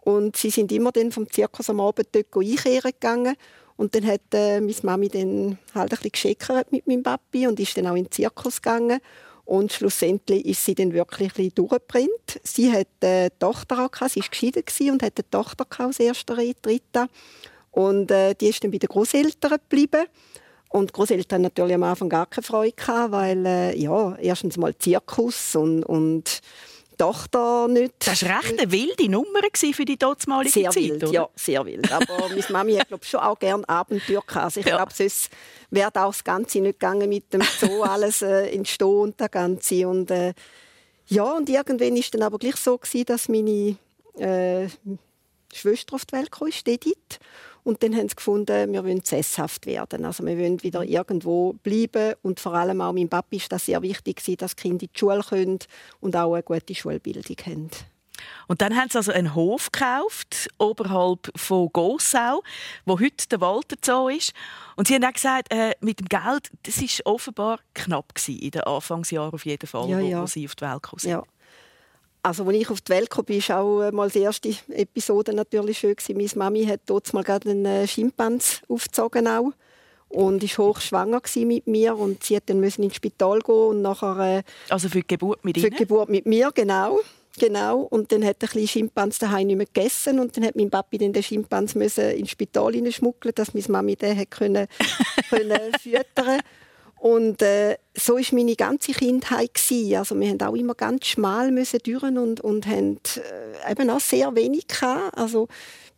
Und 0.00 0.36
sie 0.36 0.50
sind 0.50 0.70
immer 0.72 0.92
dann 0.92 1.12
vom 1.12 1.30
Zirkus 1.30 1.70
am 1.70 1.80
Abend 1.80 2.08
dort 2.12 2.36
einkehren 2.36 2.92
gegangen. 2.92 3.36
Und 3.76 3.94
dann 3.94 4.06
hat 4.06 4.22
äh, 4.32 4.60
meine 4.60 4.74
Mami 4.82 5.08
dann 5.08 5.58
halt 5.74 5.92
ein 5.92 5.96
bisschen 5.96 6.12
geschickert 6.12 6.72
mit 6.72 6.86
meinem 6.86 7.02
Papi 7.02 7.46
und 7.46 7.60
ist 7.60 7.76
dann 7.76 7.86
auch 7.86 7.94
in 7.94 8.04
den 8.04 8.10
Zirkus 8.10 8.62
gegangen. 8.62 9.00
Und 9.44 9.72
schlussendlich 9.72 10.44
ist 10.44 10.64
sie 10.64 10.74
dann 10.74 10.92
wirklich 10.92 11.30
ein 11.30 11.36
bisschen 11.36 11.54
durchgebrannt. 11.54 12.40
Sie 12.42 12.72
hat 12.72 12.88
eine 13.00 13.30
Tochter 13.38 13.86
auch 13.86 14.08
sie 14.08 14.20
war 14.20 14.28
geschieden 14.28 14.92
und 14.92 15.02
hatte 15.02 15.22
eine 15.22 15.30
Tochter 15.30 15.66
als 15.78 16.00
erste 16.00 16.36
Rita. 16.36 17.08
Und 17.70 18.10
äh, 18.10 18.34
die 18.34 18.48
ist 18.48 18.64
dann 18.64 18.70
bei 18.70 18.78
den 18.78 18.88
Großeltern 18.88 19.58
geblieben. 19.68 20.06
Und 20.76 20.92
Großeltern 20.92 21.40
natürlich 21.40 21.74
am 21.74 21.84
Anfang 21.84 22.10
gar 22.10 22.26
keine 22.26 22.44
Freude 22.44 22.72
gehabt, 22.72 23.12
weil 23.12 23.46
äh, 23.46 23.78
ja, 23.78 24.14
erstens 24.16 24.58
mal 24.58 24.76
Zirkus 24.76 25.56
und, 25.56 25.82
und 25.84 26.42
Tochter 26.98 27.66
nicht. 27.66 27.94
Das 28.00 28.22
war 28.22 28.42
recht 28.42 28.60
eine 28.60 28.70
wilde 28.70 29.10
Nummer 29.10 29.40
für 29.54 29.84
die 29.86 29.96
damalige 29.96 30.52
sehr 30.52 30.70
Zeit, 30.70 30.82
wild, 30.82 31.04
oder? 31.04 31.12
Ja, 31.12 31.28
sehr 31.34 31.64
wild. 31.64 31.90
Aber 31.90 32.06
meine 32.28 32.44
Mami 32.50 32.74
hat 32.74 32.88
glaub, 32.88 33.06
schon 33.06 33.20
auch 33.20 33.38
gerne 33.38 33.66
Abenteuer 33.66 34.20
gehabt. 34.26 34.44
Also 34.44 34.60
ich 34.60 34.66
ja. 34.66 34.76
glaube, 34.76 34.92
sonst 34.92 35.30
wäre 35.70 35.88
auch 35.88 36.12
das 36.12 36.22
Ganze 36.22 36.60
nicht 36.60 36.78
gegangen 36.78 37.08
mit 37.08 37.32
dem 37.32 37.40
Zoo 37.58 37.82
alles 37.82 38.20
äh, 38.20 38.50
entstehen 38.50 38.88
und 38.88 39.18
das 39.18 39.30
Ganze. 39.30 39.88
Und, 39.88 40.10
äh, 40.10 40.34
ja, 41.06 41.24
und 41.24 41.48
irgendwann 41.48 41.90
war 41.90 41.98
es 41.98 42.10
dann 42.10 42.22
aber 42.22 42.36
gleich 42.36 42.56
so 42.56 42.76
gewesen, 42.76 43.06
dass 43.06 43.30
meine 43.30 43.76
äh, 44.18 44.68
Schwester 45.54 45.94
auf 45.94 46.04
die 46.04 46.16
Welt 46.16 46.30
ist, 46.46 46.68
Edith. 46.68 47.18
Und 47.66 47.82
dann 47.82 47.96
haben 47.96 48.08
sie 48.08 48.14
gefunden, 48.14 48.72
wir 48.72 48.84
wollen 48.84 49.00
sesshaft 49.02 49.66
werden. 49.66 50.04
Also 50.04 50.24
wir 50.24 50.38
wollen 50.38 50.62
wieder 50.62 50.84
irgendwo 50.84 51.54
bleiben. 51.64 52.14
Und 52.22 52.38
vor 52.38 52.54
allem 52.54 52.80
auch 52.80 52.92
mein 52.92 53.08
Papi 53.08 53.38
ist 53.38 53.50
das 53.50 53.66
sehr 53.66 53.82
wichtig, 53.82 54.22
dass 54.38 54.54
die 54.54 54.62
Kinder 54.62 54.84
in 54.84 54.90
die 54.94 54.96
Schule 54.98 55.20
können 55.28 55.58
und 55.98 56.14
auch 56.14 56.34
eine 56.34 56.44
gute 56.44 56.76
Schulbildung 56.76 57.36
haben. 57.44 57.70
Und 58.46 58.62
dann 58.62 58.76
haben 58.76 58.88
sie 58.88 58.98
also 58.98 59.10
einen 59.10 59.34
Hof 59.34 59.72
gekauft, 59.72 60.48
oberhalb 60.58 61.32
von 61.34 61.68
Gossau, 61.72 62.44
wo 62.84 63.00
heute 63.00 63.26
der 63.32 63.40
Walter 63.40 63.76
Zoo 63.84 64.10
ist. 64.10 64.32
Und 64.76 64.86
sie 64.86 64.94
haben 64.94 65.04
auch 65.04 65.12
gesagt, 65.12 65.52
äh, 65.52 65.74
mit 65.80 65.98
dem 65.98 66.06
Geld, 66.06 66.52
das 66.62 66.80
war 66.80 67.12
offenbar 67.12 67.58
knapp 67.74 68.14
gewesen, 68.14 68.38
in 68.38 68.52
den 68.52 68.62
Anfangsjahren 68.62 69.32
auf 69.32 69.44
jeden 69.44 69.66
Fall, 69.66 69.88
ja, 69.88 69.98
ja. 69.98 70.22
wo, 70.22 70.26
sie 70.26 70.46
auf 70.46 70.54
die 70.54 70.64
Welt 70.64 70.82
gekommen 70.82 71.00
sind. 71.00 71.10
Ja. 71.10 71.24
Also, 72.26 72.44
als 72.44 72.56
ich 72.56 72.70
auf 72.70 72.80
die 72.80 72.90
Welt 72.90 73.08
kam, 73.08 73.24
war 73.28 73.60
auch 73.60 73.92
mal 73.92 74.10
die 74.10 74.18
erste 74.18 74.52
Episode 74.70 75.32
natürlich 75.32 75.78
schön. 75.78 75.94
Meine 76.08 76.28
Mami 76.34 76.66
hat 76.66 76.80
dort 76.86 77.14
mal 77.14 77.22
gerade 77.22 77.50
einen 77.50 77.64
äh, 77.64 77.86
Schimpans 77.86 78.62
aufgezogen 78.66 79.28
auch 79.28 79.52
und 80.08 80.42
ist 80.42 80.58
hochschwanger 80.58 81.20
mit 81.36 81.68
mir 81.68 81.96
und 81.96 82.24
sie 82.24 82.34
hat 82.34 82.42
dann 82.46 82.58
müssen 82.58 82.82
ins 82.82 82.96
Spital 82.96 83.38
gehen 83.38 83.54
und 83.54 83.82
nachher 83.82 84.38
äh, 84.38 84.42
also 84.68 84.88
für 84.88 85.02
die 85.02 85.06
Geburt 85.06 85.44
mit 85.44 85.56
Ihnen? 85.56 85.66
Für 85.66 85.70
die 85.70 85.76
Geburt 85.76 86.08
mit 86.08 86.26
mir 86.26 86.50
genau. 86.52 86.98
Genau, 87.38 87.82
und 87.82 88.10
dann 88.10 88.24
hat 88.24 88.42
der 88.42 88.48
kleine 88.48 88.66
Schimpans 88.66 89.18
daheim 89.20 89.46
nicht 89.46 89.56
mehr 89.56 89.66
gegessen 89.66 90.18
und 90.18 90.36
dann 90.36 90.46
hat 90.46 90.56
mein 90.56 90.70
Papi 90.70 90.98
den 90.98 91.14
Schimpans 91.22 91.76
müssen 91.76 92.10
ins 92.10 92.30
Spital 92.30 92.72
schmuggeln, 92.90 93.34
dass 93.36 93.54
meine 93.54 93.66
Mami 93.68 93.94
den 93.94 94.18
hat 94.18 94.30
können, 94.32 94.66
können 95.30 95.60
füttern 95.80 96.40
und 96.98 97.42
äh, 97.42 97.76
so 97.94 98.16
ist 98.16 98.32
meine 98.32 98.56
ganze 98.56 98.92
Kindheit 98.92 99.54
gewesen. 99.54 99.96
Also 99.96 100.18
wir 100.18 100.28
haben 100.28 100.40
auch 100.40 100.54
immer 100.54 100.74
ganz 100.74 101.06
schmal 101.06 101.50
müssen 101.50 101.78
und 102.18 102.40
und 102.40 102.66
haben 102.66 102.98
äh, 103.16 103.72
eben 103.72 103.90
auch 103.90 104.00
sehr 104.00 104.34
wenig 104.34 104.66
gehabt. 104.66 105.16
Also 105.16 105.48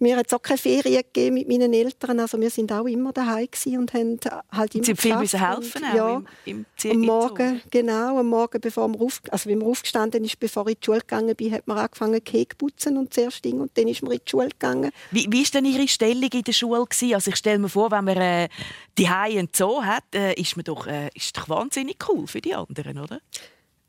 mir 0.01 0.17
hat 0.17 0.27
es 0.27 0.33
auch 0.33 0.43
keine 0.43 0.59
Ferien 0.59 1.03
gegeben 1.03 1.35
mit 1.35 1.49
meinen 1.49 1.73
Eltern. 1.73 2.21
Also 2.21 2.41
wir 2.41 2.51
sind 2.51 2.73
auch 2.73 2.87
immer 2.87 3.13
daheim 3.13 3.49
und 3.79 3.93
haben 3.95 4.19
halt 4.53 4.75
immer 4.75 4.85
Sie 4.85 4.95
viel 4.95 5.17
müssen 5.17 5.41
helfen 5.41 5.83
und, 5.85 5.97
ja, 5.97 6.23
im, 6.45 6.67
im 6.85 6.91
am 6.91 7.01
Morgen, 7.01 7.61
genau, 7.71 8.19
am 8.19 8.29
Morgen, 8.29 8.61
bevor 8.61 8.89
wir 8.89 9.01
auf, 9.01 9.21
also 9.31 9.49
wenn 9.49 9.59
man 9.59 9.69
aufgestanden 9.69 10.25
ist, 10.25 10.39
bevor 10.39 10.67
ich 10.67 10.75
in 10.75 10.81
die 10.81 10.85
Schule 10.87 11.01
gegangen 11.01 11.37
bin, 11.37 11.53
hat 11.53 11.67
man 11.67 11.79
angefangen 11.79 12.23
Kek 12.23 12.59
putzen 12.59 12.97
und 12.97 13.13
zuerst 13.13 13.45
Ding 13.45 13.61
und 13.61 13.77
dann 13.77 13.89
ist 13.89 14.03
man 14.03 14.13
in 14.13 14.21
die 14.25 14.31
Schule 14.31 14.49
gegangen. 14.49 14.91
Wie, 15.11 15.27
wie 15.31 15.43
ist 15.43 15.55
denn 15.55 15.65
Ihre 15.65 15.89
Stellung 15.89 16.31
in 16.33 16.43
der 16.43 16.53
Schule 16.53 16.85
gewesen? 16.85 17.15
Also 17.15 17.31
ich 17.31 17.37
stelle 17.37 17.59
mir 17.59 17.69
vor, 17.69 17.91
wenn 17.91 18.05
man 18.05 18.17
äh, 18.17 18.49
die 18.97 19.09
einen 19.09 19.49
Zoo 19.53 19.83
hat, 19.83 20.05
äh, 20.15 20.35
ist 20.35 20.57
man 20.57 20.65
doch, 20.65 20.87
äh, 20.87 21.11
ist 21.15 21.37
doch 21.37 21.49
wahnsinnig 21.49 21.97
cool 22.09 22.27
für 22.27 22.41
die 22.41 22.55
anderen, 22.55 22.99
oder? 22.99 23.21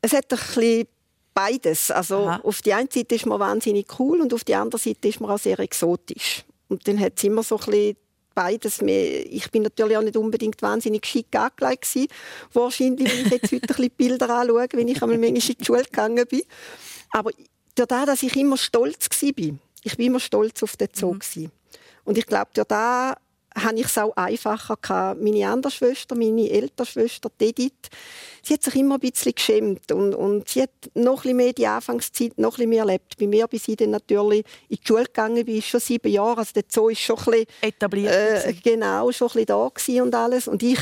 Es 0.02 0.12
hat 0.12 0.32
ein 0.32 0.38
bisschen 0.38 0.86
beides. 1.34 1.90
Also 1.90 2.28
Aha. 2.28 2.40
auf 2.42 2.62
die 2.62 2.72
eine 2.72 2.88
Seite 2.90 3.14
ist 3.14 3.26
man 3.26 3.40
wahnsinnig 3.40 3.86
cool 3.98 4.20
und 4.20 4.32
auf 4.34 4.44
die 4.44 4.54
andere 4.54 4.80
Seite 4.80 5.08
ist 5.08 5.20
man 5.20 5.30
auch 5.30 5.38
sehr 5.38 5.58
exotisch. 5.58 6.44
Und 6.68 6.86
dann 6.86 7.00
hat 7.00 7.14
es 7.16 7.24
immer 7.24 7.42
so 7.42 7.58
ein 7.58 7.66
bisschen 7.66 7.96
beides. 8.34 8.80
Ich 8.80 9.50
bin 9.50 9.62
natürlich 9.62 9.96
auch 9.96 10.02
nicht 10.02 10.16
unbedingt 10.16 10.62
wahnsinnig 10.62 11.04
schick 11.06 11.34
angelegt 11.34 11.82
gewesen. 11.82 12.08
Wahrscheinlich, 12.52 13.10
wenn 13.10 13.26
ich 13.26 13.32
jetzt 13.32 13.52
heute 13.52 13.56
ein 13.56 13.66
bisschen 13.66 13.90
Bilder 13.96 14.30
anschaue, 14.30 14.66
wenn 14.72 14.88
ich 14.88 15.02
einmal 15.02 15.18
manchmal 15.18 15.38
in 15.38 15.56
die 15.58 15.64
Schule 15.64 15.82
gegangen 15.82 16.26
bin. 16.26 16.42
Aber 17.10 17.30
dadurch, 17.74 18.06
dass 18.06 18.22
ich 18.22 18.36
immer 18.36 18.56
stolz 18.56 19.08
war, 19.10 19.58
ich 19.82 19.96
bin 19.96 20.06
immer 20.06 20.20
stolz 20.20 20.62
auf 20.62 20.76
den 20.76 20.88
Zoo. 20.94 21.14
Mhm. 21.14 21.50
Und 22.04 22.18
ich 22.18 22.26
glaube, 22.26 22.50
dadurch 22.54 23.16
hatte 23.62 23.76
ich 23.76 23.86
es 23.86 23.98
auch 23.98 24.16
einfacher 24.16 24.76
gehabt. 24.80 25.20
Meine 25.22 25.48
andere 25.48 25.72
Schwester, 25.72 26.14
meine 26.14 26.48
ältere 26.48 26.86
Schwester, 26.86 27.30
Edith, 27.38 27.72
sie 28.42 28.54
hat 28.54 28.62
sich 28.62 28.74
immer 28.76 28.94
ein 28.96 29.00
bisschen 29.00 29.34
geschämt 29.34 29.92
und, 29.92 30.14
und 30.14 30.48
sie 30.48 30.62
hat 30.62 30.70
noch 30.94 31.24
ein 31.24 31.36
mehr 31.36 31.52
die 31.52 31.66
Anfangszeit 31.66 32.38
noch 32.38 32.58
ein 32.58 32.68
mehr 32.68 32.80
erlebt. 32.80 33.16
Bei 33.18 33.26
mir, 33.26 33.46
bis 33.46 33.68
ich 33.68 33.76
dann 33.76 33.90
natürlich 33.90 34.44
in 34.68 34.76
die 34.76 34.86
Schule 34.86 35.04
gegangen 35.04 35.44
bin, 35.44 35.62
schon 35.62 35.80
sieben 35.80 36.10
Jahre, 36.10 36.38
also 36.38 36.52
der 36.54 36.64
Zoo 36.68 36.88
ist 36.88 37.00
schon 37.00 37.18
ein 37.18 37.24
bisschen, 37.24 37.46
etabliert. 37.60 38.46
Äh, 38.46 38.54
genau, 38.62 39.10
schon 39.12 39.28
ein 39.28 39.44
bisschen 39.44 39.46
da 39.46 40.02
und 40.02 40.14
alles. 40.14 40.48
Und 40.48 40.62
ich, 40.62 40.80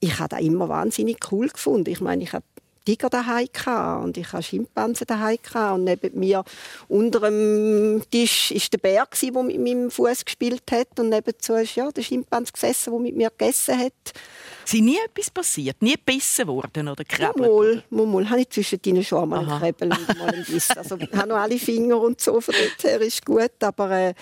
ich 0.00 0.18
habe 0.18 0.28
das 0.28 0.40
immer 0.40 0.68
wahnsinnig 0.68 1.18
cool 1.30 1.48
gefunden. 1.48 1.90
Ich 1.90 2.00
meine, 2.00 2.22
ich 2.22 2.32
habe 2.32 2.44
Tiger 2.84 3.08
daheim 3.08 3.48
und 4.02 4.16
ich 4.16 4.32
hatte 4.32 4.42
Schimpansen 4.42 5.06
daheim 5.06 5.38
und 5.74 5.84
neben 5.84 6.18
mir 6.18 6.44
unter 6.88 7.20
dem 7.20 8.02
Tisch 8.10 8.50
ist 8.50 8.72
der 8.72 8.78
Bär 8.78 9.06
der 9.20 9.42
mit 9.42 9.60
meinem 9.60 9.90
Fuß 9.90 10.24
gespielt 10.24 10.62
hat 10.70 10.98
und 10.98 11.10
nebenzu 11.10 11.54
ist 11.54 11.76
ja 11.76 11.90
der 11.90 12.02
Schimpanse 12.02 12.52
gesessen, 12.52 12.92
der 12.92 13.00
mit 13.00 13.16
mir 13.16 13.30
gegessen 13.30 13.78
hat. 13.78 13.92
Sind 14.64 14.84
nie 14.84 14.98
etwas 15.04 15.30
passiert, 15.30 15.80
nie 15.80 15.94
gebissen 15.94 16.46
worden 16.46 16.88
oder 16.88 17.04
gekrebelt? 17.04 17.38
Mal, 17.38 17.84
mal, 17.90 18.06
mal. 18.06 18.30
Habe 18.30 18.40
ich 18.40 18.50
zwischen 18.50 18.80
ihnen 18.84 19.04
schon 19.04 19.22
einmal 19.22 19.40
einen 19.40 19.60
Krebel 19.60 19.90
und 19.90 20.18
mal 20.18 20.28
einen 20.28 20.44
Biss. 20.44 20.70
Also 20.70 20.96
ich 20.96 21.12
habe 21.12 21.28
noch 21.28 21.36
alle 21.36 21.58
Finger 21.58 22.00
und 22.00 22.20
so, 22.20 22.40
von 22.40 22.54
dort 22.54 22.84
her 22.84 23.00
ist 23.00 23.24
gut, 23.24 23.62
aber 23.62 23.90
äh, 23.90 24.14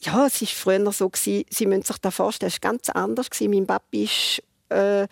ja, 0.00 0.26
es 0.26 0.40
war 0.40 0.48
früher 0.48 0.92
so, 0.92 1.08
gewesen, 1.08 1.44
Sie 1.50 1.66
müssen 1.66 1.82
sich 1.82 1.98
das 1.98 2.14
vorstellen, 2.14 2.52
es 2.54 2.62
war 2.62 2.72
ganz 2.72 2.88
anders. 2.90 3.30
Gewesen. 3.30 3.50
Mein 3.50 3.66
Papi 3.66 4.04
ist 4.04 4.42
äh, 4.68 5.06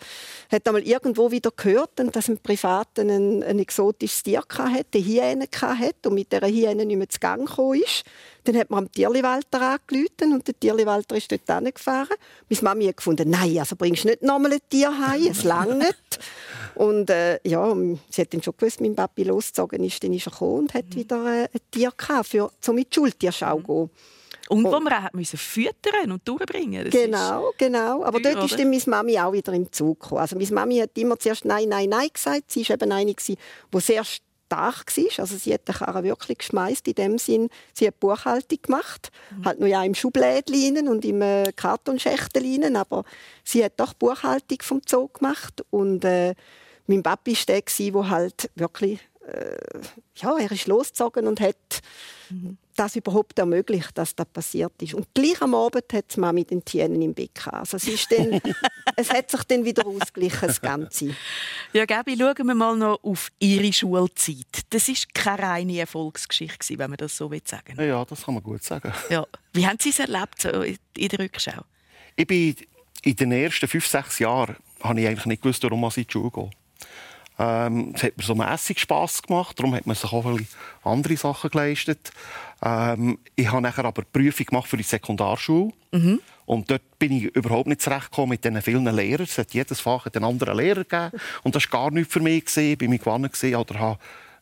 hat 0.51 0.67
einmal 0.67 0.83
irgendwo 0.83 1.31
wieder 1.31 1.51
gehört, 1.55 1.91
dass 1.95 2.29
ein 2.29 2.37
Privaten 2.37 3.09
ein, 3.09 3.43
ein 3.43 3.59
exotisches 3.59 4.23
Tier 4.23 4.43
hatte, 4.49 4.97
eine 4.97 5.05
Hyäne 5.05 5.47
hatte 5.61 6.09
und 6.09 6.15
mit 6.15 6.31
dieser 6.31 6.47
Hyäne 6.47 6.85
nicht 6.85 6.97
mehr 6.97 7.09
zu 7.09 7.19
Gang 7.19 7.47
gekommen 7.47 7.81
ist. 7.81 8.03
Dann 8.45 8.57
hat 8.57 8.69
man 8.69 8.85
am 8.85 8.91
Tierliwalter 8.91 9.61
angerufen 9.61 10.33
und 10.33 10.47
der 10.47 10.59
Tierliwalter 10.59 11.15
ist 11.15 11.31
dort 11.31 11.49
hingefahren. 11.49 12.17
Meine 12.49 12.61
Mami 12.61 12.85
hat 12.87 12.97
gefunden, 12.97 13.29
nein, 13.29 13.57
also 13.59 13.75
bringst 13.75 14.05
nicht 14.05 14.21
nochmal 14.21 14.53
ein 14.53 14.59
Tier 14.69 14.91
heim, 15.07 15.27
es 15.29 15.43
langt. 15.43 16.19
und 16.75 17.09
äh, 17.09 17.39
ja, 17.47 17.73
sie 18.09 18.21
hat 18.21 18.33
dann 18.33 18.43
schon 18.43 18.55
gewusst, 18.57 18.81
mein 18.81 18.95
Papi 18.95 19.23
losgezogen 19.23 19.83
ist, 19.83 20.03
dann 20.03 20.13
ist 20.13 20.27
er 20.27 20.31
gekommen 20.31 20.59
und 20.59 20.73
hat 20.73 20.93
wieder 20.95 21.25
äh, 21.25 21.43
ein 21.53 21.61
Tier 21.71 21.91
gehabt, 21.95 22.27
für, 22.27 22.51
um 22.67 22.77
in 22.77 22.83
die 22.83 22.93
Schultierschau 22.93 23.61
zu 23.61 23.63
gehen. 23.63 23.89
Und 24.49 24.65
wo 24.65 24.79
man 24.79 24.93
auch 24.93 25.13
musste 25.13 25.37
füttern 25.37 26.11
und 26.11 26.27
durchbringen 26.27 26.89
Genau, 26.89 27.53
genau. 27.57 28.03
Aber 28.03 28.21
teuer, 28.21 28.33
dort 28.33 28.51
ist 28.51 28.59
dann 28.59 28.69
meine 28.69 28.83
Mami 28.85 29.19
auch 29.19 29.33
wieder 29.33 29.53
im 29.53 29.71
Zug 29.71 30.01
gekommen. 30.01 30.21
Also 30.21 30.35
meine 30.35 30.51
Mami 30.51 30.77
hat 30.77 30.97
immer 30.97 31.17
zuerst 31.17 31.45
Nein, 31.45 31.69
Nein, 31.69 31.89
Nein 31.89 32.09
gesagt. 32.13 32.51
Sie 32.51 32.67
war 32.67 32.75
eben 32.75 32.91
eine, 32.91 33.13
die 33.13 33.37
sehr 33.79 34.03
stark 34.03 34.97
war. 34.97 35.19
Also 35.19 35.37
sie 35.37 35.53
hat 35.53 35.67
den 35.67 35.75
Karren 35.75 36.03
wirklich 36.03 36.37
geschmeißt 36.39 36.87
in 36.87 36.95
dem 36.95 37.17
Sinn, 37.17 37.49
sie 37.73 37.87
hat 37.87 37.99
Buchhaltung 37.99 38.59
gemacht. 38.61 39.11
Mhm. 39.31 39.45
Halt 39.45 39.59
nur 39.59 39.69
ja 39.69 39.83
im 39.83 39.95
Schublädchen 39.95 40.87
und 40.87 41.05
im 41.05 41.21
äh, 41.21 41.51
aber 42.75 43.03
sie 43.43 43.63
hat 43.63 43.73
doch 43.79 43.93
Buchhaltung 43.93 44.57
vom 44.61 44.81
Zoo 44.85 45.07
gemacht. 45.07 45.63
Und 45.69 46.05
äh, 46.05 46.35
mein 46.87 47.03
Papi 47.03 47.33
war 47.33 47.45
der, 47.47 47.91
der 47.91 48.09
halt 48.09 48.49
wirklich 48.55 48.99
äh, 49.27 49.79
ja, 50.15 50.37
er 50.37 50.51
ist 50.51 50.67
losgezogen 50.67 51.27
und 51.27 51.39
hat 51.39 51.55
mhm. 52.29 52.57
Das 52.75 52.95
überhaupt 52.95 53.37
ermöglicht, 53.39 53.97
dass 53.97 54.15
das 54.15 54.27
passiert 54.27 54.81
ist. 54.81 54.93
Und 54.93 55.07
gleich 55.13 55.41
am 55.41 55.53
Abend 55.55 55.85
hat 55.93 56.15
die 56.15 56.19
Mama 56.19 56.41
den 56.41 56.63
Tieren 56.63 57.01
im 57.01 57.13
Bett 57.13 57.47
Also 57.47 57.77
es, 57.77 57.87
ist 57.87 58.11
dann, 58.11 58.41
es 58.95 59.11
hat 59.11 59.29
sich 59.29 59.43
dann 59.43 59.65
wieder 59.65 59.85
ausgeglichen, 59.85 60.47
das 60.47 60.61
Ganze. 60.61 61.15
Ja, 61.73 61.85
Gabi, 61.85 62.17
schauen 62.17 62.47
wir 62.47 62.55
mal 62.55 62.75
noch 62.75 63.03
auf 63.03 63.31
Ihre 63.39 63.71
Schulzeit. 63.71 64.63
Das 64.69 64.87
war 64.87 64.95
keine 65.13 65.43
reine 65.43 65.79
Erfolgsgeschichte, 65.79 66.77
wenn 66.77 66.89
man 66.89 66.97
das 66.97 67.17
so 67.17 67.31
sagen 67.45 67.77
will. 67.77 67.87
Ja, 67.87 68.03
das 68.05 68.23
kann 68.23 68.35
man 68.35 68.43
gut 68.43 68.63
sagen. 68.63 68.91
Ja. 69.09 69.25
Wie 69.53 69.67
haben 69.67 69.77
Sie 69.79 69.89
es 69.89 69.99
erlebt 69.99 70.41
so 70.41 70.49
in 70.61 70.77
der 70.95 71.19
Rückschau? 71.19 71.63
Ich 72.15 72.27
bin 72.27 72.55
in 73.03 73.15
den 73.15 73.31
ersten 73.31 73.67
fünf, 73.67 73.87
sechs 73.87 74.19
Jahren 74.19 74.55
habe 74.81 75.01
ich 75.01 75.07
eigentlich 75.07 75.25
nicht 75.25 75.41
gewusst, 75.41 75.63
warum 75.63 75.83
ich 75.85 75.97
in 75.97 76.03
die 76.03 76.11
Schule 76.11 76.31
gehe. 76.31 76.49
Ähm, 77.39 77.93
es 77.95 78.03
hat 78.03 78.17
mir 78.17 78.23
so 78.23 78.35
mässig 78.35 78.79
Spass 78.79 79.21
gemacht, 79.21 79.57
darum 79.57 79.73
hat 79.73 79.87
man 79.87 79.95
sich 79.95 80.11
auch 80.11 80.23
viele 80.23 80.45
andere 80.83 81.17
Sachen 81.17 81.49
geleistet. 81.49 82.11
Ähm, 82.63 83.17
ich 83.35 83.51
habe 83.51 83.61
nachher 83.61 83.85
aber 83.85 84.03
die 84.03 84.07
Prüfung 84.11 84.45
gemacht 84.45 84.67
für 84.67 84.77
die 84.77 84.83
Sekundarschule. 84.83 85.71
Mhm. 85.91 86.19
Und 86.45 86.69
dort 86.69 86.99
bin 86.99 87.13
ich 87.13 87.23
überhaupt 87.35 87.67
nicht 87.67 87.81
zurechtgekommen 87.81 88.31
mit 88.31 88.43
diesen 88.43 88.61
vielen 88.61 88.85
Lehrern. 88.85 89.25
Es 89.25 89.37
hat 89.37 89.53
jedes 89.53 89.79
Fach 89.79 90.05
einen 90.07 90.25
anderen 90.25 90.57
Lehrer 90.57 90.83
gegeben. 90.83 91.11
Und 91.43 91.55
das 91.55 91.71
war 91.71 91.81
gar 91.81 91.91
nichts 91.91 92.13
für 92.13 92.19
mich. 92.19 92.55
Ich 92.55 92.79
war 92.79 92.89
mich 92.89 93.01
gewonnen 93.01 93.55
oder 93.55 93.79
habe 93.79 93.99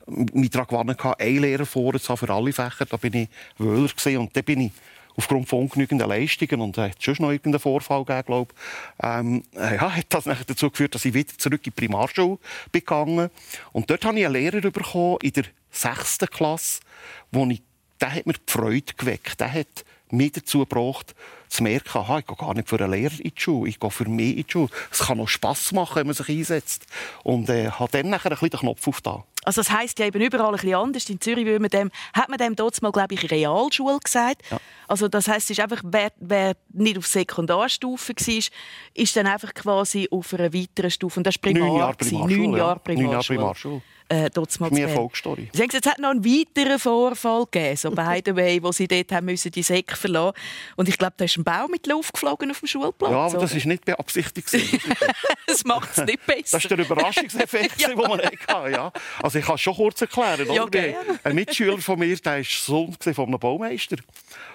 mich 0.08 0.50
daran 0.50 0.68
gewonnen, 0.68 0.98
einen 1.20 1.42
Lehrer 1.42 1.66
vorzuhaben 1.66 2.28
für 2.28 2.34
alle 2.34 2.54
Fächer. 2.54 2.86
Da 2.86 2.98
bin 2.98 3.14
ich 3.14 3.30
Wöhler. 3.58 4.20
Und 4.20 4.36
dann 4.36 4.44
bin 4.44 4.62
ich 4.62 4.72
aufgrund 5.16 5.48
von 5.48 5.60
ungenügenden 5.60 6.08
Leistungen 6.08 6.62
und 6.62 6.78
es 6.78 6.94
schon 7.00 7.16
noch 7.20 7.32
irgendeinen 7.32 7.60
Vorfall 7.60 8.04
gegeben, 8.06 8.26
glaube 8.26 8.54
ähm, 9.02 9.44
äh, 9.56 9.76
ja, 9.76 9.96
hat 9.96 10.06
das 10.10 10.26
nachher 10.26 10.46
dazu 10.46 10.70
geführt, 10.70 10.96
dass 10.96 11.06
ich 11.06 11.14
wieder 11.14 11.38
zurück 11.38 11.62
in 11.62 11.64
die 11.64 11.72
Primarschule 11.72 12.38
gegangen. 12.72 13.30
Und 13.72 13.90
dort 13.90 14.06
habe 14.06 14.20
ich 14.20 14.26
einen 14.26 14.34
Lehrer 14.34 14.62
bekommen 14.62 15.18
in 15.22 15.34
der 15.34 15.46
sechsten 15.72 16.28
Klasse, 16.28 16.82
wo 17.32 17.46
ich, 17.48 17.62
der 18.00 18.16
hat 18.16 18.26
mir 18.26 18.34
die 18.34 18.52
Freude 18.52 18.94
geweckt. 18.98 19.40
Der 19.40 19.52
hat 19.52 19.86
mich 20.10 20.34
dazu 20.34 20.60
gebracht, 20.60 21.16
zu 21.48 21.64
merken, 21.64 21.98
aha, 21.98 22.20
ich 22.20 22.28
gehe 22.28 22.36
gar 22.36 22.54
nicht 22.54 22.70
für 22.70 22.80
einen 22.80 22.92
Lehrer 22.92 23.20
in 23.20 23.32
die 23.36 23.42
Schule, 23.42 23.70
ich 23.70 23.80
gehe 23.80 23.92
für 23.92 24.08
mich 24.08 24.38
in 24.38 24.44
die 24.44 24.52
Schule. 24.52 24.70
Es 24.92 25.00
kann 25.00 25.20
auch 25.20 25.28
Spass 25.28 25.72
machen, 25.72 25.96
wenn 25.96 26.08
man 26.08 26.16
sich 26.16 26.30
einsetzt. 26.30 26.86
Und 27.24 27.50
äh, 27.50 27.70
habe 27.70 27.92
dann 27.92 28.10
nachher 28.10 28.32
ein 28.32 28.36
bisschen 28.36 28.50
den 28.52 28.60
Knopf 28.62 28.88
aufgetan. 28.88 29.24
Also 29.44 29.62
das 29.62 29.72
heisst 29.72 30.00
ja 30.00 30.06
eben 30.06 30.22
überall 30.22 30.50
ein 30.50 30.52
bisschen 30.54 30.76
anders. 30.76 31.10
In 31.10 31.20
Zürich 31.20 31.46
würde 31.46 31.60
man 31.60 31.70
dem, 31.70 31.92
hat 32.14 32.30
man 32.30 32.38
dem 32.38 32.56
dort 32.56 32.80
mal, 32.82 32.92
glaube 32.92 33.14
ich, 33.16 33.32
Realschule 33.32 34.00
gesagt. 34.00 34.44
Ja. 34.52 34.60
Also 34.88 35.08
das 35.08 35.28
heisst, 35.28 35.50
es 35.50 35.58
ist 35.58 35.60
einfach, 35.62 35.82
wer, 35.84 36.12
wer 36.20 36.56
nicht 36.74 36.98
auf 36.98 37.08
Sekundarstufe 37.08 38.14
war, 38.14 38.44
ist 38.94 39.16
dann 39.16 39.28
einfach 39.28 39.54
quasi 39.54 40.08
auf 40.12 40.34
einer 40.34 40.54
weiteren 40.54 40.92
Stufe. 40.92 41.20
Und 41.20 41.28
das 41.28 41.36
war 41.36 41.52
Primar. 41.52 41.68
Neun 41.68 41.78
Jahre 41.78 41.96
Primarschule. 41.96 42.48
Neun 42.48 42.58
Jahre 42.58 42.80
Primarschule. 42.80 43.40
Primarschule. 43.40 43.82
Äh, 44.12 44.30
dort 44.30 44.60
mal 44.60 44.70
Meine 44.70 44.82
Erfolgsstory. 44.88 45.50
Sie 45.54 45.58
sagen, 45.58 45.72
es 45.74 45.90
hat 45.90 46.00
noch 46.00 46.10
einen 46.10 46.26
weiteren 46.26 46.80
Vorfall 46.80 47.46
gegeben, 47.46 47.78
so 47.78 47.92
by 47.92 48.22
the 48.26 48.36
way, 48.36 48.62
wo 48.62 48.72
Sie 48.72 48.88
dort 48.88 49.12
haben 49.12 49.26
müssen, 49.26 49.52
die 49.52 49.64
Säcke 49.64 49.96
verlassen 49.96 50.36
Und 50.76 50.90
ich 50.90 50.98
glaube, 50.98 51.14
da 51.18 51.26
ist 51.26 51.38
ein 51.38 51.44
Baum 51.44 51.72
mit 51.72 51.88
Luft 51.88 52.14
geflogen 52.14 52.52
auf 52.52 52.60
dem 52.60 52.68
Schulplatz. 52.68 53.12
Ja, 53.12 53.18
aber 53.18 53.34
das 53.40 53.52
oder? 53.52 53.58
ist 53.58 53.66
nicht 53.66 53.86
beabsichtigt. 53.86 54.54
das 55.48 55.64
macht 55.64 55.98
es 55.98 56.06
nicht 56.06 56.26
besser. 56.26 56.58
Das 56.58 56.64
ist 56.64 56.70
der 56.70 56.80
Überraschungseffekt, 56.80 57.80
Ja. 57.82 57.88
den 57.90 57.98
man 57.98 58.20
hatte. 58.22 58.72
Ja. 58.72 58.92
Also 59.22 59.40
ich 59.40 59.46
kann 59.46 59.56
es 59.56 59.62
schon 59.62 59.76
kurz 59.76 60.02
erklären. 60.02 60.48
Ja. 60.54 60.68
Ein 61.24 61.36
Mitschüler 61.36 61.78
von 61.78 61.98
mir, 61.98 62.16
der 62.18 62.38
war 62.38 62.44
Sohn 62.44 62.96
von 63.00 63.28
einem 63.28 63.40
Baumeister. 63.40 63.98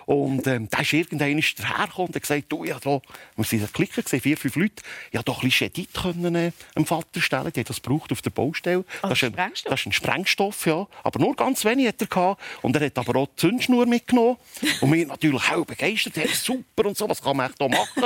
Und 0.07 0.47
ähm, 0.47 0.69
der 0.71 0.81
ist 0.81 0.93
irgendwann 0.93 1.43
dahergekommen 1.59 2.09
und 2.09 2.15
hat 2.15 2.23
gesagt, 2.23 2.45
du, 2.49 2.65
ja, 2.65 2.79
da, 2.79 3.01
wir 3.35 3.45
sind 3.45 3.63
ein 3.63 3.73
Klicker, 3.73 4.03
gesehen, 4.03 4.21
vier, 4.21 4.37
fünf 4.37 4.55
Leute, 4.55 4.83
ja, 5.11 5.21
doch 5.23 5.39
ein 5.39 5.49
bisschen 5.49 5.69
Schedit 5.69 5.95
können 5.95 6.35
äh, 6.37 6.53
dem 6.77 6.87
Vater 6.87 7.21
stellen. 7.21 7.53
Die 7.53 7.61
hat 7.61 7.69
das 7.69 7.83
gebraucht 7.83 8.13
auf 8.13 8.23
der 8.23 8.31
Baustelle. 8.31 8.85
Ah, 9.03 9.09
das, 9.09 9.19
ist 9.19 9.25
ein, 9.25 9.33
Sprengstoff? 9.33 9.71
das 9.71 9.81
ist 9.81 9.87
ein 9.87 9.93
Sprengstoff, 9.93 10.67
ja. 10.67 10.87
Aber 11.03 11.19
nur 11.19 11.35
ganz 11.35 11.65
wenig 11.65 11.89
hat 11.89 12.01
er 12.01 12.07
gehabt. 12.07 12.41
Und 12.63 12.77
er 12.77 12.87
hat 12.87 12.97
aber 12.99 13.19
auch 13.19 13.27
die 13.27 13.37
Zündschnur 13.37 13.85
mitgenommen. 13.87 14.37
Und 14.81 14.93
wir 14.93 15.07
natürlich 15.07 15.51
auch 15.51 15.67
begeistert. 15.67 16.17
Hey, 16.17 16.29
super 16.29 16.87
und 16.87 16.97
so, 16.97 17.09
was 17.09 17.21
kann 17.21 17.37
man 17.37 17.51
echt 17.51 17.59
hier 17.59 17.69
machen? 17.69 18.05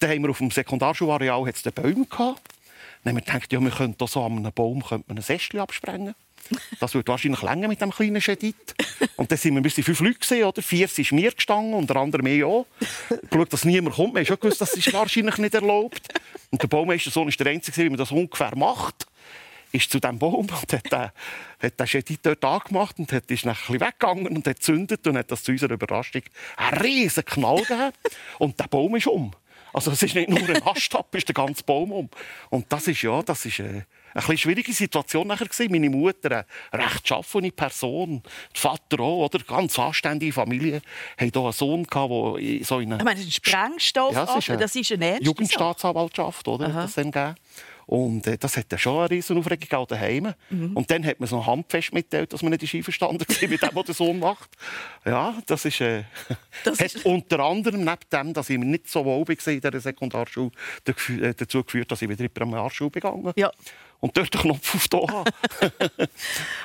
Dann 0.00 0.10
haben 0.10 0.22
wir 0.22 0.30
auf 0.30 0.38
dem 0.38 0.50
Sekundarschulareal 0.50 1.46
Bäume 1.72 2.06
gehabt. 2.06 2.40
Dann 3.04 3.12
haben 3.12 3.16
wir 3.16 3.32
gedacht, 3.32 3.52
ja, 3.52 3.60
wir 3.60 3.70
könnten 3.70 3.96
hier 3.98 4.08
so 4.08 4.24
an 4.24 4.38
einem 4.38 4.52
Baum 4.52 4.84
könnte 4.84 5.04
man 5.06 5.18
ein 5.18 5.22
Sästchen 5.22 5.60
absprengen. 5.60 6.14
Das 6.78 6.94
würde 6.94 7.08
wahrscheinlich 7.08 7.42
länger 7.42 7.68
mit 7.68 7.80
dem 7.80 7.90
kleinen 7.90 8.20
Schedit. 8.20 8.74
Und 9.16 9.30
dann 9.30 9.38
sind 9.38 9.54
wir, 9.54 9.62
wir 9.62 9.70
sind 9.70 9.84
fünf 9.84 10.00
Leute 10.00 10.18
gewesen, 10.18 10.44
oder? 10.44 10.62
Vier 10.62 10.88
sind 10.88 11.12
mir 11.12 11.32
gestanden, 11.32 11.74
unter 11.74 11.96
anderem 11.96 12.26
ich 12.26 12.44
auch. 12.44 12.66
Geschaut, 13.30 13.52
dass 13.52 13.64
niemand 13.64 13.96
kommt. 13.96 14.14
Wir 14.14 14.20
haben 14.20 14.26
schon 14.26 14.40
gewusst, 14.40 14.60
das 14.60 14.74
ist 14.74 14.92
wahrscheinlich 14.92 15.38
nicht 15.38 15.54
erlaubt. 15.54 16.08
Und 16.50 16.62
der 16.62 16.68
Baumeistersohn 16.68 17.28
ist 17.28 17.38
der 17.38 17.48
Einzige, 17.48 17.84
wie 17.84 17.88
man 17.88 17.98
das 17.98 18.10
ungefähr 18.10 18.56
macht. 18.56 19.06
Ist 19.72 19.90
zu 19.90 20.00
diesem 20.00 20.18
Baum 20.18 20.34
und 20.34 20.52
hat 20.52 20.90
den, 20.90 21.10
hat 21.60 21.80
den 21.80 21.86
Schedit 21.86 22.20
dort 22.24 22.44
angemacht 22.44 22.98
und 22.98 23.12
hat, 23.12 23.30
ist 23.30 23.44
dann 23.44 23.52
ein 23.52 23.56
bisschen 23.56 23.80
weggegangen 23.80 24.26
und 24.26 24.46
hat 24.46 24.56
gezündet 24.56 25.06
und 25.06 25.16
hat 25.16 25.30
das 25.30 25.44
zu 25.44 25.52
unserer 25.52 25.74
Überraschung 25.74 26.22
einen 26.56 26.78
riesen 26.78 27.24
Knall 27.24 27.62
gegeben. 27.62 27.92
Und 28.40 28.58
der 28.58 28.66
Baum 28.66 28.96
ist 28.96 29.06
um. 29.06 29.32
Also 29.72 29.92
es 29.92 30.02
ist 30.02 30.14
nicht 30.16 30.28
nur 30.28 30.40
ein 30.40 30.62
Ast 30.66 30.94
ab, 30.96 31.06
es 31.12 31.18
ist 31.18 31.28
der 31.28 31.34
ganze 31.34 31.62
Baum 31.62 31.92
um. 31.92 32.08
Und 32.48 32.66
das 32.72 32.88
ist 32.88 33.02
ja, 33.02 33.22
das 33.22 33.46
ist 33.46 33.60
äh, 33.60 33.82
eine 34.12 34.20
bisschen 34.20 34.38
schwierige 34.38 34.72
Situation 34.72 35.26
nachher 35.28 35.46
gewesen. 35.46 35.70
Meine 35.70 35.90
Mutter, 35.90 36.44
eine 36.70 36.82
recht 36.84 37.06
schaffene 37.06 37.50
Person, 37.52 38.22
der 38.54 38.60
Vater 38.60 39.00
auch, 39.00 39.26
oder 39.26 39.38
ganz 39.40 39.78
anständige 39.78 40.32
Familie, 40.32 40.82
haben 41.18 41.30
hier 41.32 41.42
einen 41.42 41.52
Sohn 41.52 41.84
gehabt, 41.84 42.10
der 42.10 42.64
so 42.64 42.80
in 42.80 42.88
Ich 42.88 42.94
einer 42.94 43.04
meine, 43.04 43.16
das 43.20 43.26
ein 43.26 43.30
Sprengstoff, 43.30 44.14
Ja, 44.14 44.24
es 44.24 44.36
ist 44.36 44.50
eine 44.50 44.58
das 44.58 44.74
ist 44.74 44.92
eine. 44.92 45.22
Jugendstaatsanwaltschaft, 45.22 46.48
oder? 46.48 46.72
Hat 46.72 46.84
das 46.84 46.94
dann 46.94 47.10
gegeben. 47.10 47.34
Und 47.90 48.24
äh, 48.28 48.38
das 48.38 48.56
hat 48.56 48.66
dann 48.68 48.78
schon 48.78 48.98
eine 49.00 49.10
riesen 49.10 49.36
Aufregung 49.36 49.68
gegeben 49.68 49.84
daheim. 49.88 50.32
Mhm. 50.48 50.76
Und 50.76 50.88
dann 50.92 51.04
hat 51.04 51.18
man 51.18 51.28
so 51.28 51.44
handfest 51.44 51.92
mitgeteilt, 51.92 52.32
dass 52.32 52.40
man 52.40 52.52
nicht 52.52 52.72
einverstanden 52.72 53.18
war 53.28 53.48
mit 53.48 53.60
dem, 53.62 53.68
was 53.72 53.84
der 53.84 53.94
Sohn 53.96 54.20
macht. 54.20 54.48
Ja, 55.04 55.34
das 55.46 55.64
ist, 55.64 55.80
äh, 55.80 56.04
Das 56.64 56.78
hat 56.78 56.94
ist- 56.94 57.04
unter 57.04 57.40
anderem 57.40 57.80
neben 57.84 57.96
dem, 58.12 58.32
dass 58.32 58.48
ich 58.48 58.58
mir 58.58 58.64
nicht 58.64 58.88
so 58.88 59.04
wohl 59.04 59.26
war 59.26 59.52
in 59.52 59.60
dieser 59.60 59.80
Sekundarschule, 59.80 60.52
dazu- 60.84 61.20
äh, 61.20 61.34
dazu 61.34 61.64
geführt, 61.64 61.90
dass 61.90 62.00
ich 62.00 62.08
wieder 62.08 62.20
in 62.20 62.26
die 62.26 62.28
Primarschule 62.28 62.90
begangen 62.90 63.32
Ja. 63.34 63.50
Und 63.98 64.16
dort 64.16 64.32
den 64.32 64.40
Knopf 64.40 64.72
auf 64.76 64.86
da 64.88 64.98
habe. 65.08 65.30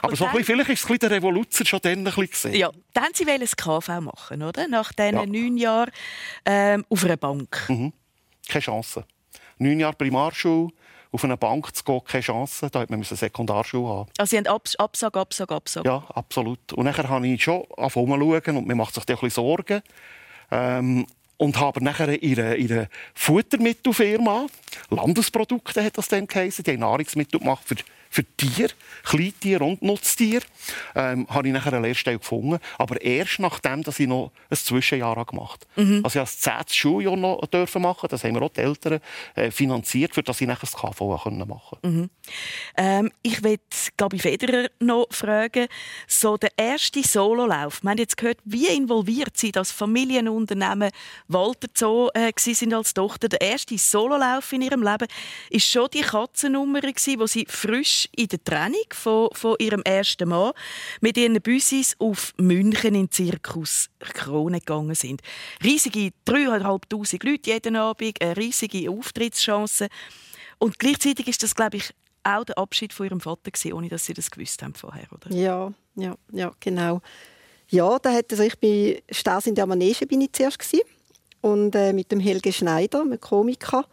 Aber 0.03 0.15
so 0.15 0.25
ein 0.25 0.31
dann- 0.31 0.37
bisschen, 0.37 0.43
vielleicht 0.45 0.69
ist 0.69 0.79
es 0.79 0.85
ein 0.85 0.87
bisschen 0.93 0.99
der 0.99 1.11
Revoluzer 1.11 1.65
schon 1.65 1.79
dann 1.81 1.91
ein 1.99 2.03
bisschen 2.03 2.27
gesehen. 2.29 2.53
Ja, 2.55 2.69
dann 2.93 3.09
sie 3.13 3.25
wollen 3.25 3.41
das 3.41 3.55
KV 3.57 3.99
machen, 4.01 4.43
oder? 4.43 4.67
Nach 4.67 4.93
diesen 4.93 5.15
Ja. 5.15 5.25
neun 5.25 5.57
Jahren 5.57 5.91
ähm, 6.45 6.85
auf 6.87 7.03
einer 7.03 7.17
Bank. 7.17 7.65
Keine 7.67 7.91
Chance. 8.63 9.05
Neun 9.57 9.79
Jahre 9.79 9.95
Primarschule, 9.95 10.69
auf 11.15 11.23
eine 11.23 11.37
Bank 11.37 11.75
zu 11.75 11.83
gehen, 11.83 12.01
keine 12.05 12.21
Chance. 12.21 12.69
Da 12.69 12.81
hat 12.81 12.89
man 12.89 12.99
eine 12.99 13.05
Sekundarschule 13.05 13.87
haben. 13.87 14.09
Also 14.17 14.29
sie 14.29 14.37
haben 14.37 14.47
Abs 14.47 14.75
Absage, 14.75 15.19
Absage, 15.19 15.55
Absage. 15.55 15.87
Ja, 15.89 16.03
absolut. 16.13 16.73
Und 16.73 16.85
nachher 16.85 17.09
habe 17.09 17.27
ich 17.27 17.41
schon 17.41 17.63
angefangen 17.77 18.57
und 18.57 18.67
mir 18.67 18.75
macht 18.75 18.93
sich 18.93 19.05
dann 19.05 19.15
ein 19.15 19.21
bisschen 19.21 19.43
Sorgen. 19.43 19.81
Ähm, 20.51 21.07
und 21.37 21.59
habe 21.59 21.83
nachher 21.83 22.21
ihre, 22.21 22.55
ihre 22.55 22.87
Futtermittelfirma, 23.13 24.47
Landesprodukte 24.89 25.83
hat 25.83 25.97
das 25.97 26.07
dann 26.07 26.27
geheißen, 26.27 26.63
die 26.63 26.71
haben 26.71 26.79
Nahrungsmittel 26.79 27.39
gemacht 27.39 27.63
für, 27.65 27.75
für 28.15 28.23
Tiere, 28.37 28.71
Kleintiere 29.03 29.63
und 29.65 29.81
Nutztiere, 29.81 30.45
ähm, 30.95 31.27
habe 31.29 31.49
ich 31.49 31.53
nachher 31.53 31.73
eine 31.73 31.85
Lehrstelle 31.85 32.17
gefunden. 32.17 32.59
Aber 32.77 33.01
erst 33.01 33.39
nachdem, 33.39 33.83
dass 33.83 33.99
ich 33.99 34.07
noch 34.07 34.31
ein 34.49 34.55
Zwischenjahr 34.55 35.25
gemacht 35.25 35.67
habe. 35.75 36.01
Also 36.03 36.07
ich 36.07 36.15
habe 36.15 36.19
das 36.21 36.39
zehnte 36.39 36.73
Schuljahr 36.73 37.17
noch 37.17 37.45
dürfen 37.47 37.81
machen, 37.81 38.07
das 38.09 38.23
haben 38.23 38.35
wir 38.35 38.41
auch 38.41 38.53
die 38.53 38.61
Eltern 38.61 39.01
äh, 39.35 39.51
finanziert, 39.51 40.15
für 40.15 40.23
das 40.23 40.39
ich 40.39 40.47
nachher 40.47 40.61
das 40.61 40.73
KV 40.73 41.21
können 41.23 41.45
machen 41.45 41.77
konnte. 41.81 42.09
Ähm, 42.77 43.11
ich 43.21 43.43
will 43.43 43.57
Gabi 43.97 44.19
Federer 44.19 44.69
noch 44.79 45.07
fragen, 45.11 45.67
so 46.07 46.37
der 46.37 46.51
erste 46.55 47.03
Sololauf. 47.03 47.83
Wir 47.83 47.91
haben 47.91 47.97
jetzt 47.97 48.15
gehört, 48.15 48.37
wie 48.45 48.67
involviert 48.67 49.35
Sie 49.35 49.51
das 49.51 49.71
Familienunternehmen 49.71 50.91
Walter 51.27 51.67
Zoo 51.73 52.09
äh, 52.13 52.31
sind 52.37 52.73
als 52.73 52.93
Tochter. 52.93 53.27
Der 53.27 53.41
erste 53.41 53.77
Sololauf 53.77 54.53
in 54.53 54.61
Ihrem 54.61 54.83
Leben 54.83 55.07
ist 55.49 55.69
schon 55.69 55.89
die 55.93 56.01
Katzennummer 56.01 56.79
wo 56.81 57.27
Sie 57.27 57.45
frisch 57.49 58.04
in 58.15 58.27
der 58.27 58.43
Trennung 58.43 58.85
von, 58.91 59.29
von 59.33 59.55
Ihrem 59.59 59.81
ersten 59.83 60.29
Mann 60.29 60.51
mit 61.01 61.17
Ihren 61.17 61.41
Büssis 61.41 61.95
auf 61.99 62.33
München 62.37 62.95
in 62.95 63.11
Zirkus 63.11 63.89
Krone 63.99 64.59
gegangen 64.59 64.95
sind. 64.95 65.21
Riesige 65.63 66.11
3'500 66.27 67.29
Leute 67.29 67.49
jeden 67.49 67.75
Abend, 67.75 68.17
riesige 68.37 68.89
Auftrittschance. 68.89 69.87
Und 70.57 70.79
gleichzeitig 70.79 71.27
ist 71.27 71.43
das, 71.43 71.55
glaube 71.55 71.77
ich, 71.77 71.93
auch 72.23 72.43
der 72.43 72.57
Abschied 72.57 72.93
von 72.93 73.05
ihrem 73.05 73.21
Vater 73.21 73.51
gewesen, 73.51 73.73
ohne 73.73 73.89
dass 73.89 74.05
sie 74.05 74.13
das 74.13 74.31
gewusst 74.31 74.61
haben 74.63 74.73
vorher, 74.73 75.07
oder? 75.11 75.35
Ja, 75.35 75.71
ja, 75.95 76.15
ja, 76.31 76.51
genau. 76.59 77.01
Ja, 77.69 77.99
da 77.99 78.11
hat, 78.11 78.31
also 78.31 78.43
ich 78.43 78.57
bin 78.59 78.97
Stars 79.11 79.47
in 79.47 79.55
der 79.55 79.65
Manege 79.65 80.05
bin 80.05 80.21
ich 80.21 80.31
zuerst 80.33 80.59
gewesen. 80.59 80.81
und 81.41 81.75
äh, 81.75 81.93
mit 81.93 82.11
dem 82.11 82.19
Helge 82.19 82.51
Schneider, 82.51 83.01
einem 83.01 83.19
Komiker. 83.19 83.85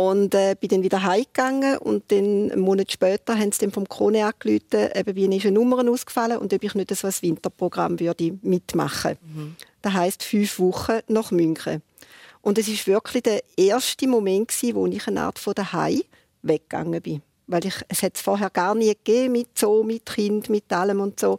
Und 0.00 0.34
äh, 0.34 0.56
bin 0.58 0.70
dann 0.70 0.82
wieder 0.82 1.02
heimgegangen 1.02 1.76
und 1.76 2.10
dann 2.10 2.50
einen 2.50 2.60
Monat 2.60 2.90
später 2.90 3.38
haben 3.38 3.52
sie 3.52 3.60
dann 3.60 3.70
vom 3.70 3.86
Krone 3.86 4.24
angerufen, 4.24 4.88
eben 4.94 5.14
wie 5.14 5.36
ist 5.36 5.44
eine 5.44 5.52
Nummer 5.52 5.86
ausgefallen 5.86 6.38
und 6.38 6.54
ob 6.54 6.62
ich 6.62 6.74
nicht 6.74 6.96
so 6.96 7.06
ein 7.06 7.12
Winterprogramm 7.20 8.00
würde 8.00 8.38
mitmachen. 8.40 9.18
Das 9.82 9.92
heisst 9.92 10.22
fünf 10.22 10.58
Wochen 10.58 11.00
nach 11.08 11.32
München. 11.32 11.82
Und 12.40 12.56
es 12.56 12.68
ist 12.68 12.86
wirklich 12.86 13.24
der 13.24 13.42
erste 13.58 14.08
Moment 14.08 14.48
gewesen, 14.48 14.74
wo 14.74 14.86
ich 14.86 15.06
eine 15.06 15.20
Art 15.20 15.38
von 15.38 15.52
daheim 15.52 16.00
weggegangen 16.40 17.02
bin, 17.02 17.20
weil 17.46 17.66
ich 17.66 17.74
es 17.88 18.02
hat 18.02 18.16
es 18.16 18.22
vorher 18.22 18.48
gar 18.48 18.74
nie 18.74 18.94
gegeben 18.94 19.32
mit 19.32 19.58
so 19.58 19.82
mit 19.82 20.06
Kind, 20.06 20.48
mit 20.48 20.72
allem 20.72 21.00
und 21.00 21.20
so. 21.20 21.38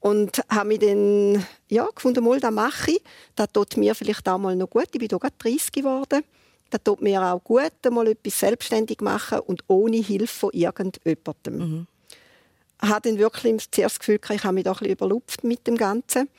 Und 0.00 0.42
habe 0.48 0.68
mich 0.68 0.78
dann 0.78 1.44
ja, 1.68 1.86
gefunden, 1.94 2.24
mal, 2.24 2.40
das 2.40 2.52
mache 2.52 2.92
ich. 2.92 3.02
Das 3.36 3.52
tut 3.52 3.76
mir 3.76 3.94
vielleicht 3.94 4.26
auch 4.30 4.38
mal 4.38 4.56
noch 4.56 4.70
gut. 4.70 4.86
Ich 4.92 4.98
bin 4.98 5.10
hier 5.10 5.18
gerade 5.18 5.34
30 5.38 5.72
geworden. 5.72 6.24
Das 6.72 6.82
tut 6.82 7.02
mir 7.02 7.22
auch 7.22 7.44
gut, 7.44 7.70
mal 7.90 8.08
etwas 8.08 8.40
selbstständig 8.40 9.02
machen 9.02 9.40
und 9.40 9.62
ohne 9.68 9.98
Hilfe 9.98 10.26
von 10.26 10.50
irgendjemandem. 10.54 11.58
Mhm. 11.58 11.86
habe 12.80 13.10
dann 13.10 13.18
wirklich 13.18 13.70
zuerst 13.70 13.96
das 13.96 13.98
Gefühl, 13.98 14.18
ich 14.34 14.42
habe 14.42 14.54
mich 14.54 14.64
da 14.64 14.72
ein 14.72 14.78
bisschen 14.78 14.92
überlupft 14.92 15.44
mit 15.44 15.66
dem 15.66 15.76
Ganzen. 15.76 16.30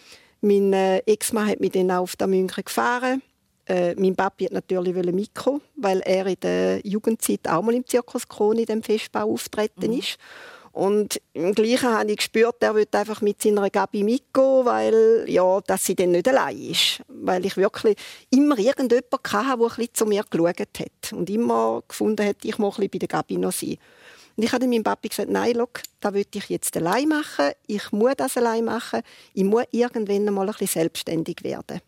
Mein 0.41 0.73
äh, 0.73 0.97
Ex-Mann 1.05 1.47
hat 1.47 1.59
mich 1.59 1.73
dann 1.73 1.91
auch 1.91 2.01
auf 2.01 2.15
der 2.15 2.25
München 2.25 2.63
gefahren. 2.63 3.21
Äh, 3.67 3.93
mein 3.93 4.15
Papi 4.15 4.45
hat 4.45 4.53
natürlich 4.53 4.95
mitkommen, 4.95 5.61
weil 5.75 5.99
er 5.99 6.25
in 6.25 6.39
der 6.41 6.81
Jugendzeit 6.83 7.47
auch 7.47 7.61
mal 7.61 7.75
im 7.75 7.85
Zirkus 7.85 8.27
Krone 8.27 8.61
in 8.61 8.65
dem 8.65 8.81
Festbau 8.81 9.31
auftreten 9.31 9.93
ist. 9.93 10.17
Und 10.73 11.21
im 11.33 11.53
Gleichen 11.53 11.89
habe 11.89 12.09
ich 12.09 12.17
gespürt, 12.17 12.55
er 12.61 12.73
will 12.73 12.87
einfach 12.91 13.21
mit 13.21 13.39
seiner 13.39 13.69
Gabi 13.69 14.03
mitgehen, 14.03 14.65
weil 14.65 15.23
ja, 15.27 15.61
dass 15.61 15.85
sie 15.85 15.93
dann 15.93 16.11
nicht 16.11 16.27
allein 16.27 16.57
ist. 16.57 17.03
Weil 17.07 17.45
ich 17.45 17.55
wirklich 17.57 17.95
immer 18.31 18.57
irgendjemanden 18.57 19.11
hatte, 19.31 19.57
der 19.59 19.77
ein 19.77 19.87
zu 19.93 20.05
mir 20.07 20.25
geschaut 20.27 20.79
hat. 20.79 21.13
Und 21.13 21.29
immer 21.29 21.83
gefunden 21.87 22.25
hat, 22.27 22.37
ich 22.43 22.57
muss 22.57 22.77
bei 22.77 22.87
der 22.87 23.07
Gabi 23.07 23.37
noch 23.37 23.51
sein. 23.51 23.77
Und 24.35 24.43
ich 24.43 24.51
habe 24.51 24.67
meinem 24.67 24.83
Papi 24.83 25.09
gesagt, 25.09 25.29
nein, 25.29 25.53
schau, 25.55 25.69
das 25.99 26.13
will 26.13 26.25
ich 26.33 26.49
jetzt 26.49 26.75
allein 26.75 27.07
machen. 27.07 27.51
Ich 27.67 27.91
muss 27.91 28.13
das 28.17 28.35
allein 28.35 28.65
machen. 28.65 29.01
Ich 29.35 29.43
muss 29.43 29.65
irgendwann 29.69 30.33
mal 30.33 30.49
ein 30.49 30.67
selbstständig 30.67 31.43
werden. 31.43 31.81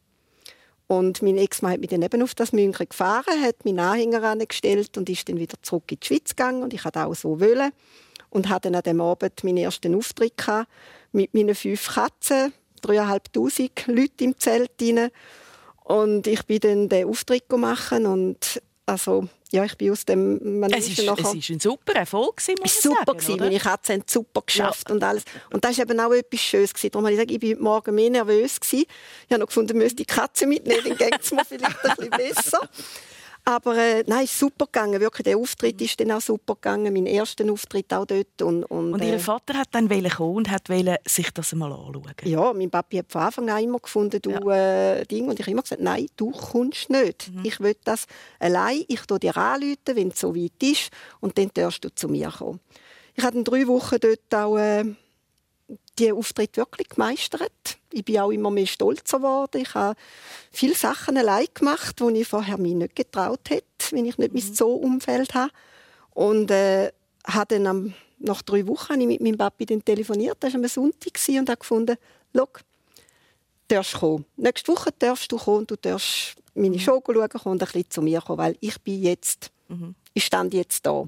Und 0.85 1.23
mein 1.23 1.39
Ex-Mann 1.39 1.73
hat 1.73 1.79
mich 1.79 1.89
dann 1.89 2.03
eben 2.03 2.21
auf 2.21 2.35
das 2.35 2.53
München 2.53 2.87
gefahren, 2.87 3.41
hat 3.41 3.65
meinen 3.65 3.79
Anhänger 3.79 4.21
angestellt 4.21 4.95
und 4.95 5.09
ist 5.09 5.27
dann 5.27 5.39
wieder 5.39 5.57
zurück 5.63 5.91
in 5.91 5.99
die 5.99 6.05
Schweiz 6.05 6.35
gegangen. 6.35 6.61
Und 6.61 6.75
ich 6.75 6.83
hatte 6.83 7.03
auch 7.03 7.15
so 7.15 7.39
wollen. 7.39 7.71
Und 8.35 8.49
hatte 8.49 8.67
an 8.67 8.81
dem 8.83 8.99
Abend 8.99 9.43
meinen 9.45 9.57
ersten 9.57 9.95
Auftritt 9.95 10.37
gehabt, 10.37 10.69
mit 11.13 11.33
meinen 11.33 11.55
fünf 11.55 11.93
Katzen, 11.93 12.51
dreieinhalbtausend 12.81 13.87
Leute 13.87 14.25
im 14.25 14.37
Zelt 14.37 14.71
drin. 14.79 15.09
Und 15.85 16.27
ich 16.27 16.43
bin 16.45 16.59
dann 16.59 16.89
den 16.89 17.07
Auftritt 17.07 17.49
machen 17.51 18.05
und 18.05 18.61
also, 18.85 19.27
ja, 19.51 19.63
ich 19.63 19.77
bin 19.77 19.91
aus 19.91 20.05
dem 20.05 20.59
man 20.59 20.71
Es 20.71 20.87
ist, 20.87 20.99
es 20.99 21.33
ist 21.33 21.49
ein 21.49 21.59
super 21.59 21.93
Erfolg 21.93 22.37
gewesen, 22.37 22.57
muss 22.61 22.83
man 22.83 22.95
super 22.95 23.05
sagen, 23.05 23.17
gewesen. 23.19 23.39
Meine 23.39 23.59
Katzen 23.59 23.93
haben 23.93 24.03
es 24.05 24.13
super 24.13 24.43
geschafft 24.45 24.91
und 24.91 25.03
alles. 25.03 25.23
Und 25.51 25.63
das 25.63 25.71
ist 25.71 25.79
eben 25.79 25.99
auch 25.99 26.11
etwas 26.11 26.39
Schönes 26.41 26.73
gewesen. 26.73 26.91
Darum 26.91 27.05
habe 27.05 27.13
ich 27.13 27.17
gesagt, 27.17 27.31
ich 27.31 27.39
bin 27.39 27.51
heute 27.51 27.63
Morgen 27.63 27.95
mehr 27.95 28.09
nervös 28.09 28.59
gewesen. 28.59 28.85
Ich 29.27 29.31
habe 29.31 29.39
noch 29.39 29.47
gefunden, 29.47 29.77
ich 29.77 29.83
müsste 29.83 29.95
die 29.95 30.05
Katze 30.05 30.45
mitnehmen, 30.45 30.83
dann 30.83 30.97
geht 30.97 31.21
es 31.21 31.31
mir 31.31 31.45
vielleicht 31.45 31.85
ein 31.85 31.95
bisschen 31.95 32.09
besser. 32.11 32.69
Aber 33.47 33.77
äh, 33.77 34.03
nein, 34.07 34.23
ist 34.23 34.39
super 34.39 34.65
gegangen. 34.65 34.99
Wirklich, 34.99 35.23
der 35.23 35.37
Auftritt 35.37 35.79
ist 35.79 35.99
dann 35.99 36.11
auch 36.11 36.21
super 36.21 36.55
gegangen. 36.55 36.91
Mein 36.91 37.05
erster 37.05 37.49
Auftritt 37.51 37.93
auch 37.93 38.05
dort. 38.05 38.41
Und, 38.41 38.63
und, 38.63 38.93
Und 38.93 39.01
äh, 39.01 39.11
Ihr 39.11 39.19
Vater 39.19 39.53
hat 39.53 39.67
dann 39.71 39.87
kommen 39.87 40.35
und 40.35 40.49
hat 40.49 40.67
sich 41.07 41.31
das 41.31 41.53
einmal 41.53 41.71
anschauen. 41.71 42.15
Ja, 42.23 42.51
mein 42.53 42.71
Papi 42.71 42.97
hat 42.97 43.11
von 43.11 43.21
Anfang 43.21 43.49
an 43.51 43.63
immer 43.63 43.77
gefunden, 43.77 44.19
du 44.19 44.31
äh, 44.49 45.05
Ding. 45.05 45.27
Und 45.27 45.39
ich 45.39 45.45
habe 45.45 45.51
immer 45.51 45.61
gesagt, 45.61 45.81
nein, 45.81 46.07
du 46.17 46.31
kommst 46.31 46.89
nicht. 46.89 47.31
Ich 47.43 47.59
will 47.59 47.75
das 47.83 48.05
allein. 48.39 48.83
Ich 48.87 49.01
tue 49.01 49.19
dir 49.19 49.37
anrufen, 49.37 49.77
wenn 49.93 50.07
es 50.07 50.19
so 50.19 50.35
weit 50.35 50.63
ist. 50.63 50.89
Und 51.19 51.37
dann 51.37 51.51
darfst 51.53 51.83
du 51.83 51.93
zu 51.93 52.07
mir 52.07 52.31
kommen. 52.31 52.59
Ich 53.13 53.23
habe 53.23 53.35
dann 53.35 53.43
drei 53.43 53.67
Wochen 53.67 53.97
dort 54.01 54.33
auch 54.33 54.57
äh, 54.57 54.85
die 55.97 56.11
Auftritt 56.11 56.57
wirklich 56.57 56.89
gemeistert. 56.89 57.77
Ich 57.91 58.05
bin 58.05 58.19
auch 58.19 58.31
immer 58.31 58.51
mehr 58.51 58.67
stolzer 58.67 59.17
geworden. 59.17 59.61
Ich 59.61 59.73
habe 59.73 59.97
viele 60.51 60.75
Sachen 60.75 61.17
allein 61.17 61.47
gemacht, 61.53 61.99
die 61.99 62.21
ich 62.21 62.27
vorher 62.27 62.57
mir 62.57 62.75
nicht 62.75 62.95
getraut 62.95 63.49
hätte, 63.49 63.65
wenn 63.91 64.05
ich 64.05 64.17
nicht 64.17 64.33
mhm. 64.33 64.39
mein 64.39 64.53
Zoo-Umfeld 64.53 65.33
habe. 65.33 65.51
Und 66.13 66.51
äh, 66.51 66.91
habe 67.25 67.55
dann 67.55 67.67
am, 67.67 67.93
nach 68.19 68.41
drei 68.41 68.67
Wochen 68.67 68.93
habe 68.93 69.01
ich 69.01 69.07
mit 69.07 69.21
meinem 69.21 69.37
Papi 69.37 69.65
dann 69.65 69.83
telefoniert. 69.83 70.37
Das 70.39 70.53
war 70.53 70.61
am 70.61 70.67
Sonntag 70.67 71.13
und 71.27 71.49
habe 71.49 71.57
gefunden, 71.57 71.97
schau, 72.35 72.45
du 72.45 73.75
darfst 73.75 73.93
kommen. 73.95 74.25
Nächste 74.37 74.71
Woche 74.71 74.91
darfst 74.97 75.31
du 75.31 75.37
kommen 75.37 75.59
und 75.59 75.71
du 75.71 75.75
darfst 75.75 76.35
meine 76.53 76.79
Show 76.79 77.01
schauen 77.05 77.17
und 77.17 77.45
ein 77.45 77.57
bisschen 77.57 77.89
zu 77.89 78.01
mir 78.01 78.21
kommen, 78.21 78.37
weil 78.37 78.57
ich 78.59 78.79
bin 78.81 79.01
jetzt, 79.01 79.51
mhm. 79.67 79.95
ich 80.13 80.25
stand 80.25 80.53
jetzt 80.53 80.85
da. 80.85 81.05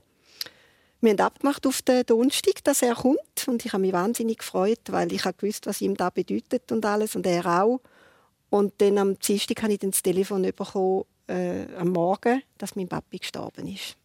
Wir 1.00 1.12
haben 1.12 1.20
abgemacht 1.20 1.68
auf 1.68 1.82
den 1.84 2.06
Donnerstag, 2.06 2.64
dass 2.64 2.82
er 2.82 2.96
kommt 2.96 3.48
und 3.48 3.64
ich 3.66 3.74
habe 3.74 3.82
mich 3.82 3.94
wahnsinnig 3.94 4.40
gefreut, 4.40 4.80
weil 4.88 5.12
ich 5.14 5.24
gewusst, 5.24 5.68
was 5.68 5.82
ihm 5.82 5.96
da 5.96 6.10
bedeutet 6.10 6.72
und 6.72 6.86
alles 6.86 7.16
und 7.16 7.28
er 7.28 7.46
auch. 7.46 7.80
Und 8.50 8.74
dann 8.80 8.98
am 8.98 9.20
Dienstag 9.20 9.62
habe 9.62 9.74
ich 9.74 9.80
dann 9.80 9.92
das 9.92 10.02
Telefon 10.02 10.42
bekommen, 10.42 11.04
äh, 11.28 11.66
am 11.78 11.90
Morgen, 11.90 12.42
dass 12.58 12.76
mein 12.76 12.88
Papi 12.88 13.20
gestorben 13.20 13.68
ist. 13.68 13.96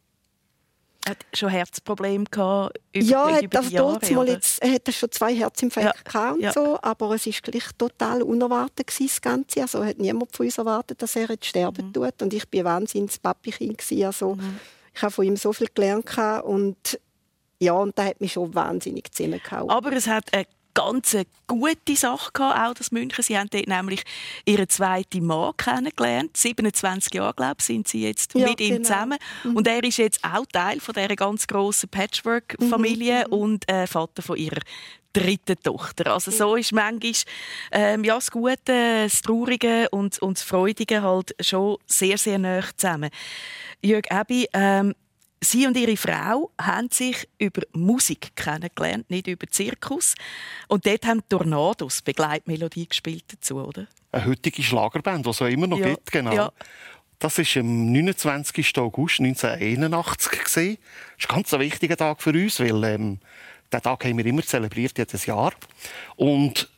Er 1.05 1.12
hat 1.12 1.26
schon 1.32 1.49
Herzprobleme 1.49 2.24
gehabt 2.30 2.78
über, 2.93 3.05
ja, 3.05 3.26
über 3.26 3.36
hat, 3.36 3.57
also 3.57 3.68
die 3.68 3.74
Jahre, 3.74 4.14
mal 4.14 4.28
jetzt, 4.28 4.62
er 4.62 4.72
hatte 4.72 4.93
schon 4.93 5.11
zwei 5.11 5.34
Herzinfarkte 5.34 6.11
ja, 6.14 6.30
und 6.30 6.40
ja. 6.40 6.53
so, 6.53 6.78
aber 6.80 7.14
es 7.14 7.26
ist 7.26 7.43
gleich 7.43 7.64
total 7.76 8.22
unerwartet 8.22 8.86
gewesen, 8.86 9.09
das 9.09 9.20
Ganze. 9.20 9.62
Also 9.62 9.84
hat 9.84 9.99
niemand 9.99 10.34
von 10.34 10.47
uns 10.47 10.59
erwartet, 10.59 11.03
dass 11.03 11.16
er 11.16 11.28
jetzt 11.30 11.47
sterben 11.47 11.88
mhm. 11.88 11.93
tut 11.93 12.22
und 12.22 12.32
ich 12.32 12.49
bin 12.49 12.64
wahnsinnig 12.64 13.20
Papi-Kind 13.20 13.82
also 14.05 14.36
mhm. 14.36 14.61
Ich 14.95 15.03
habe 15.03 15.12
von 15.12 15.24
ihm 15.24 15.36
so 15.36 15.53
viel 15.53 15.68
gelernt 15.74 16.18
und 16.45 17.01
ja, 17.59 17.74
und 17.74 17.97
da 17.97 18.05
hat 18.07 18.20
mich 18.20 18.32
schon 18.32 18.55
wahnsinnig 18.55 19.12
zusammengehauen. 19.12 19.70
Aber 19.70 19.93
es 19.93 20.09
hat 20.09 20.34
eine 20.34 20.47
ganz 20.75 21.16
gute 21.47 21.97
Sache 21.97 22.31
gehabt, 22.33 22.59
auch 22.59 22.75
das 22.75 22.93
München. 22.93 23.23
Sie 23.23 23.39
haben 23.39 23.49
dort 23.51 23.68
nämlich 23.68 24.03
ihren 24.45 24.68
zweiten 24.68 25.25
Mann 25.25 25.57
kennengelernt. 25.57 26.37
27 26.37 27.14
Jahre, 27.14 27.35
glaube 27.35 27.57
ich, 27.59 27.66
sind 27.66 27.89
sie 27.89 28.03
jetzt 28.03 28.35
ja, 28.35 28.49
mit 28.49 28.61
ihm 28.61 28.77
genau. 28.77 28.89
zusammen. 28.89 29.18
Mhm. 29.45 29.57
Und 29.57 29.66
er 29.66 29.83
ist 29.85 29.99
jetzt 29.99 30.25
auch 30.25 30.47
Teil 30.47 30.81
von 30.81 30.95
dieser 30.95 31.16
ganz 31.16 31.47
grossen 31.47 31.89
Patchwork-Familie 31.89 33.25
mhm. 33.27 33.33
und 33.33 33.68
äh, 33.70 33.87
Vater 33.87 34.23
von 34.23 34.37
ihrer 34.37 34.61
dritten 35.12 35.57
Tochter. 35.62 36.12
Also 36.12 36.31
so 36.31 36.57
ist 36.57 36.73
manchmal 36.73 37.12
ähm, 37.70 38.05
ja, 38.05 38.14
das 38.14 38.31
Gute, 38.31 38.57
das 39.05 39.20
Traurige 39.20 39.89
und, 39.91 40.18
und 40.20 40.39
das 40.39 40.43
Freudige 40.43 41.03
halt 41.03 41.35
schon 41.41 41.77
sehr, 41.87 42.18
sehr 42.18 42.39
nah 42.39 42.62
zusammen. 42.77 43.11
Jörg 43.83 44.05
Ebi, 44.11 44.49
ähm, 44.55 44.95
Sie 45.45 45.66
und 45.66 45.76
Ihre 45.76 45.97
Frau 45.97 46.53
haben 46.61 46.88
sich 46.90 47.28
über 47.38 47.62
Musik 47.72 48.36
kennengelernt, 48.36 49.11
nicht 49.11 49.26
über 49.26 49.49
Zirkus. 49.49 50.14
Und 50.68 50.86
dort 50.86 51.05
haben 51.05 51.20
Tornados 51.28 52.01
Begleitmelodie 52.01 52.86
gespielt 52.86 53.24
dazu, 53.26 53.57
oder? 53.57 53.88
Eine 54.12 54.26
heutige 54.26 54.62
Schlagerband, 54.62 55.26
die 55.26 55.30
es 55.30 55.40
immer 55.40 55.66
noch 55.66 55.78
ja. 55.78 55.88
gibt, 55.88 56.12
genau. 56.12 56.32
Ja. 56.32 56.53
Das 57.18 57.38
war 57.38 57.61
am 57.61 57.90
29. 57.90 58.78
August 58.78 59.20
1981. 59.20 60.40
Das 60.45 60.57
ist 60.57 61.30
ein 61.30 61.34
ganz 61.34 61.53
wichtiger 61.53 61.97
Tag 61.97 62.22
für 62.22 62.30
uns, 62.30 62.61
weil 62.61 62.84
ähm, 62.84 63.18
diesen 63.72 63.82
Tag 63.82 64.05
haben 64.05 64.18
wir 64.18 64.26
immer 64.26 64.43
zelebriert, 64.43 64.97
jedes 64.97 65.26
Jahr. 65.26 65.53
Und 66.14 66.72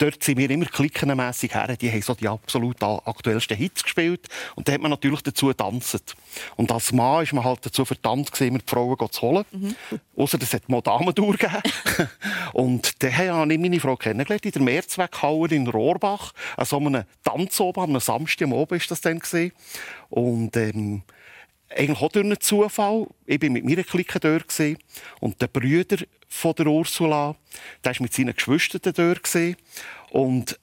dort 0.00 0.22
sind 0.22 0.38
wir 0.38 0.50
immer 0.50 0.64
klickenmässig 0.64 1.54
her. 1.54 1.76
Die 1.76 1.90
haben 1.90 2.02
so 2.02 2.14
die 2.14 2.28
absolut 2.28 2.82
aktuellsten 2.82 3.56
Hits 3.56 3.82
gespielt. 3.82 4.28
Und 4.54 4.66
da 4.66 4.72
hat 4.72 4.80
man 4.80 4.90
natürlich 4.90 5.22
dazu 5.22 5.46
getanzt. 5.46 6.16
Und 6.56 6.72
als 6.72 6.92
Mann 6.92 7.22
ist 7.22 7.32
man 7.32 7.44
halt 7.44 7.64
dazu 7.64 7.84
verdammt 7.84 8.32
gewesen, 8.32 8.58
die 8.58 8.70
Frauen 8.70 8.96
zu 9.10 9.20
holen. 9.20 9.44
Mhm. 9.50 9.74
Außer 10.16 10.38
es 10.40 10.54
hat 10.54 10.68
mal 10.68 10.80
Damen 10.80 11.14
durchgegeben. 11.14 11.62
und 12.52 13.02
dann 13.02 13.16
habe 13.16 13.52
ich 13.52 13.60
meine 13.60 13.80
Frau 13.80 13.96
kennengelernt 13.96 14.46
in 14.46 14.52
der 14.52 14.62
Mehrzweckhalle 14.62 15.54
in 15.54 15.68
Rohrbach. 15.68 16.32
An 16.56 16.64
so 16.64 16.78
einem 16.78 17.04
Tanz 17.22 17.60
oben, 17.60 17.94
am 17.94 18.00
Samstag 18.00 18.46
am 18.46 18.52
Oben 18.52 18.76
ist 18.76 18.90
das 18.90 19.00
dann. 19.00 19.20
Und, 20.08 20.56
ähm, 20.56 21.02
eigentlich 21.70 22.00
auch 22.00 22.12
durch 22.12 22.24
einen 22.24 22.40
Zufall. 22.40 23.06
Ich 23.26 23.40
war 23.42 23.50
mit 23.50 23.64
meiner 23.64 23.84
Clique 23.84 24.20
dort. 24.20 24.60
Und 25.20 25.40
der 25.40 25.46
Brüder 25.46 25.98
von 26.28 26.54
der 26.54 26.66
Ursula, 26.66 27.36
der 27.84 27.94
war 27.94 28.02
mit 28.02 28.12
seinen 28.12 28.34
Geschwistern 28.34 28.92
dort. 28.94 29.56
Und 30.10 30.58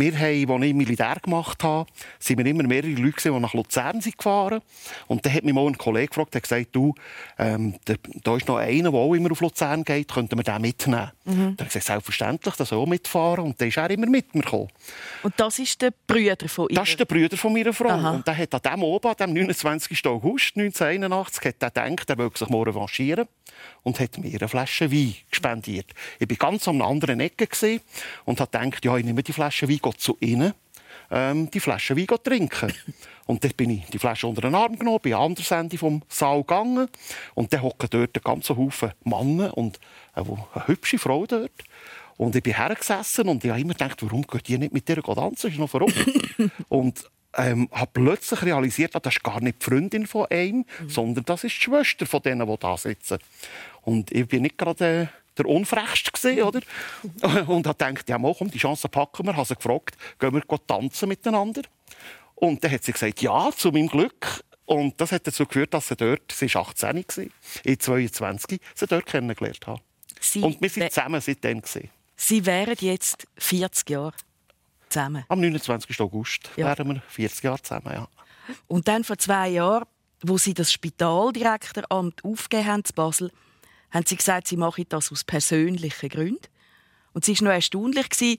wir 0.00 0.18
haben, 0.18 0.50
als 0.50 0.64
ich 0.64 0.74
Militär 0.74 1.16
gemacht 1.22 1.62
habe, 1.62 1.90
sind 2.18 2.38
wir 2.38 2.46
immer 2.46 2.62
mehrere 2.62 2.92
Leute, 2.92 3.30
die 3.30 3.40
nach 3.40 3.52
Luzern 3.52 4.00
sind 4.00 4.16
gefahren 4.16 4.60
Und 5.06 5.24
dann 5.24 5.34
hat 5.34 5.44
mich 5.44 5.54
mal 5.54 5.66
ein 5.66 5.76
Kollege 5.76 6.08
gefragt, 6.08 6.34
der 6.34 6.40
gesagt, 6.40 6.68
du, 6.72 6.94
ähm, 7.38 7.74
da, 7.84 7.94
da, 8.24 8.36
ist 8.36 8.48
noch 8.48 8.56
einer, 8.56 8.90
der 8.90 9.00
auch 9.00 9.14
immer 9.14 9.30
auf 9.30 9.40
Luzern 9.40 9.84
geht, 9.84 10.10
könnten 10.10 10.38
wir 10.38 10.44
den 10.44 10.62
mitnehmen? 10.62 11.10
Mhm. 11.24 11.32
Dann 11.34 11.50
habe 11.50 11.62
ich 11.62 11.68
gesagt, 11.68 11.86
selbstverständlich, 11.86 12.54
dass 12.54 12.72
er 12.72 12.78
auch 12.78 12.86
mitfahren. 12.86 13.44
Und 13.44 13.60
dann 13.60 13.68
ist 13.68 13.76
er 13.76 13.90
immer 13.90 14.06
mit 14.06 14.34
mir 14.34 14.42
gekommen. 14.42 14.68
Und 15.22 15.34
das 15.36 15.58
ist 15.58 15.80
der 15.82 15.92
Brüder 16.06 16.48
von 16.48 16.68
ihr? 16.70 16.76
Das 16.76 16.88
ist 16.88 16.98
der 16.98 17.04
Brüder 17.04 17.36
von 17.36 17.52
meiner 17.52 17.72
Frau. 17.72 17.90
Aha. 17.90 18.10
Und 18.12 18.26
der 18.26 18.36
hat 18.36 18.54
an 18.54 18.60
diesem 18.62 18.94
Abend, 18.94 19.20
am 19.20 19.32
29. 19.32 20.06
August 20.06 20.56
1981, 20.56 21.44
hat 21.44 21.62
er 21.62 21.70
gedacht, 21.70 22.10
er 22.10 22.18
will 22.18 22.30
sich 22.34 22.48
mal 22.48 22.62
revanchieren 22.62 23.28
und 23.82 24.00
hat 24.00 24.18
mir 24.18 24.38
eine 24.38 24.48
Flasche 24.48 24.90
Wein 24.90 25.14
gespendiert. 25.30 25.90
Ich 26.18 26.28
war 26.28 26.36
ganz 26.36 26.66
an 26.68 26.76
einer 26.76 26.86
anderen 26.86 27.20
Ecke 27.20 27.48
und 28.24 28.40
habe 28.40 28.50
gedacht, 28.50 28.84
ja, 28.84 28.96
ich 28.96 29.04
nehme 29.04 29.22
die 29.22 29.32
Flasche 29.32 29.68
Wein 29.68 29.80
zu 29.90 30.16
ihnen, 30.20 30.54
ähm, 31.10 31.50
die 31.50 31.60
Flasche 31.60 31.96
Wein 31.96 32.06
trinken. 32.22 32.72
Und 33.26 33.44
dann 33.44 33.52
bin 33.52 33.70
ich 33.70 33.86
die 33.86 33.98
Flasche 33.98 34.26
unter 34.26 34.42
den 34.42 34.54
Arm 34.54 34.78
genommen, 34.78 35.00
bin 35.00 35.14
an 35.14 35.22
anderes 35.22 35.50
Ende 35.50 35.78
vom 35.78 36.02
Saal 36.08 36.40
gegangen 36.40 36.88
und 37.34 37.52
dann 37.52 37.62
hocken 37.62 37.88
dort 37.88 38.16
ein 38.16 38.22
ganzer 38.22 38.56
Haufen 38.56 38.92
Männer 39.04 39.56
und 39.56 39.78
eine, 40.12 40.66
hübsche 40.66 40.98
Frau 40.98 41.24
dort. 41.24 41.52
Und 42.16 42.34
ich 42.34 42.42
bin 42.42 42.56
hergesessen 42.56 43.28
und 43.28 43.44
ich 43.44 43.50
habe 43.50 43.60
immer 43.60 43.74
gedacht, 43.74 44.02
warum 44.02 44.22
geht 44.22 44.50
ihr 44.50 44.58
nicht 44.58 44.74
mit 44.74 44.88
ihr 44.88 45.00
tanzen? 45.02 45.50
Ist 45.50 45.58
noch 45.58 45.70
verrückt. 45.70 46.04
und 46.68 47.04
ähm, 47.36 47.68
habe 47.72 47.90
plötzlich 47.94 48.42
realisiert, 48.42 48.94
das 48.94 49.14
ist 49.14 49.22
gar 49.22 49.40
nicht 49.40 49.60
die 49.60 49.70
Freundin 49.70 50.06
von 50.06 50.26
einem, 50.26 50.58
mhm. 50.80 50.88
sondern 50.88 51.24
das 51.24 51.44
ist 51.44 51.56
die 51.56 51.62
Schwester 51.62 52.06
von 52.06 52.22
denen, 52.22 52.46
die 52.46 52.58
da 52.58 52.76
sitzen. 52.76 53.18
Und 53.82 54.10
ich 54.12 54.26
bin 54.26 54.42
nicht 54.42 54.58
gerade 54.58 55.08
der 55.38 55.46
Unfrechste 55.46 56.10
gesehen, 56.10 56.42
oder? 56.42 56.60
Und 57.46 57.66
habe 57.66 57.76
gedacht, 57.76 58.08
ja, 58.08 58.18
mal, 58.18 58.34
komm, 58.36 58.50
die 58.50 58.58
Chance 58.58 58.88
packen 58.88 59.26
wir. 59.26 59.36
Habe 59.36 59.46
sie 59.46 59.56
gefragt, 59.56 59.96
gehen 60.18 60.34
wir 60.34 60.42
tanzen 60.66 61.08
miteinander? 61.08 61.62
Und 62.34 62.62
dann 62.62 62.72
hat 62.72 62.84
sie 62.84 62.92
gesagt, 62.92 63.22
ja, 63.22 63.50
zu 63.56 63.70
meinem 63.70 63.88
Glück. 63.88 64.44
Und 64.64 65.00
das 65.00 65.12
hat 65.12 65.26
dazu 65.26 65.46
geführt, 65.46 65.74
dass 65.74 65.88
sie 65.88 65.96
dort, 65.96 66.32
sie 66.32 66.52
war 66.54 66.68
18 66.68 66.96
war, 66.96 67.24
in 67.64 67.78
22, 67.78 68.60
sie 68.74 68.86
dort 68.86 69.06
kennengelernt 69.06 69.66
hat. 69.66 69.82
Sie 70.20 70.40
und 70.40 70.60
wir 70.60 70.70
sind 70.70 70.92
zusammen 70.92 71.20
seitdem. 71.20 71.60
Gewesen. 71.60 71.90
Sie 72.16 72.46
wären 72.46 72.76
jetzt 72.78 73.26
40 73.38 73.90
Jahre 73.90 74.14
zusammen? 74.88 75.24
Am 75.28 75.40
29. 75.40 76.00
August 76.00 76.50
ja. 76.56 76.66
wären 76.66 76.94
wir 76.94 77.02
40 77.08 77.42
Jahre 77.42 77.62
zusammen, 77.62 77.92
ja. 77.92 78.08
Und 78.66 78.88
dann 78.88 79.04
vor 79.04 79.18
zwei 79.18 79.48
Jahren, 79.48 79.86
wo 80.22 80.38
Sie 80.38 80.54
das 80.54 80.72
Spitaldirektoramt 80.72 82.24
aufgegeben 82.24 82.68
haben 82.68 82.82
in 82.88 82.94
Basel, 82.94 83.32
haben 83.92 84.06
Sie 84.06 84.16
gesagt, 84.16 84.48
Sie 84.48 84.56
machen 84.56 84.86
das 84.88 85.12
aus 85.12 85.22
persönlichen 85.24 86.08
Gründen. 86.08 86.46
Und 87.12 87.28
es 87.28 87.40
war 87.40 87.48
noch 87.48 87.54
erstaunlich, 87.54 88.38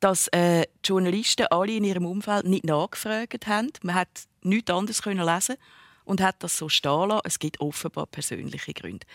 dass 0.00 0.28
äh, 0.28 0.62
die 0.62 0.88
Journalisten 0.88 1.46
alle 1.50 1.72
in 1.72 1.84
ihrem 1.84 2.06
Umfeld 2.06 2.46
nicht 2.46 2.64
nachgefragt 2.64 3.46
haben. 3.46 3.70
Man 3.82 3.94
hat 3.94 4.08
nichts 4.42 4.70
anderes 4.70 5.04
lesen 5.04 5.56
und 6.04 6.20
hat 6.20 6.42
das 6.42 6.56
so 6.56 6.68
stehen 6.68 7.08
lassen. 7.08 7.22
Es 7.24 7.38
gibt 7.38 7.60
offenbar 7.60 8.06
persönliche 8.06 8.72
Gründe. 8.72 9.06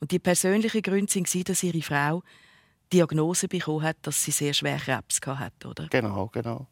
Und 0.00 0.10
die 0.10 0.18
persönlichen 0.18 0.82
Gründe 0.82 1.14
waren, 1.14 1.44
dass 1.44 1.62
ihre 1.62 1.82
Frau 1.82 2.22
Diagnose 2.92 3.48
bekommen 3.48 3.82
hat, 3.82 3.96
dass 4.02 4.22
sie 4.22 4.30
sehr 4.30 4.52
schwer 4.52 4.78
Krebs 4.78 5.20
hatte, 5.24 5.68
oder? 5.68 5.88
Genau, 5.88 6.28
genau. 6.28 6.66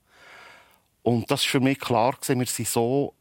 Und 1.02 1.30
das 1.30 1.42
war 1.44 1.50
für 1.50 1.60
mich 1.60 1.78
klar, 1.80 2.16
wir 2.26 2.46
sind 2.46 2.68
so 2.68 3.14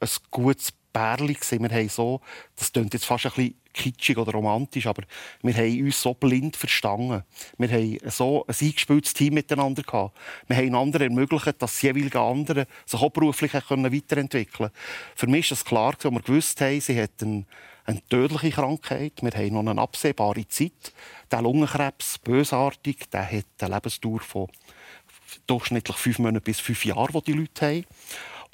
ein 0.00 0.08
gutes 0.30 0.72
Pärchen. 0.92 1.62
Wir 1.62 1.70
haben 1.70 1.88
so, 1.88 2.20
das 2.54 2.72
klingt 2.72 2.94
jetzt 2.94 3.04
fast 3.04 3.26
ein 3.26 3.32
bisschen 3.32 3.60
kitschig 3.76 4.16
oder 4.16 4.32
romantisch, 4.32 4.86
aber 4.86 5.02
wir 5.42 5.54
haben 5.54 5.84
uns 5.84 6.00
so 6.00 6.14
blind 6.14 6.56
verstanden. 6.56 7.22
Wir 7.58 7.68
haben 7.70 7.98
so 8.10 8.44
ein 8.46 8.54
eingespieltes 8.60 9.14
Team 9.14 9.34
miteinander 9.34 9.82
gehabt. 9.82 10.16
Wir 10.48 10.56
haben 10.56 10.66
einander 10.66 11.02
ermöglicht, 11.02 11.46
dass 11.46 11.54
das 11.58 11.82
jeweilige 11.82 12.20
andere 12.20 12.66
sich 12.86 13.00
auch 13.00 13.10
beruflich 13.10 13.52
weiterentwickeln 13.52 14.50
können. 14.50 14.70
Für 15.14 15.26
mich 15.26 15.50
ist 15.50 15.60
es 15.60 15.64
klar, 15.64 15.94
als 15.94 16.04
wir 16.04 16.20
gewusst 16.20 16.60
haben, 16.60 16.80
sie 16.80 17.00
hat 17.00 17.22
eine, 17.22 17.44
eine 17.84 18.02
tödliche 18.08 18.50
Krankheit. 18.50 19.12
Wir 19.20 19.30
haben 19.30 19.52
noch 19.52 19.70
eine 19.70 19.80
absehbare 19.80 20.48
Zeit. 20.48 20.92
Der 21.30 21.42
Lungenkrebs, 21.42 22.18
bösartig, 22.18 23.10
der 23.10 23.30
hat 23.30 23.44
eine 23.60 23.74
Lebensdauer 23.74 24.20
von 24.20 24.48
durchschnittlich 25.46 25.96
fünf 25.96 26.18
Monaten 26.18 26.42
bis 26.42 26.60
fünf 26.60 26.84
Jahren, 26.84 27.12
die 27.12 27.32
die 27.32 27.32
Leute 27.32 27.66
haben. 27.66 27.84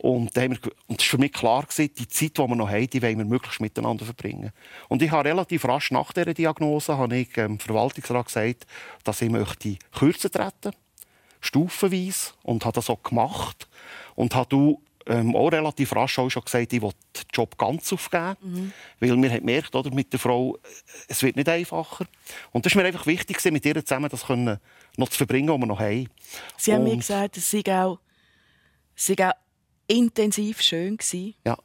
Und, 0.03 0.37
da 0.37 0.41
haben 0.41 0.51
wir, 0.51 0.73
und 0.89 0.99
das 1.01 1.07
war 1.07 1.11
für 1.13 1.19
mich 1.19 1.33
klar, 1.33 1.63
gewesen, 1.63 1.95
die 1.97 2.09
Zeit, 2.09 2.37
die 2.37 2.43
wir 2.43 2.57
noch 2.57 2.69
haben, 2.69 2.91
die 2.91 3.01
wollen 3.01 3.19
wir 3.19 3.25
möglichst 3.25 3.61
miteinander 3.61 4.05
verbringen. 4.05 4.51
Und 4.89 5.01
ich 5.01 5.13
habe 5.13 5.29
relativ 5.29 5.65
rasch 5.65 5.93
nach 5.93 6.13
dieser 6.13 6.35
Diagnose 6.35 6.99
habe 6.99 7.17
ich, 7.17 7.37
ähm, 7.37 7.61
Verwaltungsrat 7.61 8.27
gesagt, 8.27 8.67
dass 9.05 9.23
ich 9.23 9.31
möchte 9.31 9.77
kürzer 9.93 10.29
treten 10.29 10.73
stufenweise, 11.41 12.33
und 12.43 12.65
habe 12.65 12.75
das 12.75 12.91
auch 12.91 13.01
gemacht. 13.01 13.69
Und 14.17 14.35
habe 14.35 14.77
ähm, 15.07 15.37
auch 15.37 15.53
relativ 15.53 15.95
rasch 15.95 16.19
auch 16.19 16.29
schon 16.29 16.43
gesagt, 16.43 16.73
ich 16.73 16.83
will 16.83 16.91
den 16.91 17.23
Job 17.33 17.57
ganz 17.57 17.93
aufgeben. 17.93 18.37
Mhm. 18.43 18.73
Weil 18.99 19.23
wir 19.23 19.31
haben 19.31 19.39
gemerkt, 19.39 19.73
oder, 19.77 19.95
mit 19.95 20.13
der 20.13 20.19
Frau, 20.19 20.59
es 21.07 21.23
wird 21.23 21.37
nicht 21.37 21.49
einfacher. 21.49 22.07
Und 22.51 22.67
das 22.67 22.75
war 22.75 22.83
mir 22.83 22.89
einfach 22.89 23.07
wichtig, 23.07 23.41
mit 23.53 23.65
ihr 23.65 23.85
zusammen 23.85 24.11
das 24.11 24.27
können, 24.27 24.59
noch 24.97 25.11
zu 25.11 25.19
verbringen, 25.19 25.49
was 25.49 25.59
wir 25.61 25.67
noch 25.67 25.79
haben. 25.79 26.09
Sie 26.57 26.75
haben 26.75 26.83
mir 26.83 26.97
gesagt, 26.97 27.37
es 27.37 27.49
sei 27.49 27.63
auch, 27.69 28.01
es 28.97 29.07
sei 29.07 29.29
auch 29.29 29.35
intensiv 29.87 30.61
schön 30.63 30.97
gewesen. 30.97 31.35
Ja. 31.45 31.57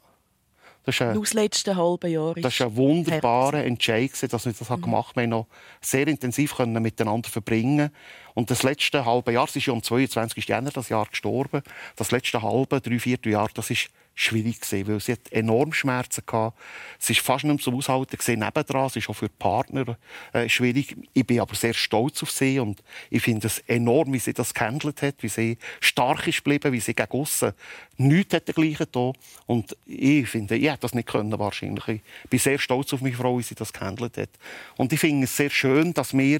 Das, 0.88 0.95
ein, 0.95 1.13
das 1.20 1.34
letzte 1.34 1.76
halbe 1.76 2.07
Jahr. 2.07 2.34
Das 2.36 2.61
war 2.61 2.68
ein 2.68 2.76
wunderbarer 2.78 3.65
Entscheid, 3.65 4.11
dass 4.32 4.45
wir 4.45 4.53
das 4.53 4.70
mhm. 4.70 4.82
gemacht 4.82 5.18
haben. 5.18 5.24
Wir 5.24 5.28
noch 5.28 5.47
sehr 5.82 6.07
intensiv 6.07 6.57
miteinander 6.59 7.30
verbringen 7.30 7.91
Und 8.34 8.49
das 8.51 8.63
letzte 8.63 9.03
halbe 9.03 9.34
Jahr, 9.34 9.47
sie 9.47 9.59
ist 9.59 9.65
ja 9.65 9.74
am 9.74 9.84
22. 9.84 10.47
Januar 10.47 10.72
das 10.72 10.88
Jahr 10.88 11.05
gestorben, 11.07 11.61
das 11.97 12.11
letzte 12.11 12.41
halbe, 12.41 12.80
drei, 12.80 12.99
vier 12.99 13.18
Jahr, 13.26 13.49
das 13.53 13.70
ist 13.70 13.89
schwierig 14.20 14.61
gewesen, 14.61 14.88
weil 14.88 14.99
sie 14.99 15.13
hat 15.13 15.32
enorm 15.32 15.74
Schmerzen 15.74 16.24
hatte. 16.32 16.55
Sie 16.99 17.13
ist 17.13 17.22
fast 17.22 17.43
nicht 17.43 17.55
mehr 17.55 17.63
so 17.63 17.78
aushalten 17.78 18.18
gesehen 18.18 18.39
nebendran. 18.39 18.89
Sie 18.89 18.99
ist 18.99 19.09
auch 19.09 19.13
für 19.13 19.30
die 19.30 19.36
Partner 19.38 19.97
äh, 20.34 20.49
schwierig. 20.49 20.97
Ich 21.13 21.26
bin 21.26 21.39
aber 21.39 21.55
sehr 21.55 21.74
stolz 21.74 22.24
auf 22.24 22.32
sie 22.32 22.59
und 22.59 22.84
ich 23.09 23.22
finde 23.22 23.47
es 23.47 23.59
enorm, 23.59 24.11
wie 24.13 24.20
sie 24.20 24.34
das 24.34 24.53
gehandelt 24.53 25.01
hat, 25.01 25.22
wie 25.22 25.30
sie 25.30 25.57
stark 25.80 26.28
ist 26.28 26.43
geblieben, 26.43 26.74
wie 26.74 26.80
sie 26.80 26.93
gegen 26.93 27.11
aussen 27.11 27.53
nichts 27.97 28.34
hat 28.34 28.47
dergleichen 28.47 28.88
da. 28.91 29.11
Und 29.45 29.76
ich 29.86 30.28
finde, 30.28 30.55
ich 30.55 30.70
hätte 30.70 30.82
das 30.82 30.93
nicht 30.93 31.07
können 31.07 31.38
wahrscheinlich. 31.38 31.88
Ich 32.24 32.30
bin 32.30 32.39
sehr 32.39 32.59
stolz 32.59 32.93
auf 32.93 33.01
meine 33.01 33.15
Frau, 33.15 33.38
wie 33.38 33.43
sie 33.43 33.55
das 33.55 33.74
gehandelt 33.74 34.18
hat. 34.18 34.30
Und 34.78 34.93
ich 34.93 34.99
finde 34.99 35.26
es 35.26 35.36
sehr 35.36 35.49
schön, 35.49 35.93
dass 35.93 36.15
wir 36.15 36.39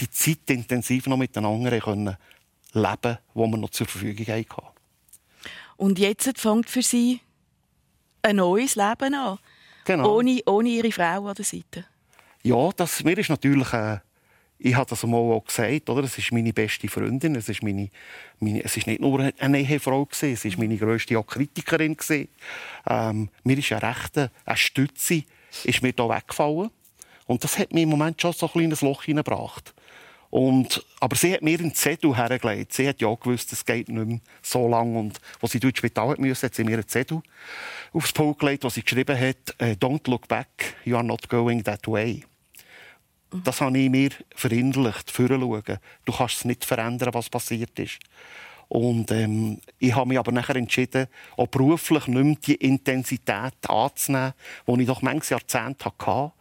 die 0.00 0.10
Zeit 0.10 0.50
intensiv 0.50 1.06
noch 1.06 1.16
miteinander 1.16 1.78
können 1.78 2.16
leben, 2.72 3.18
die 3.34 3.38
wir 3.38 3.56
noch 3.56 3.70
zur 3.70 3.86
Verfügung 3.86 4.26
hatten. 4.26 4.73
Und 5.76 5.98
jetzt 5.98 6.38
fängt 6.38 6.68
für 6.68 6.82
sie 6.82 7.20
ein 8.22 8.36
neues 8.36 8.76
Leben 8.76 9.14
an. 9.14 9.38
Genau. 9.84 10.16
Ohne, 10.16 10.40
ohne 10.46 10.68
ihre 10.68 10.92
Frau 10.92 11.26
an 11.26 11.34
der 11.34 11.44
Seite. 11.44 11.84
Ja, 12.42 12.70
das, 12.76 13.02
mir 13.04 13.18
ist 13.18 13.30
natürlich... 13.30 13.72
Äh, 13.72 13.98
ich 14.56 14.74
habe 14.76 14.88
das 14.88 15.02
mal 15.02 15.18
auch 15.18 15.44
gesagt, 15.44 15.90
oder? 15.90 16.04
Es 16.04 16.16
ist 16.16 16.32
meine 16.32 16.52
beste 16.52 16.88
Freundin, 16.88 17.34
es 17.34 17.48
ist, 17.48 17.62
meine, 17.62 17.90
meine, 18.38 18.64
es 18.64 18.76
ist 18.76 18.86
nicht 18.86 19.00
nur 19.00 19.30
eine 19.38 19.60
Ehefrau, 19.60 20.06
gewesen, 20.06 20.32
es 20.32 20.44
ist 20.44 20.58
meine 20.58 20.78
grösste 20.78 21.22
Kritikerin. 21.22 21.96
Ähm, 22.88 23.28
mir 23.42 23.58
ist 23.58 23.72
eine 23.72 23.82
rechte 23.82 24.30
eine 24.46 24.56
Stütze 24.56 25.24
ist 25.64 25.82
mir 25.82 25.92
da 25.92 26.08
weggefallen. 26.08 26.70
Und 27.26 27.44
das 27.44 27.58
hat 27.58 27.72
mir 27.72 27.82
im 27.82 27.90
Moment 27.90 28.20
schon 28.20 28.32
so 28.32 28.46
ein 28.46 28.52
kleines 28.52 28.82
Loch 28.82 29.04
hineingebracht. 29.04 29.74
Und, 30.34 30.84
aber 30.98 31.14
sie 31.14 31.32
hat 31.32 31.42
mir 31.42 31.60
einen 31.60 31.76
Zettel 31.76 32.16
hergelegt. 32.16 32.72
Sie 32.72 32.88
hat 32.88 33.00
ja 33.00 33.14
gewusst, 33.14 33.52
es 33.52 33.64
geht 33.64 33.88
nicht 33.88 34.04
mehr 34.04 34.18
so 34.42 34.66
lange. 34.66 34.98
Und 34.98 35.20
als 35.40 35.52
sie 35.52 35.58
ins 35.58 35.78
Spital 35.78 36.16
müssen, 36.18 36.46
hat 36.46 36.56
sie 36.56 36.64
mir 36.64 36.72
einen 36.72 36.88
Zettel 36.88 37.22
aufs 37.92 38.12
Pult 38.12 38.40
gelegt, 38.40 38.64
wo 38.64 38.68
sie 38.68 38.82
geschrieben 38.82 39.16
hat, 39.16 39.54
äh, 39.58 39.76
«Don't 39.76 40.10
look 40.10 40.26
back, 40.26 40.74
you 40.84 40.96
are 40.96 41.04
not 41.04 41.28
going 41.28 41.62
that 41.62 41.86
way». 41.86 42.24
Das 43.30 43.60
habe 43.60 43.78
ich 43.78 43.88
mir 43.88 44.10
verinnerlicht, 44.34 45.12
schauen. 45.16 45.78
Du 46.04 46.12
kannst 46.12 46.38
es 46.38 46.44
nicht 46.44 46.64
verändern, 46.64 47.14
was 47.14 47.30
passiert 47.30 47.78
ist. 47.78 48.00
Und 48.66 49.12
ähm, 49.12 49.60
ich 49.78 49.94
habe 49.94 50.08
mich 50.08 50.18
aber 50.18 50.32
nachher 50.32 50.56
entschieden, 50.56 51.06
auch 51.36 51.46
beruflich 51.46 52.08
nicht 52.08 52.24
mehr 52.24 52.36
die 52.44 52.54
Intensität 52.56 53.54
anzunehmen, 53.68 54.32
die 54.66 54.80
ich 54.80 54.88
doch 54.88 55.00
manches 55.00 55.28
Jahrzehnt 55.28 55.84
hatte 55.84 56.32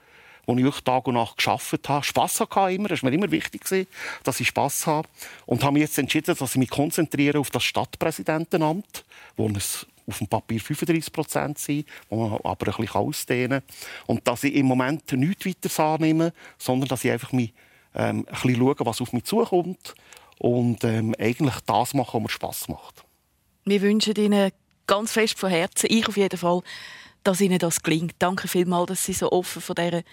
wo 0.45 0.55
ich 0.55 0.81
Tag 0.81 1.07
und 1.07 1.15
Nacht 1.15 1.37
geschafft 1.37 1.89
habe. 1.89 2.03
Spass 2.03 2.39
hatte 2.39 2.73
immer, 2.73 2.89
das 2.89 3.01
war 3.03 3.09
mir 3.09 3.15
immer 3.15 3.31
wichtig, 3.31 3.87
dass 4.23 4.39
ich 4.39 4.47
Spass 4.47 4.87
habe. 4.87 5.07
Und 5.45 5.63
habe 5.63 5.73
mich 5.73 5.81
jetzt 5.81 5.97
entschieden, 5.97 6.35
dass 6.37 6.51
ich 6.51 6.57
mich 6.57 6.69
konzentriere 6.69 7.39
auf 7.39 7.49
das 7.49 7.63
Stadtpräsidentenamt, 7.63 9.05
wo 9.37 9.49
es 9.49 9.85
auf 10.05 10.17
dem 10.17 10.27
Papier 10.27 10.59
35 10.59 11.13
Prozent 11.13 11.59
sind, 11.59 11.85
wo 12.09 12.27
man 12.27 12.39
aber 12.43 12.67
ein 12.67 12.75
bisschen 12.75 12.95
ausdehnen 12.95 13.61
kann. 13.61 13.77
Und 14.07 14.27
dass 14.27 14.43
ich 14.43 14.53
im 14.55 14.65
Moment 14.65 15.11
nichts 15.13 15.45
weiter 15.45 15.83
annehme, 15.83 16.33
sondern 16.57 16.89
dass 16.89 17.03
ich 17.05 17.11
einfach 17.11 17.31
mich, 17.31 17.53
ähm, 17.95 18.25
ein 18.27 18.33
bisschen 18.33 18.55
schaue, 18.55 18.75
was 18.79 19.01
auf 19.01 19.13
mich 19.13 19.23
zukommt 19.23 19.95
und 20.39 20.83
ähm, 20.83 21.15
eigentlich 21.19 21.55
das 21.65 21.93
machen, 21.93 22.15
was 22.15 22.21
mir 22.23 22.29
Spass 22.29 22.67
macht. 22.67 23.03
Wir 23.65 23.81
wünschen 23.81 24.15
Ihnen 24.15 24.51
ganz 24.87 25.13
fest 25.13 25.39
von 25.39 25.49
Herzen, 25.49 25.87
ich 25.89 26.07
auf 26.07 26.17
jeden 26.17 26.37
Fall, 26.37 26.61
dass 27.23 27.41
Ihnen 27.41 27.59
das 27.59 27.81
gelingt. 27.83 28.15
Danke 28.19 28.47
vielmals, 28.47 28.87
dass 28.87 29.05
Sie 29.05 29.13
so 29.13 29.31
offen 29.31 29.61
von 29.61 29.75
dieser 29.75 30.03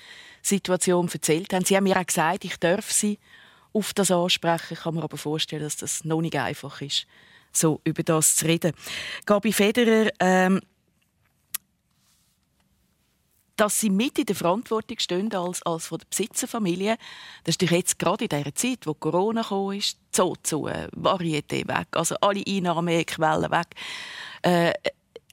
Situation 0.42 1.08
erzählt 1.12 1.52
haben. 1.52 1.64
Sie 1.64 1.76
haben 1.76 1.84
mir 1.84 1.98
auch 1.98 2.06
gesagt, 2.06 2.44
ich 2.44 2.56
darf 2.56 2.90
Sie 2.90 3.18
auf 3.72 3.92
das 3.94 4.10
ansprechen. 4.10 4.74
Ich 4.74 4.80
kann 4.80 4.94
mir 4.94 5.02
aber 5.02 5.16
vorstellen, 5.16 5.62
dass 5.62 5.76
das 5.76 6.04
noch 6.04 6.20
nicht 6.20 6.36
einfach 6.36 6.80
ist, 6.80 7.06
so 7.52 7.80
über 7.84 8.02
das 8.02 8.36
zu 8.36 8.46
reden. 8.46 8.72
Gabi 9.26 9.52
Federer, 9.52 10.10
ähm, 10.20 10.60
dass 13.56 13.78
sie 13.78 13.90
mit 13.90 14.18
in 14.18 14.24
der 14.24 14.36
Verantwortung 14.36 14.98
stehen 14.98 15.32
als, 15.34 15.62
als 15.62 15.86
von 15.86 15.98
der 15.98 16.06
Besitzerfamilie, 16.06 16.96
das 17.44 17.56
ist 17.56 17.70
jetzt 17.70 17.98
gerade 17.98 18.24
in 18.24 18.30
dieser 18.30 18.54
Zeit, 18.54 18.86
wo 18.86 18.94
Corona 18.94 19.42
kam, 19.42 19.72
ist, 19.72 19.98
Zoo 20.16 20.34
zu, 20.42 20.66
äh, 20.66 20.88
Varieté 20.96 21.68
weg, 21.68 21.88
also 21.92 22.16
alle 22.22 22.42
Einnahmequellen 22.46 23.50
weg. 23.50 23.66
Äh, 24.42 24.72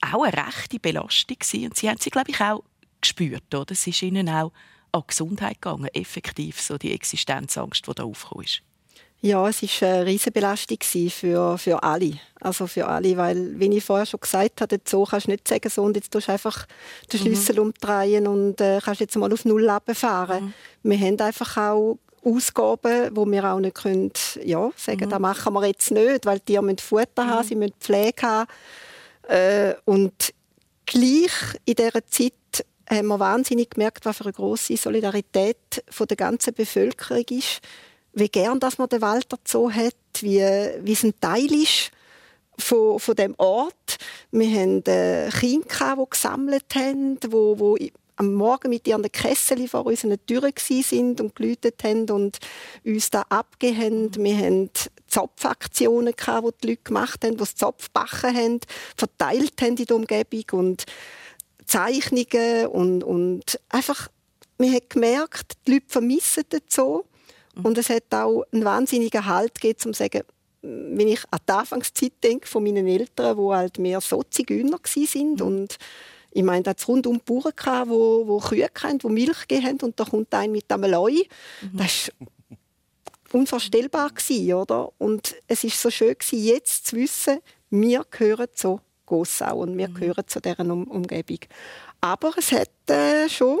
auch 0.02 0.22
eine 0.22 0.46
rechte 0.46 0.78
Belastung 0.78 1.38
gewesen. 1.38 1.66
und 1.66 1.76
sie 1.76 1.88
haben 1.88 1.98
sie 1.98 2.10
glaube 2.10 2.30
ich 2.30 2.40
auch 2.40 2.62
gespürt, 3.00 3.54
oder? 3.54 3.72
Es 3.72 3.86
ist 3.86 4.02
ihnen 4.02 4.28
auch 4.28 4.52
an 4.92 5.02
die 5.02 5.06
Gesundheit 5.08 5.60
gegangen, 5.60 5.88
effektiv 5.92 6.60
so 6.60 6.78
die 6.78 6.92
Existenzangst, 6.92 7.86
die 7.86 7.94
da 7.94 8.04
aufgekommen 8.04 8.44
ist. 8.44 8.62
Ja, 9.20 9.48
es 9.48 9.62
war 9.62 9.88
eine 9.88 10.06
riesige 10.06 10.30
Belastung 10.30 10.78
für, 10.80 11.58
für 11.58 11.82
alle. 11.82 12.12
Also 12.40 12.68
für 12.68 12.86
alle, 12.86 13.16
weil, 13.16 13.58
wie 13.58 13.76
ich 13.76 13.84
vorher 13.84 14.06
schon 14.06 14.20
gesagt 14.20 14.60
habe, 14.60 14.80
so 14.84 15.04
kannst 15.04 15.26
du 15.26 15.32
nicht 15.32 15.48
sagen, 15.48 15.68
so, 15.68 15.82
und 15.82 15.96
jetzt 15.96 16.12
tust 16.12 16.28
du 16.28 16.32
einfach 16.32 16.66
den 17.12 17.18
mhm. 17.18 17.24
Schlüssel 17.24 17.56
mhm. 17.56 17.62
umdrehen 17.62 18.28
und 18.28 18.60
äh, 18.60 18.78
kannst 18.80 19.00
jetzt 19.00 19.16
mal 19.16 19.32
auf 19.32 19.44
Null 19.44 19.68
fahren. 19.92 20.54
Mhm. 20.82 20.90
Wir 20.90 21.00
haben 21.00 21.20
einfach 21.20 21.56
auch 21.56 21.98
Ausgaben, 22.24 23.16
wo 23.16 23.26
wir 23.26 23.44
auch 23.44 23.58
nicht 23.58 23.74
können, 23.74 24.12
ja, 24.44 24.70
sagen, 24.76 25.06
mhm. 25.06 25.10
das 25.10 25.18
machen 25.18 25.52
wir 25.52 25.66
jetzt 25.66 25.90
nicht, 25.90 26.24
weil 26.24 26.38
die 26.38 26.60
müssen 26.60 26.78
Futter 26.78 27.24
mhm. 27.24 27.30
haben, 27.30 27.46
sie 27.46 27.56
müssen 27.56 27.74
Pflege 27.80 28.22
haben. 28.22 28.48
Äh, 29.28 29.74
und 29.84 30.34
gleich 30.86 31.32
in 31.64 31.74
dieser 31.74 32.06
Zeit 32.06 32.32
haben 32.90 33.08
wir 33.08 33.20
wahnsinnig 33.20 33.70
gemerkt, 33.70 34.06
was 34.06 34.16
für 34.16 34.24
eine 34.24 34.32
grosse 34.32 34.76
Solidarität 34.76 35.84
von 35.90 36.06
der 36.06 36.16
ganzen 36.16 36.54
Bevölkerung 36.54 37.24
ist. 37.30 37.60
Wie 38.14 38.28
gern 38.28 38.58
dass 38.58 38.78
man 38.78 38.88
den 38.88 39.02
Walter 39.02 39.38
so 39.44 39.70
hat, 39.70 39.94
wie, 40.20 40.40
wie 40.40 40.92
es 40.92 41.04
ein 41.04 41.14
Teil 41.20 41.52
ist 41.52 41.90
von, 42.58 42.98
von 42.98 43.14
dem 43.14 43.34
Ort. 43.36 43.98
Wir 44.30 44.60
haben 44.60 44.82
äh, 44.86 45.28
Kinder, 45.30 45.96
die 45.98 46.10
gesammelt 46.10 46.74
haben, 46.74 47.18
wo, 47.28 47.58
wo 47.58 47.76
am 48.16 48.34
Morgen 48.34 48.70
mit 48.70 48.88
ihren 48.88 49.10
Kessel 49.12 49.68
vor 49.68 49.86
unseren 49.86 50.18
Türen 50.26 50.52
sind 50.56 51.20
und 51.20 51.36
geläutet 51.36 51.84
haben 51.84 52.10
und 52.10 52.38
uns 52.84 53.10
da 53.10 53.22
abgegeben 53.28 54.12
haben. 54.14 54.24
Wir 54.24 54.36
haben 54.38 54.70
Zopfaktionen 55.08 56.14
gehabt, 56.14 56.46
die 56.46 56.60
die 56.62 56.68
Leute 56.68 56.82
gemacht 56.84 57.24
haben, 57.24 57.32
die 57.32 57.38
das 57.38 57.54
Zopfbachen 57.54 58.36
haben, 58.36 58.60
verteilt 58.96 59.60
haben 59.60 59.76
in 59.76 59.84
der 59.84 59.96
Umgebung 59.96 60.60
und 60.60 60.84
Zeichnungen 61.66 62.66
und, 62.66 63.04
und 63.04 63.60
einfach, 63.68 64.08
man 64.58 64.72
hat 64.72 64.90
gemerkt, 64.90 65.52
die 65.66 65.72
Leute 65.72 65.86
vermissen 65.88 66.44
das 66.48 66.62
so. 66.68 67.04
Und 67.62 67.76
es 67.76 67.90
hat 67.90 68.04
auch 68.14 68.44
einen 68.52 68.64
wahnsinnigen 68.64 69.26
Halt 69.26 69.60
gegeben, 69.60 69.80
um 69.86 69.92
zu 69.92 69.98
sagen, 69.98 70.22
wenn 70.62 71.08
ich 71.08 71.20
an 71.30 71.40
die 71.48 71.52
Anfangszeit 71.52 72.12
denke 72.22 72.46
von 72.46 72.62
meinen 72.62 72.86
Eltern, 72.86 73.36
die 73.36 73.54
halt 73.54 73.78
mehr 73.78 74.00
so 74.00 74.22
Zigeuner 74.22 74.78
waren 74.78 75.34
mhm. 75.34 75.40
und 75.40 75.78
ich 76.30 76.42
meine, 76.42 76.62
da 76.62 76.74
rund 76.86 77.06
um 77.06 77.18
die 77.18 77.24
Bauern, 77.24 77.52
die 77.56 77.90
wo, 77.90 78.26
wo 78.26 78.38
Kühe 78.38 78.68
hatten, 78.82 78.98
die 78.98 79.08
Milch 79.08 79.48
gegeben 79.48 79.66
haben 79.66 79.80
und 79.80 79.98
da 79.98 80.04
kommt 80.04 80.32
ein 80.34 80.52
mit 80.52 80.70
einem 80.70 80.90
Leu. 80.90 81.12
Mhm. 81.12 81.76
Das 81.78 82.10
war 82.18 82.28
unvorstellbar, 83.32 84.10
gewesen, 84.10 84.54
oder? 84.54 84.92
Und 84.98 85.36
es 85.46 85.64
ist 85.64 85.80
so 85.80 85.90
schön, 85.90 86.14
gewesen, 86.18 86.44
jetzt 86.44 86.86
zu 86.86 86.96
wissen, 86.96 87.38
wir 87.70 88.04
gehören 88.10 88.48
zu 88.54 88.80
Gossau 89.06 89.58
und 89.58 89.76
wir 89.76 89.88
mhm. 89.88 89.94
gehören 89.94 90.24
zu 90.26 90.40
dieser 90.40 90.60
um 90.60 90.84
Umgebung. 90.84 91.40
Aber 92.00 92.32
es 92.36 92.52
hat 92.52 92.70
äh, 92.88 93.28
schon, 93.28 93.58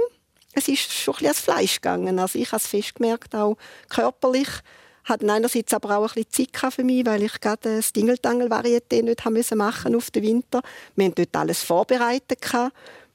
es 0.52 0.68
ist 0.68 0.92
schon 0.92 1.14
ein 1.14 1.18
bisschen 1.18 1.26
ans 1.26 1.40
Fleisch 1.40 1.74
gegangen. 1.76 2.18
Also 2.18 2.38
ich 2.38 2.48
habe 2.48 2.58
es 2.58 2.66
festgemerkt, 2.66 3.34
auch 3.34 3.56
körperlich 3.88 4.48
hat 5.04 5.24
einerseits 5.24 5.72
aber 5.72 5.96
auch 5.96 6.14
ein 6.14 6.24
bisschen 6.24 6.50
Zeit 6.52 6.72
für 6.74 6.84
mich, 6.84 7.06
weil 7.06 7.22
ich 7.22 7.40
gerade 7.40 7.76
das 7.76 7.92
Dingeltangel-Varieté 7.94 9.02
nicht 9.02 9.24
haben 9.24 9.32
müssen 9.32 9.56
machen 9.56 9.96
auf 9.96 10.10
den 10.10 10.22
Winter. 10.22 10.60
Wir 10.96 11.06
haben 11.06 11.14
dort 11.14 11.34
alles 11.34 11.62
vorbereitet. 11.62 12.40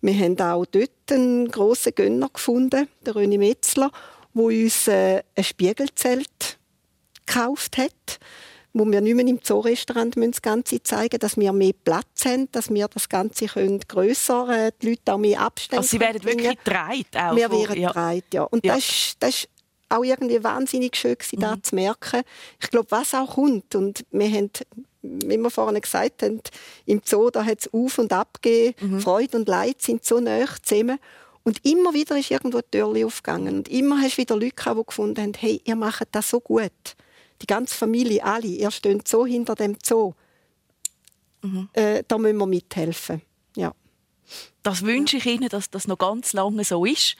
Wir 0.01 0.13
haben 0.15 0.39
auch 0.41 0.65
dort 0.65 0.89
einen 1.11 1.49
grossen 1.49 1.93
Gönner 1.95 2.29
gefunden, 2.33 2.89
den 3.05 3.13
René 3.13 3.37
Metzler, 3.37 3.91
der 4.35 4.43
uns 4.43 4.87
äh, 4.87 5.23
ein 5.35 5.43
Spiegelzelt 5.43 6.57
gekauft 7.25 7.77
hat. 7.77 8.19
wo 8.73 8.85
wir 8.85 9.01
nicht 9.01 9.15
mehr 9.15 9.27
im 9.27 9.39
Zoo-Restaurant 9.41 10.15
das 10.17 10.41
Ganze 10.41 10.81
zeigen 10.81 11.19
dass 11.19 11.37
wir 11.37 11.53
mehr 11.53 11.73
Platz 11.83 12.25
haben, 12.25 12.51
dass 12.51 12.71
wir 12.71 12.87
das 12.87 13.07
Ganze 13.07 13.45
können 13.45 13.79
grösser, 13.87 14.49
äh, 14.49 14.71
die 14.81 14.89
Leute 14.89 15.13
auch 15.13 15.19
mehr 15.19 15.41
Abstände 15.41 15.77
Also 15.77 15.89
sie 15.89 15.99
werden 15.99 16.23
wirklich 16.23 16.57
dreit 16.63 17.15
auch. 17.15 17.35
Wir 17.35 17.51
werden 17.51 17.79
ja. 17.79 17.91
dreit, 17.91 18.25
ja. 18.33 18.43
Und 18.43 18.65
ja. 18.65 18.75
Das, 18.75 18.89
ist, 18.89 19.17
das 19.19 19.29
ist 19.29 19.49
auch 19.89 20.03
irgendwie 20.03 20.43
wahnsinnig 20.43 20.95
schön 20.95 21.15
gewesen, 21.17 21.35
mhm. 21.37 21.41
da 21.41 21.55
zu 21.61 21.75
merken. 21.75 22.21
Ich 22.59 22.69
glaube, 22.69 22.87
was 22.89 23.13
auch 23.13 23.35
kommt. 23.35 23.75
Und 23.75 24.05
wir 24.11 24.29
haben, 24.29 24.49
wie 25.01 25.37
wir 25.37 25.49
vorhin 25.51 25.79
gesagt 25.79 26.23
haben, 26.23 26.41
im 26.85 27.01
Zoo, 27.05 27.29
da 27.29 27.45
hat 27.45 27.59
es 27.59 27.73
auf 27.73 27.99
und 27.99 28.11
ab 28.11 28.39
gegeben. 28.41 28.93
Mhm. 28.93 28.99
Freude 28.99 29.37
und 29.37 29.47
Leid 29.47 29.81
sind 29.81 30.03
so 30.03 30.19
nah 30.19 30.45
zusammen. 30.63 30.97
Und 31.43 31.65
immer 31.65 31.93
wieder 31.93 32.17
ist 32.17 32.31
irgendwo 32.31 32.59
die 32.61 32.71
Tür 32.71 33.05
aufgegangen. 33.05 33.57
Und 33.57 33.67
immer 33.67 34.01
hast 34.01 34.13
du 34.13 34.21
wieder 34.21 34.35
Leute, 34.35 34.55
die 34.55 34.85
gefunden 34.85 35.21
haben, 35.21 35.33
hey, 35.37 35.61
ihr 35.65 35.75
macht 35.75 36.07
das 36.11 36.29
so 36.29 36.39
gut. 36.39 36.95
Die 37.41 37.47
ganze 37.47 37.75
Familie, 37.75 38.23
alle, 38.23 38.47
ihr 38.47 38.71
steht 38.71 39.07
so 39.07 39.25
hinter 39.25 39.55
dem 39.55 39.75
Zoo. 39.83 40.13
Mhm. 41.41 41.69
Äh, 41.73 42.03
da 42.07 42.17
müssen 42.17 42.37
wir 42.37 42.45
mithelfen. 42.45 43.21
Ja 43.57 43.73
das 44.63 44.83
wünsche 44.83 45.17
ich 45.17 45.25
Ihnen, 45.25 45.49
dass 45.49 45.69
das 45.69 45.87
noch 45.87 45.97
ganz 45.97 46.31
lange 46.33 46.63
so 46.63 46.85
ist. 46.85 47.15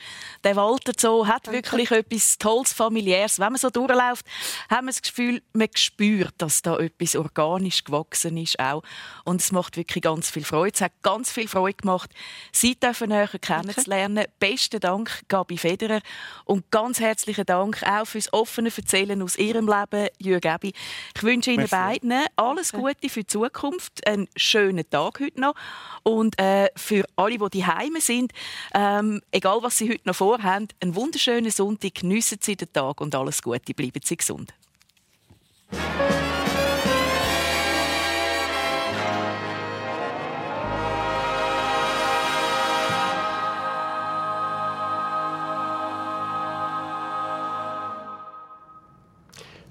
Der 0.45 0.55
Walter 0.55 0.93
Zoo 0.97 1.27
hat 1.27 1.47
Danke. 1.47 1.57
wirklich 1.57 1.91
etwas 1.91 2.37
Tolles, 2.37 2.71
Familiäres. 2.71 3.37
Wenn 3.37 3.51
man 3.51 3.57
so 3.57 3.69
durchläuft, 3.69 4.25
haben 4.69 4.87
wir 4.87 4.91
das 4.93 5.01
Gefühl, 5.01 5.41
man 5.51 5.67
spürt, 5.75 6.33
dass 6.37 6.61
da 6.61 6.77
etwas 6.77 7.15
organisch 7.15 7.83
gewachsen 7.83 8.37
ist 8.37 8.59
auch. 8.59 8.81
Und 9.25 9.41
es 9.41 9.51
macht 9.51 9.75
wirklich 9.75 10.01
ganz 10.01 10.29
viel 10.29 10.45
Freude. 10.45 10.73
Es 10.73 10.81
hat 10.81 10.93
ganz 11.01 11.31
viel 11.31 11.49
Freude 11.49 11.75
gemacht, 11.75 12.11
Sie 12.53 12.79
dürfen 12.79 13.09
näher 13.09 13.27
kennenzulernen. 13.27 14.25
Besten 14.39 14.79
Dank, 14.79 15.23
Gabi 15.27 15.57
Federer. 15.57 15.99
Und 16.45 16.71
ganz 16.71 17.01
herzlichen 17.01 17.45
Dank 17.45 17.83
auch 17.83 18.05
fürs 18.05 18.31
offene 18.31 18.71
Erzählen 18.75 19.21
aus 19.21 19.35
Ihrem 19.37 19.67
Leben, 19.67 20.07
Jürgen 20.17 20.41
Gabi. 20.41 20.73
Ich 21.15 21.23
wünsche 21.23 21.51
Ihnen 21.51 21.67
Merci. 21.69 21.75
beiden 21.75 22.25
alles 22.37 22.71
Gute 22.71 23.09
für 23.09 23.21
die 23.21 23.27
Zukunft. 23.27 24.07
Einen 24.07 24.29
schönen 24.37 24.89
Tag 24.89 25.19
heute 25.19 25.41
noch. 25.41 25.55
Und 26.03 26.39
äh, 26.39 26.69
für 26.75 27.03
alle 27.17 27.32
alle, 27.39 27.49
die 27.49 27.65
heime 27.65 28.01
sind, 28.01 28.31
ähm, 28.73 29.21
egal 29.31 29.59
was 29.61 29.77
sie 29.77 29.89
heute 29.89 30.07
noch 30.07 30.15
vorhaben, 30.15 30.67
einen 30.79 30.95
wunderschönen 30.95 31.51
Sonntag, 31.51 31.95
geniessen 31.95 32.39
Sie 32.41 32.55
den 32.55 32.71
Tag 32.71 33.01
und 33.01 33.15
alles 33.15 33.41
Gute, 33.41 33.73
bleiben 33.73 34.01
Sie 34.03 34.17
gesund. 34.17 34.53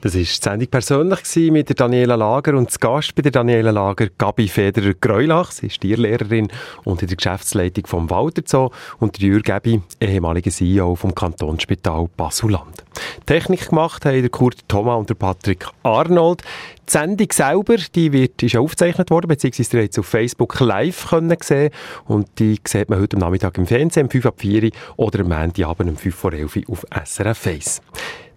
Das 0.02 0.14
war 0.14 0.20
die 0.20 0.24
Sendung 0.24 0.66
persönlich 0.66 1.52
mit 1.52 1.68
der 1.68 1.76
Daniela 1.76 2.16
Lager 2.16 2.58
und 2.58 2.72
zu 2.72 2.80
Gast 2.80 3.14
bei 3.14 3.22
der 3.22 3.30
Daniela 3.30 3.70
Lager 3.70 4.08
Gabi 4.18 4.48
Federer-Greulach. 4.48 5.52
Sie 5.52 5.68
ist 5.68 5.80
Tierlehrerin 5.80 6.48
und 6.82 7.02
in 7.02 7.06
der 7.06 7.16
Geschäftsleitung 7.16 7.86
vom 7.86 8.10
Walter 8.10 8.42
Zoo 8.44 8.70
und 8.98 9.20
Jürg 9.20 9.44
Gabi, 9.44 9.80
ehemaliger 10.00 10.50
CEO 10.50 10.96
vom 10.96 11.14
Kantonsspital 11.14 12.08
Basuland. 12.16 12.82
Technik 13.26 13.68
gemacht 13.68 14.04
haben 14.04 14.22
der 14.22 14.28
Kurt 14.28 14.68
Thomas 14.68 14.98
und 14.98 15.08
der 15.08 15.14
Patrick 15.14 15.68
Arnold. 15.84 16.42
Die 16.88 16.90
Sendung 16.90 17.28
selber, 17.30 17.76
die 17.94 18.12
wird, 18.12 18.42
ist 18.42 18.56
aufgezeichnet 18.56 19.08
worden, 19.10 19.28
beziehungsweise 19.28 19.76
ihr 19.76 19.84
habt 19.84 19.98
auf 20.00 20.06
Facebook 20.06 20.58
live 20.58 21.10
können 21.10 21.36
sehen 21.40 21.70
und 22.06 22.26
die 22.40 22.58
sieht 22.66 22.90
man 22.90 22.98
heute 22.98 23.16
am 23.16 23.20
Nachmittag 23.20 23.56
im 23.56 23.68
Fernsehen, 23.68 24.06
um 24.06 24.10
5 24.10 24.26
ab 24.26 24.34
4 24.38 24.70
oder 24.96 25.20
am 25.20 25.28
Montagabend 25.28 25.90
um 25.90 25.96
5 25.96 26.12
vor 26.12 26.32
11 26.32 26.58
auf 26.68 26.84
SRF 27.04 27.46
1. 27.46 27.82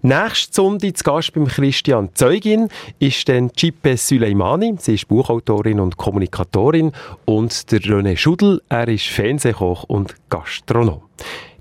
Nächste 0.05 0.53
Sonntag 0.53 0.97
zu 0.97 1.03
Gast 1.03 1.33
beim 1.33 1.47
Christian 1.47 2.09
Zeugin 2.13 2.69
ist 2.99 3.27
dann 3.27 3.49
Cipe 3.57 3.97
Süleimani. 3.97 4.75
Sie 4.77 4.93
ist 4.93 5.07
Buchautorin 5.07 5.79
und 5.79 5.97
Kommunikatorin. 5.97 6.91
Und 7.25 7.71
der 7.71 7.79
René 7.79 8.15
Schudel, 8.15 8.61
er 8.69 8.87
ist 8.87 9.07
Fernsehkoch 9.07 9.85
und 9.85 10.13
Gastronom. 10.29 11.01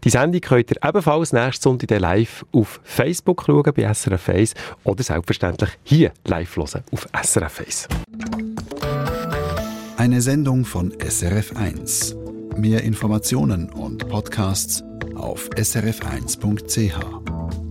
Die 0.05 0.11
Sendung 0.11 0.43
könnt 0.43 0.71
ihr 0.71 0.77
ebenfalls 0.87 1.33
nächste 1.33 1.63
Sonntag 1.63 1.99
live 1.99 2.45
auf 2.53 2.83
Facebook 2.85 3.45
schauen, 3.47 3.73
bei 3.75 3.91
SRF 3.91 4.29
1 4.29 4.55
oder 4.85 5.03
selbstverständlich 5.03 5.71
hier 5.83 6.13
live 6.27 6.55
hören 6.55 6.85
auf 6.93 7.09
SRF 7.23 7.61
1. 7.61 7.89
Eine 9.97 10.21
Sendung 10.21 10.67
von 10.67 10.93
SRF 11.01 11.57
1. 11.57 12.15
Mehr 12.59 12.85
Informationen 12.85 13.71
und 13.71 14.07
Podcasts 14.07 14.85
auf 15.15 15.49
srf1.ch. 15.57 17.64